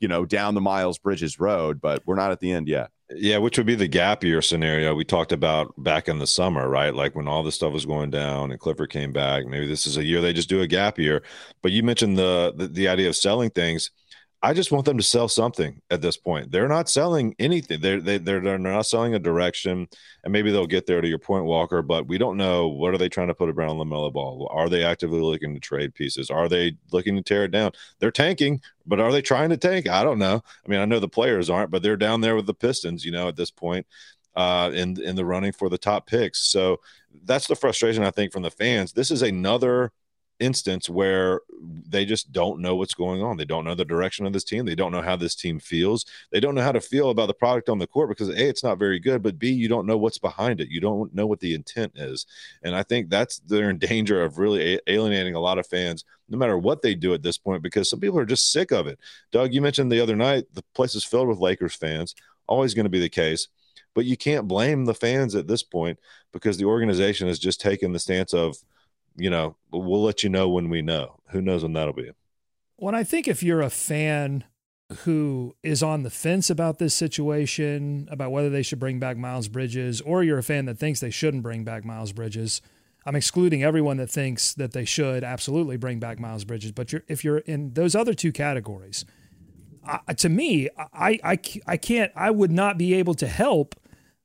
you 0.01 0.09
know, 0.09 0.25
down 0.25 0.55
the 0.55 0.61
Miles 0.61 0.99
Bridges 0.99 1.39
road, 1.39 1.81
but 1.81 2.03
we're 2.07 2.15
not 2.15 2.31
at 2.31 2.41
the 2.41 2.53
end 2.53 2.69
yet. 2.69 2.91
Yeah, 3.11 3.39
which 3.39 3.57
would 3.57 3.67
be 3.67 3.75
the 3.75 3.89
gap 3.89 4.23
year 4.23 4.43
scenario 4.43 4.95
we 4.95 5.03
talked 5.05 5.33
about 5.33 5.73
back 5.83 6.09
in 6.09 6.19
the 6.19 6.27
summer, 6.27 6.69
right? 6.69 6.95
Like 6.95 7.15
when 7.15 7.27
all 7.27 7.43
this 7.43 7.55
stuff 7.55 7.73
was 7.73 7.87
going 7.87 8.11
down 8.11 8.51
and 8.51 8.61
Clifford 8.61 8.91
came 8.91 9.13
back. 9.13 9.47
Maybe 9.47 9.67
this 9.67 9.87
is 9.87 9.97
a 9.97 10.05
year 10.05 10.21
they 10.21 10.35
just 10.35 10.51
do 10.51 10.61
a 10.61 10.67
gap 10.67 10.99
year. 10.99 11.23
But 11.63 11.73
you 11.73 11.83
mentioned 11.83 12.19
the 12.19 12.53
the, 12.55 12.69
the 12.69 12.89
idea 12.89 13.09
of 13.09 13.17
selling 13.17 13.49
things. 13.51 13.91
I 14.41 14.53
just 14.53 14.71
want 14.71 14.85
them 14.85 14.99
to 14.99 15.03
sell 15.03 15.27
something 15.27 15.83
at 15.91 16.01
this 16.01 16.17
point. 16.17 16.53
They're 16.53 16.69
not 16.69 16.89
selling 16.89 17.35
anything. 17.41 17.81
They're 17.81 18.01
they, 18.01 18.19
they're 18.19 18.41
they're 18.41 18.57
not 18.57 18.87
selling 18.87 19.15
a 19.15 19.19
direction, 19.19 19.89
and 20.23 20.33
maybe 20.33 20.53
they'll 20.53 20.67
get 20.67 20.87
there 20.87 21.01
to 21.01 21.09
your 21.09 21.19
point, 21.19 21.45
Walker. 21.45 21.83
But 21.83 22.07
we 22.07 22.19
don't 22.19 22.37
know 22.37 22.69
what 22.69 22.95
are 22.95 22.99
they 22.99 23.09
trying 23.09 23.29
to 23.29 23.35
put 23.35 23.49
around 23.49 23.79
LaMelo 23.79 24.13
Ball. 24.13 24.49
Are 24.53 24.69
they 24.69 24.85
actively 24.85 25.21
looking 25.21 25.55
to 25.55 25.61
trade 25.61 25.93
pieces? 25.93 26.31
Are 26.31 26.49
they 26.49 26.77
looking 26.93 27.17
to 27.17 27.23
tear 27.23 27.45
it 27.45 27.51
down? 27.51 27.73
They're 27.99 28.13
tanking, 28.13 28.61
but 28.87 29.01
are 29.01 29.11
they 29.11 29.23
trying 29.23 29.51
to 29.51 29.57
tank? 29.57 29.89
I 29.89 30.05
don't 30.05 30.21
know. 30.21 30.41
I 30.65 30.69
mean, 30.69 30.79
I 30.79 30.85
know 30.85 31.01
the 31.01 31.09
players 31.09 31.51
aren't, 31.51 31.73
but 31.73 31.83
they're 31.83 31.97
down 31.97 32.21
there 32.21 32.37
with 32.37 32.47
the 32.47 32.55
Pistons. 32.55 33.05
You 33.05 33.11
know, 33.11 33.27
at 33.27 33.37
this 33.37 33.51
point, 33.51 33.87
uh, 34.37 34.71
in 34.73 35.03
in 35.03 35.17
the 35.17 35.25
running 35.25 35.53
for 35.53 35.69
the 35.69 35.79
top 35.79 36.07
picks. 36.07 36.47
So 36.47 36.79
that's 37.25 37.49
the 37.49 37.57
frustration 37.57 38.05
I 38.05 38.13
think 38.13 38.33
from 38.33 38.43
the 38.43 38.53
fans. 38.53 38.93
This 38.93 39.11
is 39.11 39.23
another 39.23 39.91
instance 40.39 40.89
where 40.89 41.41
they 41.61 42.05
just 42.05 42.33
don't 42.33 42.61
know 42.61 42.77
what's 42.77 42.95
going 42.95 43.23
on. 43.23 43.37
They 43.37 43.45
don't 43.45 43.65
know 43.65 43.75
the 43.75 43.85
direction 43.85 44.27
of 44.27 44.33
this 44.33 44.45
team. 44.45 44.65
They 44.65 44.75
don't 44.75 44.93
know 44.93 45.03
how 45.03 45.17
this 45.17 45.35
team 45.35 45.59
feels. 45.59 46.05
They 46.31 46.41
don't 46.41 46.55
know 46.55 46.63
how 46.63 46.73
to 46.73 46.81
feel 46.81 47.11
about 47.11 47.27
the 47.27 47.35
product 47.35 47.69
on 47.69 47.79
the 47.79 47.87
court 47.87 48.09
because 48.09 48.29
A, 48.29 48.49
it's 48.49 48.63
not 48.63 48.79
very 48.79 48.99
good, 48.99 49.23
but 49.23 49.39
B, 49.39 49.51
you 49.51 49.69
don't 49.69 49.87
know 49.87 49.97
what's 49.97 50.19
behind 50.19 50.61
it. 50.61 50.69
You 50.69 50.81
don't 50.81 51.15
know 51.15 51.27
what 51.27 51.41
the 51.41 51.55
intent 51.55 51.93
is. 51.97 52.27
And 52.63 52.75
I 52.75 52.83
think 52.83 53.11
that's 53.11 53.39
they're 53.41 53.71
in 53.71 53.79
danger 53.79 54.23
of 54.23 54.39
really 54.39 54.81
alienating 54.87 55.35
a 55.35 55.41
lot 55.41 55.59
of 55.59 55.67
fans, 55.67 56.05
no 56.29 56.39
matter 56.39 56.59
what 56.59 56.83
they 56.83 56.95
do 56.95 57.15
at 57.15 57.23
this 57.23 57.39
point, 57.39 57.63
because 57.63 57.89
some 57.89 58.01
people 58.01 58.19
are 58.19 58.27
just 58.27 58.53
sick 58.53 58.71
of 58.71 58.87
it. 58.87 58.99
Doug, 59.33 59.53
you 59.53 59.63
mentioned 59.63 59.91
the 59.91 60.01
other 60.01 60.17
night 60.17 60.45
the 60.53 60.65
place 60.75 60.95
is 60.95 61.05
filled 61.05 61.29
with 61.29 61.39
Lakers 61.39 61.75
fans, 61.75 62.15
always 62.47 62.75
going 62.75 62.85
to 62.85 62.91
be 62.91 63.01
the 63.01 63.09
case. 63.09 63.49
But 63.95 64.05
you 64.05 64.17
can't 64.17 64.47
blame 64.47 64.85
the 64.85 64.95
fans 64.95 65.35
at 65.35 65.49
this 65.49 65.63
point 65.63 65.99
because 66.33 66.57
the 66.57 66.67
organization 66.67 67.27
has 67.27 67.39
just 67.39 67.61
taken 67.61 67.93
the 67.93 67.99
stance 67.99 68.33
of, 68.33 68.57
you 69.19 69.31
know, 69.31 69.57
we'll 69.71 70.03
let 70.03 70.23
you 70.23 70.31
know 70.31 70.49
when 70.49 70.69
we 70.69 70.83
know. 70.83 71.21
Who 71.31 71.43
knows 71.43 71.63
when 71.63 71.73
that'll 71.75 71.93
be? 71.93 72.11
Well, 72.77 72.95
I 72.95 73.05
think 73.05 73.27
if 73.29 73.43
you're 73.43 73.61
a 73.61 73.71
fan 73.71 74.45
who 75.05 75.55
is 75.63 75.83
on 75.83 76.03
the 76.03 76.11
fence 76.11 76.49
about 76.49 76.79
this 76.79 76.95
situation, 76.95 78.09
about 78.11 78.31
whether 78.31 78.49
they 78.49 78.63
should 78.63 78.79
bring 78.79 78.99
back 78.99 79.17
Miles 79.17 79.49
Bridges, 79.49 80.01
or 80.01 80.23
you're 80.23 80.39
a 80.39 80.43
fan 80.43 80.65
that 80.65 80.79
thinks 80.79 81.01
they 81.01 81.11
shouldn't 81.11 81.43
bring 81.43 81.65
back 81.65 81.85
Miles 81.85 82.13
Bridges, 82.13 82.63
I'm 83.05 83.17
excluding 83.17 83.63
everyone 83.63 83.99
that 83.99 84.11
thinks 84.11 84.55
that 84.55 84.73
they 84.73 84.85
should 84.85 85.25
absolutely 85.25 85.77
bring 85.77 85.99
back 85.99 86.19
Miles 86.19 86.45
Bridges. 86.45 86.73
But 86.73 86.93
you're, 86.93 87.05
if 87.09 87.25
you're 87.25 87.39
in 87.39 87.75
those 87.75 87.95
other 87.95 88.15
two 88.15 88.33
categories, 88.33 89.05
uh, 89.87 89.99
to 90.15 90.29
me, 90.29 90.69
I, 90.77 91.19
I, 91.25 91.39
I 91.67 91.77
can't, 91.77 92.13
I 92.15 92.31
would 92.31 92.51
not 92.51 92.79
be 92.79 92.95
able 92.95 93.15
to 93.15 93.27
help 93.27 93.75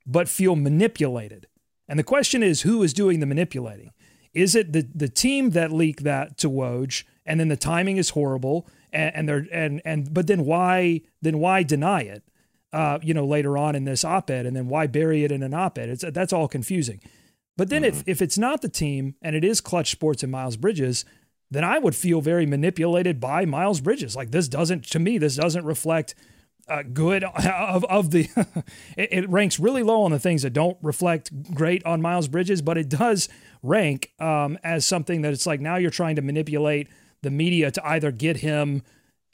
but 0.06 0.28
feel 0.28 0.56
manipulated. 0.56 1.46
And 1.88 1.98
the 1.98 2.04
question 2.04 2.42
is, 2.42 2.62
who 2.62 2.82
is 2.82 2.92
doing 2.92 3.20
the 3.20 3.26
manipulating? 3.26 3.90
Is 4.34 4.54
it 4.54 4.72
the, 4.72 4.86
the 4.94 5.08
team 5.08 5.50
that 5.50 5.72
leaked 5.72 6.04
that 6.04 6.36
to 6.38 6.50
Woj 6.50 7.04
and 7.24 7.40
then 7.40 7.48
the 7.48 7.56
timing 7.56 7.96
is 7.96 8.10
horrible, 8.10 8.66
and, 8.92 9.14
and 9.14 9.28
they're 9.28 9.46
and 9.52 9.80
and 9.84 10.12
but 10.12 10.26
then 10.26 10.44
why 10.44 11.02
then 11.22 11.38
why 11.38 11.62
deny 11.62 12.02
it? 12.02 12.22
Uh, 12.72 12.98
you 13.02 13.14
know, 13.14 13.24
later 13.24 13.56
on 13.56 13.76
in 13.76 13.84
this 13.84 14.04
op-ed, 14.04 14.46
and 14.46 14.56
then 14.56 14.66
why 14.66 14.88
bury 14.88 15.22
it 15.22 15.30
in 15.30 15.44
an 15.44 15.54
op-ed? 15.54 15.88
It's 15.88 16.04
that's 16.12 16.32
all 16.32 16.48
confusing. 16.48 17.00
But 17.56 17.70
then 17.70 17.82
mm-hmm. 17.82 17.96
if 17.98 18.04
if 18.06 18.22
it's 18.22 18.36
not 18.36 18.62
the 18.62 18.68
team 18.68 19.14
and 19.22 19.36
it 19.36 19.44
is 19.44 19.60
Clutch 19.60 19.90
Sports 19.90 20.22
and 20.22 20.32
Miles 20.32 20.56
Bridges, 20.56 21.04
then 21.50 21.64
I 21.64 21.78
would 21.78 21.94
feel 21.94 22.20
very 22.20 22.46
manipulated 22.46 23.20
by 23.20 23.44
Miles 23.44 23.80
Bridges. 23.80 24.16
Like 24.16 24.32
this 24.32 24.48
doesn't 24.48 24.84
to 24.86 24.98
me, 24.98 25.18
this 25.18 25.36
doesn't 25.36 25.64
reflect 25.64 26.14
uh, 26.68 26.82
good 26.82 27.24
of 27.46 27.84
of 27.84 28.10
the. 28.10 28.28
it, 28.96 29.08
it, 29.12 29.30
ranks 29.30 29.60
really 29.60 29.82
low 29.82 30.02
on 30.02 30.10
the 30.10 30.18
things 30.18 30.42
that 30.42 30.52
don't 30.52 30.76
reflect 30.82 31.54
great 31.54 31.84
on 31.86 32.02
Miles 32.02 32.28
Bridges, 32.28 32.60
but 32.60 32.76
it 32.76 32.88
does 32.88 33.28
rank 33.64 34.12
um, 34.20 34.58
as 34.62 34.84
something 34.86 35.22
that 35.22 35.32
it's 35.32 35.46
like 35.46 35.60
now 35.60 35.76
you're 35.76 35.90
trying 35.90 36.16
to 36.16 36.22
manipulate 36.22 36.88
the 37.22 37.30
media 37.30 37.70
to 37.70 37.86
either 37.86 38.12
get 38.12 38.38
him 38.38 38.82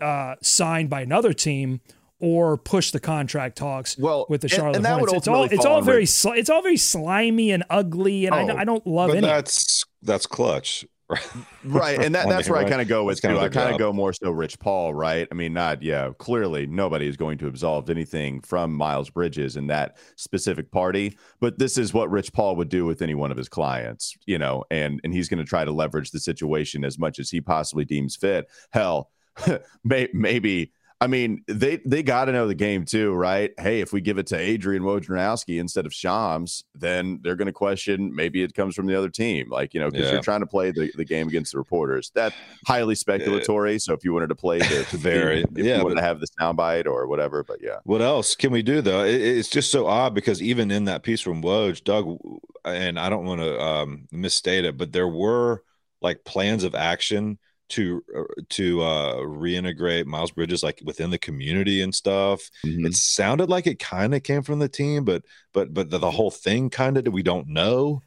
uh, 0.01 0.37
signed 0.41 0.89
by 0.89 1.03
another 1.03 1.33
team 1.33 1.81
or 2.21 2.57
push 2.57 2.91
the 2.91 3.01
contract 3.01 3.57
talks 3.57 3.99
well, 3.99 4.27
with 4.29 4.43
the 4.43 4.49
Charlotte 4.49 4.77
and, 4.77 4.87
and 4.87 4.99
Hornets. 5.01 5.13
It's 5.15 5.29
all 5.29 5.45
it's 5.45 5.65
all 5.65 5.83
very 5.83 6.05
sli- 6.05 6.37
it's 6.37 6.51
all 6.51 6.63
very 6.63 6.77
slimy 6.77 7.51
and 7.51 7.65
ugly, 7.69 8.27
and 8.27 8.35
oh, 8.35 8.55
I, 8.55 8.61
I, 8.61 8.65
don't 8.65 8.87
love 8.87 9.11
it. 9.11 9.23
That's 9.23 9.85
that's 10.03 10.27
clutch. 10.27 10.87
right, 11.65 12.01
and 12.01 12.15
that, 12.15 12.29
that's 12.29 12.49
where 12.49 12.59
I 12.59 12.69
kind 12.69 12.81
of 12.81 12.89
go 12.89 13.05
with 13.05 13.21
too. 13.21 13.39
I 13.39 13.49
kind 13.49 13.73
of 13.73 13.79
go 13.79 13.93
more 13.93 14.13
so 14.13 14.31
Rich 14.31 14.59
Paul, 14.59 14.95
right? 14.95 15.27
I 15.31 15.35
mean, 15.35 15.53
not 15.53 15.83
yeah. 15.83 16.11
Clearly, 16.19 16.67
nobody 16.67 17.09
is 17.09 17.17
going 17.17 17.39
to 17.39 17.47
absolve 17.47 17.91
anything 17.91 18.41
from 18.41 18.73
Miles 18.73 19.11
Bridges 19.11 19.57
in 19.57 19.67
that 19.69 19.99
specific 20.17 20.71
party, 20.71 21.17
but 21.41 21.59
this 21.59 21.79
is 21.79 21.93
what 21.93 22.11
Rich 22.11 22.33
Paul 22.33 22.57
would 22.57 22.69
do 22.69 22.85
with 22.85 23.03
any 23.03 23.15
one 23.15 23.31
of 23.31 23.37
his 23.37 23.49
clients, 23.49 24.17
you 24.27 24.39
know, 24.39 24.65
and 24.71 25.01
and 25.05 25.13
he's 25.13 25.29
going 25.29 25.39
to 25.39 25.49
try 25.49 25.65
to 25.65 25.73
leverage 25.73 26.11
the 26.11 26.21
situation 26.21 26.85
as 26.85 26.99
much 26.99 27.19
as 27.19 27.31
he 27.31 27.41
possibly 27.41 27.85
deems 27.85 28.17
fit. 28.17 28.49
Hell, 28.71 29.11
may, 29.85 30.09
maybe 30.13 30.73
I 31.03 31.07
mean, 31.07 31.43
they 31.47 31.79
they 31.87 32.03
got 32.03 32.27
to 32.27 32.33
know 32.33 32.47
the 32.47 32.55
game 32.55 32.85
too, 32.85 33.15
right? 33.15 33.53
Hey, 33.59 33.81
if 33.81 33.91
we 33.91 34.03
give 34.03 34.19
it 34.19 34.27
to 34.29 34.37
Adrian 34.39 34.83
Wojnarowski 34.83 35.59
instead 35.59 35.87
of 35.87 35.95
Shams, 35.95 36.65
then 36.75 37.21
they're 37.23 37.37
going 37.37 37.47
to 37.47 37.55
question 37.55 38.15
maybe 38.15 38.43
it 38.43 38.53
comes 38.53 38.75
from 38.75 38.85
the 38.85 38.99
other 38.99 39.09
team, 39.09 39.49
like 39.49 39.73
you 39.73 39.81
know, 39.81 39.91
because 39.91 40.07
yeah. 40.07 40.13
you're 40.13 40.23
trying 40.23 40.41
to 40.41 40.47
play 40.47 40.73
the, 40.73 40.93
the 40.97 41.05
game 41.07 41.27
against 41.27 41.53
the 41.53 41.59
reporters. 41.59 42.11
That 42.15 42.35
highly 42.67 42.95
speculatory. 42.95 43.81
So 43.81 43.95
if 43.95 44.05
you 44.05 44.13
wanted 44.13 44.29
to 44.29 44.35
play 44.35 44.59
the 44.59 44.85
very, 44.93 45.41
if 45.41 45.65
yeah, 45.65 45.79
you 45.79 45.85
wanted 45.85 45.97
to 45.97 46.03
have 46.03 46.21
the 46.21 46.29
soundbite 46.39 46.87
or 46.87 47.07
whatever, 47.07 47.45
but 47.45 47.63
yeah. 47.63 47.79
What 47.85 48.03
else 48.03 48.35
can 48.35 48.53
we 48.53 48.63
do 48.63 48.83
though? 48.83 49.03
It, 49.03 49.23
it's 49.23 49.49
just 49.49 49.71
so 49.71 49.87
odd 49.87 50.15
because 50.15 50.43
even 50.43 50.71
in 50.71 50.85
that 50.85 51.03
piece 51.03 51.23
from 51.23 51.41
Woj, 51.41 51.83
Doug, 51.83 52.19
and 52.67 53.01
I 53.01 53.09
don't 53.09 53.25
want 53.25 53.41
to 53.41 53.59
um, 53.59 54.07
misstate 54.13 54.67
it, 54.67 54.77
but 54.77 54.93
there 54.93 55.09
were 55.09 55.63
like 56.03 56.25
plans 56.25 56.63
of 56.63 56.75
action 56.75 57.39
to 57.71 58.05
uh, 58.17 58.43
to 58.51 58.83
uh, 58.83 59.15
reintegrate 59.17 60.07
Miles 60.07 60.31
Bridges 60.31 60.63
like 60.63 60.81
within 60.85 61.11
the 61.11 61.19
community 61.19 61.83
and 61.83 61.95
stuff. 61.95 62.43
Mm-hmm. 62.65 62.87
It 62.87 62.95
sounded 62.95 63.49
like 63.49 63.67
it 63.67 63.79
kind 63.79 64.15
of 64.15 64.23
came 64.23 64.43
from 64.43 64.59
the 64.59 64.69
team, 64.69 65.05
but 65.05 65.23
but 65.53 65.73
but 65.73 65.91
the, 65.91 65.99
the 65.99 66.11
whole 66.11 66.31
thing 66.31 66.71
kind 66.71 66.97
of 66.97 67.07
we 67.13 67.23
don't 67.23 67.49
know. 67.49 68.03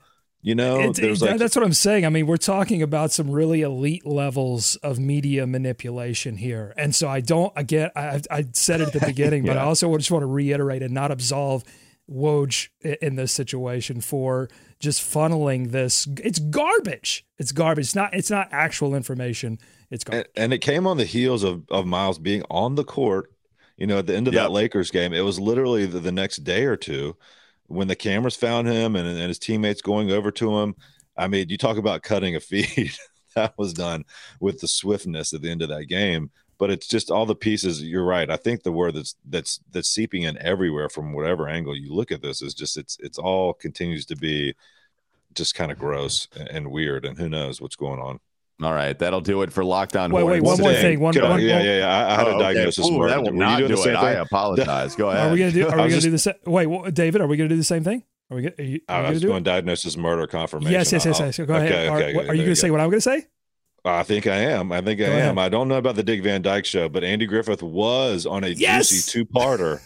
You 0.46 0.56
know, 0.56 0.82
it's, 0.82 1.00
it's, 1.00 1.22
like, 1.22 1.38
that's 1.38 1.56
what 1.56 1.64
I'm 1.64 1.72
saying. 1.72 2.06
I 2.06 2.10
mean, 2.10 2.28
we're 2.28 2.36
talking 2.36 2.82
about 2.82 3.14
some 3.14 3.32
really 3.32 3.62
elite 3.62 4.06
levels 4.06 4.76
of 4.84 5.00
media 5.00 5.48
manipulation 5.48 6.36
here, 6.36 6.74
and 6.76 6.94
so 6.94 7.08
I 7.08 7.22
don't. 7.22 7.54
Again, 7.56 7.92
I, 7.96 8.20
I 8.30 8.46
said 8.52 8.82
it 8.82 8.94
at 8.94 8.94
the 9.00 9.00
beginning, 9.06 9.46
yeah. 9.46 9.54
but 9.54 9.58
I 9.58 9.64
also 9.64 9.96
just 9.96 10.12
want 10.12 10.24
to 10.24 10.28
reiterate 10.28 10.84
and 10.84 10.94
not 10.94 11.12
absolve 11.12 11.64
Woj 12.10 12.70
in 13.02 13.16
this 13.16 13.32
situation 13.32 14.02
for 14.02 14.50
just 14.80 15.02
funneling 15.02 15.72
this. 15.72 16.08
It's 16.24 16.40
garbage. 16.40 17.26
It's 17.38 17.52
garbage. 17.52 17.86
It's 17.86 17.96
not. 17.96 18.14
It's 18.14 18.30
not 18.30 18.50
actual 18.52 18.96
information. 18.96 19.60
It's 19.90 20.04
garbage. 20.04 20.28
And, 20.36 20.44
and 20.46 20.54
it 20.54 20.60
came 20.60 20.86
on 20.86 20.98
the 20.98 21.06
heels 21.06 21.44
of 21.44 21.64
of 21.70 21.86
Miles 21.86 22.20
being 22.20 22.44
on 22.50 22.76
the 22.76 22.84
court. 22.84 23.32
You 23.78 23.88
know, 23.88 23.98
at 23.98 24.08
the 24.08 24.16
end 24.16 24.28
of 24.28 24.34
yep. 24.34 24.44
that 24.44 24.52
Lakers 24.52 24.92
game, 24.92 25.14
it 25.14 25.22
was 25.22 25.40
literally 25.40 25.86
the, 25.86 26.00
the, 26.00 26.12
next 26.12 26.44
day 26.44 26.66
or 26.66 26.78
two 26.78 27.18
when 27.66 27.88
the 27.88 27.96
cameras 27.96 28.36
found 28.36 28.68
him 28.68 28.96
and, 28.96 29.08
and 29.08 29.28
his 29.28 29.40
teammates 29.40 29.82
going 29.82 30.12
over 30.12 30.30
to 30.30 30.60
him. 30.60 30.76
I 31.18 31.28
mean, 31.28 31.50
you 31.50 31.58
talk 31.58 31.78
about 31.78 32.04
cutting 32.04 32.36
a 32.36 32.40
feed. 32.40 32.94
that 33.36 33.56
was 33.58 33.74
done 33.74 34.06
with 34.40 34.60
the 34.60 34.68
swiftness 34.68 35.34
at 35.34 35.42
the 35.42 35.50
end 35.50 35.64
of 35.64 35.70
that 35.70 35.86
game 35.86 36.30
but 36.58 36.70
it's 36.70 36.88
just 36.88 37.12
all 37.12 37.26
the 37.26 37.36
pieces 37.36 37.84
you're 37.84 38.06
right 38.06 38.30
i 38.30 38.38
think 38.38 38.64
the 38.64 38.72
word 38.72 38.94
that's 38.96 39.16
that's 39.30 39.60
that's 39.72 39.90
seeping 39.90 40.24
in 40.24 40.38
everywhere 40.38 40.90
from 40.90 41.14
whatever 41.14 41.48
angle 41.48 41.76
you 41.76 41.94
look 41.94 42.12
at 42.12 42.22
this 42.22 42.42
is 42.42 42.54
just 42.54 42.78
it's 42.78 42.98
it's 43.00 43.18
all 43.18 43.54
continues 43.54 44.06
to 44.06 44.16
be 44.16 44.54
just 45.34 45.56
kind 45.56 45.72
of 45.72 45.80
gross 45.80 46.28
and 46.50 46.70
weird, 46.70 47.06
and 47.06 47.18
who 47.18 47.30
knows 47.30 47.62
what's 47.62 47.76
going 47.76 48.00
on. 48.00 48.20
All 48.62 48.74
right, 48.74 48.98
that'll 48.98 49.22
do 49.22 49.42
it 49.42 49.52
for 49.52 49.64
Locked 49.64 49.96
On. 49.96 50.12
Wait, 50.12 50.24
wait, 50.24 50.44
one 50.44 50.60
more 50.60 50.74
thing. 50.74 51.00
One, 51.00 51.16
one, 51.20 51.42
yeah, 51.42 51.60
yeah, 51.60 51.78
yeah. 51.80 51.88
I, 51.88 52.14
I 52.14 52.16
had 52.16 52.28
oh, 52.28 52.38
a 52.38 52.40
diagnosis. 52.40 52.86
Okay. 52.86 52.96
Ooh, 52.96 53.08
that 53.08 53.22
will 53.22 53.34
not 53.34 53.58
do 53.60 53.66
it. 53.66 53.96
I 53.96 54.12
apologize. 54.12 54.96
Go 54.96 55.10
ahead. 55.10 55.28
Are 55.28 55.34
we 55.34 55.40
gonna 55.40 55.52
do? 55.52 55.68
Are 55.68 55.72
we 55.72 55.78
gonna 55.78 55.90
just, 55.90 56.04
do 56.04 56.12
the 56.12 56.20
same? 56.20 56.36
Wait, 56.46 56.68
well, 56.68 56.90
David, 56.92 57.22
are 57.22 57.28
we 57.28 57.36
gonna 57.36 57.50
do 57.50 57.58
the 57.58 57.64
same 57.64 57.84
thing? 57.84 58.04
Are 58.30 58.38
we? 58.38 58.48
Are 58.48 58.64
you, 58.64 58.80
are 58.88 59.06
I 59.06 59.10
was 59.10 59.24
going 59.24 59.44
diagnosis, 59.44 59.98
murder, 59.98 60.28
confirmation. 60.28 60.72
Yes, 60.72 60.92
yes, 60.92 61.06
yes. 61.06 61.20
yes. 61.20 61.38
Go 61.38 61.56
ahead. 61.56 61.72
Okay, 61.72 61.88
are, 61.88 61.98
okay, 61.98 62.28
are 62.28 62.36
you 62.36 62.44
gonna 62.44 62.56
say 62.56 62.70
what 62.70 62.80
I'm 62.80 62.90
gonna 62.90 63.02
say? 63.02 63.26
I 63.86 64.04
think 64.04 64.28
I 64.28 64.38
am. 64.38 64.72
I 64.72 64.82
think 64.82 65.02
I 65.02 65.06
Go 65.06 65.12
am. 65.12 65.38
Ahead. 65.38 65.38
I 65.40 65.50
don't 65.50 65.68
know 65.68 65.78
about 65.78 65.96
the 65.96 66.04
Dick 66.04 66.24
Van 66.24 66.42
Dyke 66.42 66.66
show, 66.66 66.88
but 66.88 67.04
Andy 67.04 67.26
Griffith 67.26 67.62
was 67.62 68.26
on 68.26 68.44
a 68.44 68.50
yes! 68.50 68.90
juicy 68.90 69.12
two-parter 69.26 69.82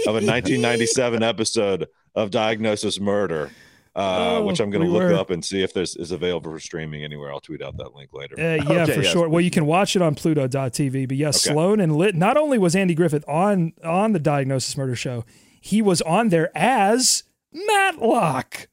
of 0.00 0.08
a 0.08 0.24
1997 0.24 1.22
episode 1.22 1.86
of 2.14 2.30
Diagnosis 2.30 2.98
Murder 2.98 3.50
uh, 3.96 4.36
oh, 4.36 4.44
which 4.44 4.60
I'm 4.60 4.68
going 4.68 4.84
to 4.84 4.86
we 4.86 4.92
look 4.92 5.10
were. 5.10 5.14
up 5.14 5.30
and 5.30 5.42
see 5.42 5.62
if 5.62 5.72
this 5.72 5.96
is 5.96 6.12
available 6.12 6.50
for 6.50 6.60
streaming 6.60 7.02
anywhere. 7.02 7.32
I'll 7.32 7.40
tweet 7.40 7.62
out 7.62 7.78
that 7.78 7.94
link 7.94 8.12
later. 8.12 8.34
Uh, 8.38 8.42
yeah, 8.70 8.82
okay, 8.82 8.94
for 8.94 9.02
yes. 9.02 9.12
sure. 9.12 9.26
Well, 9.26 9.40
you 9.40 9.50
can 9.50 9.64
watch 9.64 9.96
it 9.96 10.02
on 10.02 10.14
Pluto.tv. 10.14 11.08
But 11.08 11.16
yes, 11.16 11.46
okay. 11.46 11.54
Sloan 11.54 11.80
and 11.80 11.96
Lit. 11.96 12.14
Not 12.14 12.36
only 12.36 12.58
was 12.58 12.76
Andy 12.76 12.94
Griffith 12.94 13.24
on 13.26 13.72
on 13.82 14.12
the 14.12 14.18
Diagnosis 14.18 14.76
Murder 14.76 14.94
Show, 14.94 15.24
he 15.62 15.80
was 15.80 16.02
on 16.02 16.28
there 16.28 16.50
as 16.54 17.24
Matlock. 17.52 18.68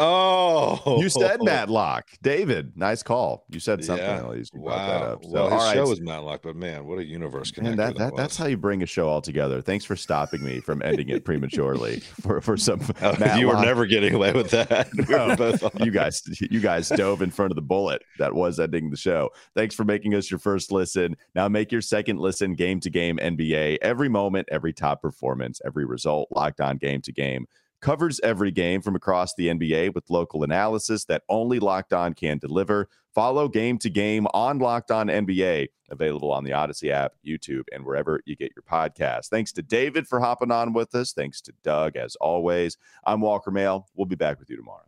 Oh, 0.00 1.00
you 1.00 1.08
said 1.08 1.40
Matlock, 1.42 2.08
David. 2.22 2.76
Nice 2.76 3.02
call. 3.02 3.44
You 3.48 3.58
said 3.58 3.84
something 3.84 4.06
yeah. 4.06 4.18
at 4.18 4.28
least. 4.28 4.54
wow. 4.54 5.18
So, 5.20 5.28
well, 5.28 5.50
his 5.50 5.64
right. 5.64 5.74
show 5.74 5.90
is 5.90 6.00
Matlock, 6.00 6.42
but 6.42 6.54
man, 6.54 6.86
what 6.86 6.98
a 6.98 7.04
universe! 7.04 7.52
And 7.56 7.66
that, 7.66 7.76
that, 7.76 7.96
that 7.96 8.16
that's 8.16 8.36
how 8.36 8.46
you 8.46 8.56
bring 8.56 8.82
a 8.84 8.86
show 8.86 9.08
all 9.08 9.20
together. 9.20 9.60
Thanks 9.60 9.84
for 9.84 9.96
stopping 9.96 10.44
me 10.44 10.60
from 10.60 10.82
ending 10.82 11.08
it 11.08 11.24
prematurely 11.24 12.00
for 12.20 12.40
for 12.40 12.56
some. 12.56 12.80
Oh, 13.00 13.36
you 13.36 13.46
were 13.46 13.60
never 13.60 13.86
getting 13.86 14.14
away 14.14 14.32
with 14.32 14.50
that. 14.50 14.88
no, 15.08 15.84
you 15.84 15.90
guys, 15.90 16.22
you 16.40 16.60
guys 16.60 16.88
dove 16.88 17.22
in 17.22 17.30
front 17.30 17.52
of 17.52 17.56
the 17.56 17.62
bullet 17.62 18.02
that 18.18 18.34
was 18.34 18.58
ending 18.58 18.90
the 18.90 18.96
show. 18.96 19.30
Thanks 19.54 19.74
for 19.74 19.84
making 19.84 20.14
us 20.14 20.30
your 20.30 20.38
first 20.38 20.72
listen. 20.72 21.16
Now 21.34 21.48
make 21.48 21.70
your 21.70 21.80
second 21.80 22.18
listen. 22.18 22.54
Game 22.54 22.80
to 22.80 22.90
game 22.90 23.18
NBA. 23.18 23.78
Every 23.82 24.08
moment, 24.08 24.48
every 24.50 24.72
top 24.72 25.00
performance, 25.00 25.60
every 25.64 25.84
result. 25.84 26.28
Locked 26.32 26.60
on 26.60 26.76
game 26.76 27.00
to 27.02 27.12
game 27.12 27.46
covers 27.80 28.20
every 28.20 28.50
game 28.50 28.82
from 28.82 28.96
across 28.96 29.34
the 29.34 29.48
NBA 29.48 29.94
with 29.94 30.10
local 30.10 30.42
analysis 30.42 31.04
that 31.06 31.22
only 31.28 31.58
Locked 31.58 31.92
On 31.92 32.14
can 32.14 32.38
deliver. 32.38 32.88
Follow 33.14 33.48
game 33.48 33.78
to 33.78 33.90
game 33.90 34.26
on 34.34 34.58
Locked 34.58 34.90
On 34.90 35.08
NBA, 35.08 35.68
available 35.90 36.30
on 36.30 36.44
the 36.44 36.52
Odyssey 36.52 36.92
app, 36.92 37.12
YouTube, 37.26 37.64
and 37.72 37.84
wherever 37.84 38.20
you 38.26 38.36
get 38.36 38.52
your 38.54 38.62
podcast. 38.62 39.28
Thanks 39.28 39.52
to 39.52 39.62
David 39.62 40.06
for 40.06 40.20
hopping 40.20 40.50
on 40.50 40.72
with 40.72 40.94
us. 40.94 41.12
Thanks 41.12 41.40
to 41.42 41.52
Doug, 41.62 41.96
as 41.96 42.16
always. 42.16 42.76
I'm 43.04 43.20
Walker 43.20 43.50
Mail. 43.50 43.88
We'll 43.94 44.06
be 44.06 44.16
back 44.16 44.38
with 44.38 44.50
you 44.50 44.56
tomorrow. 44.56 44.84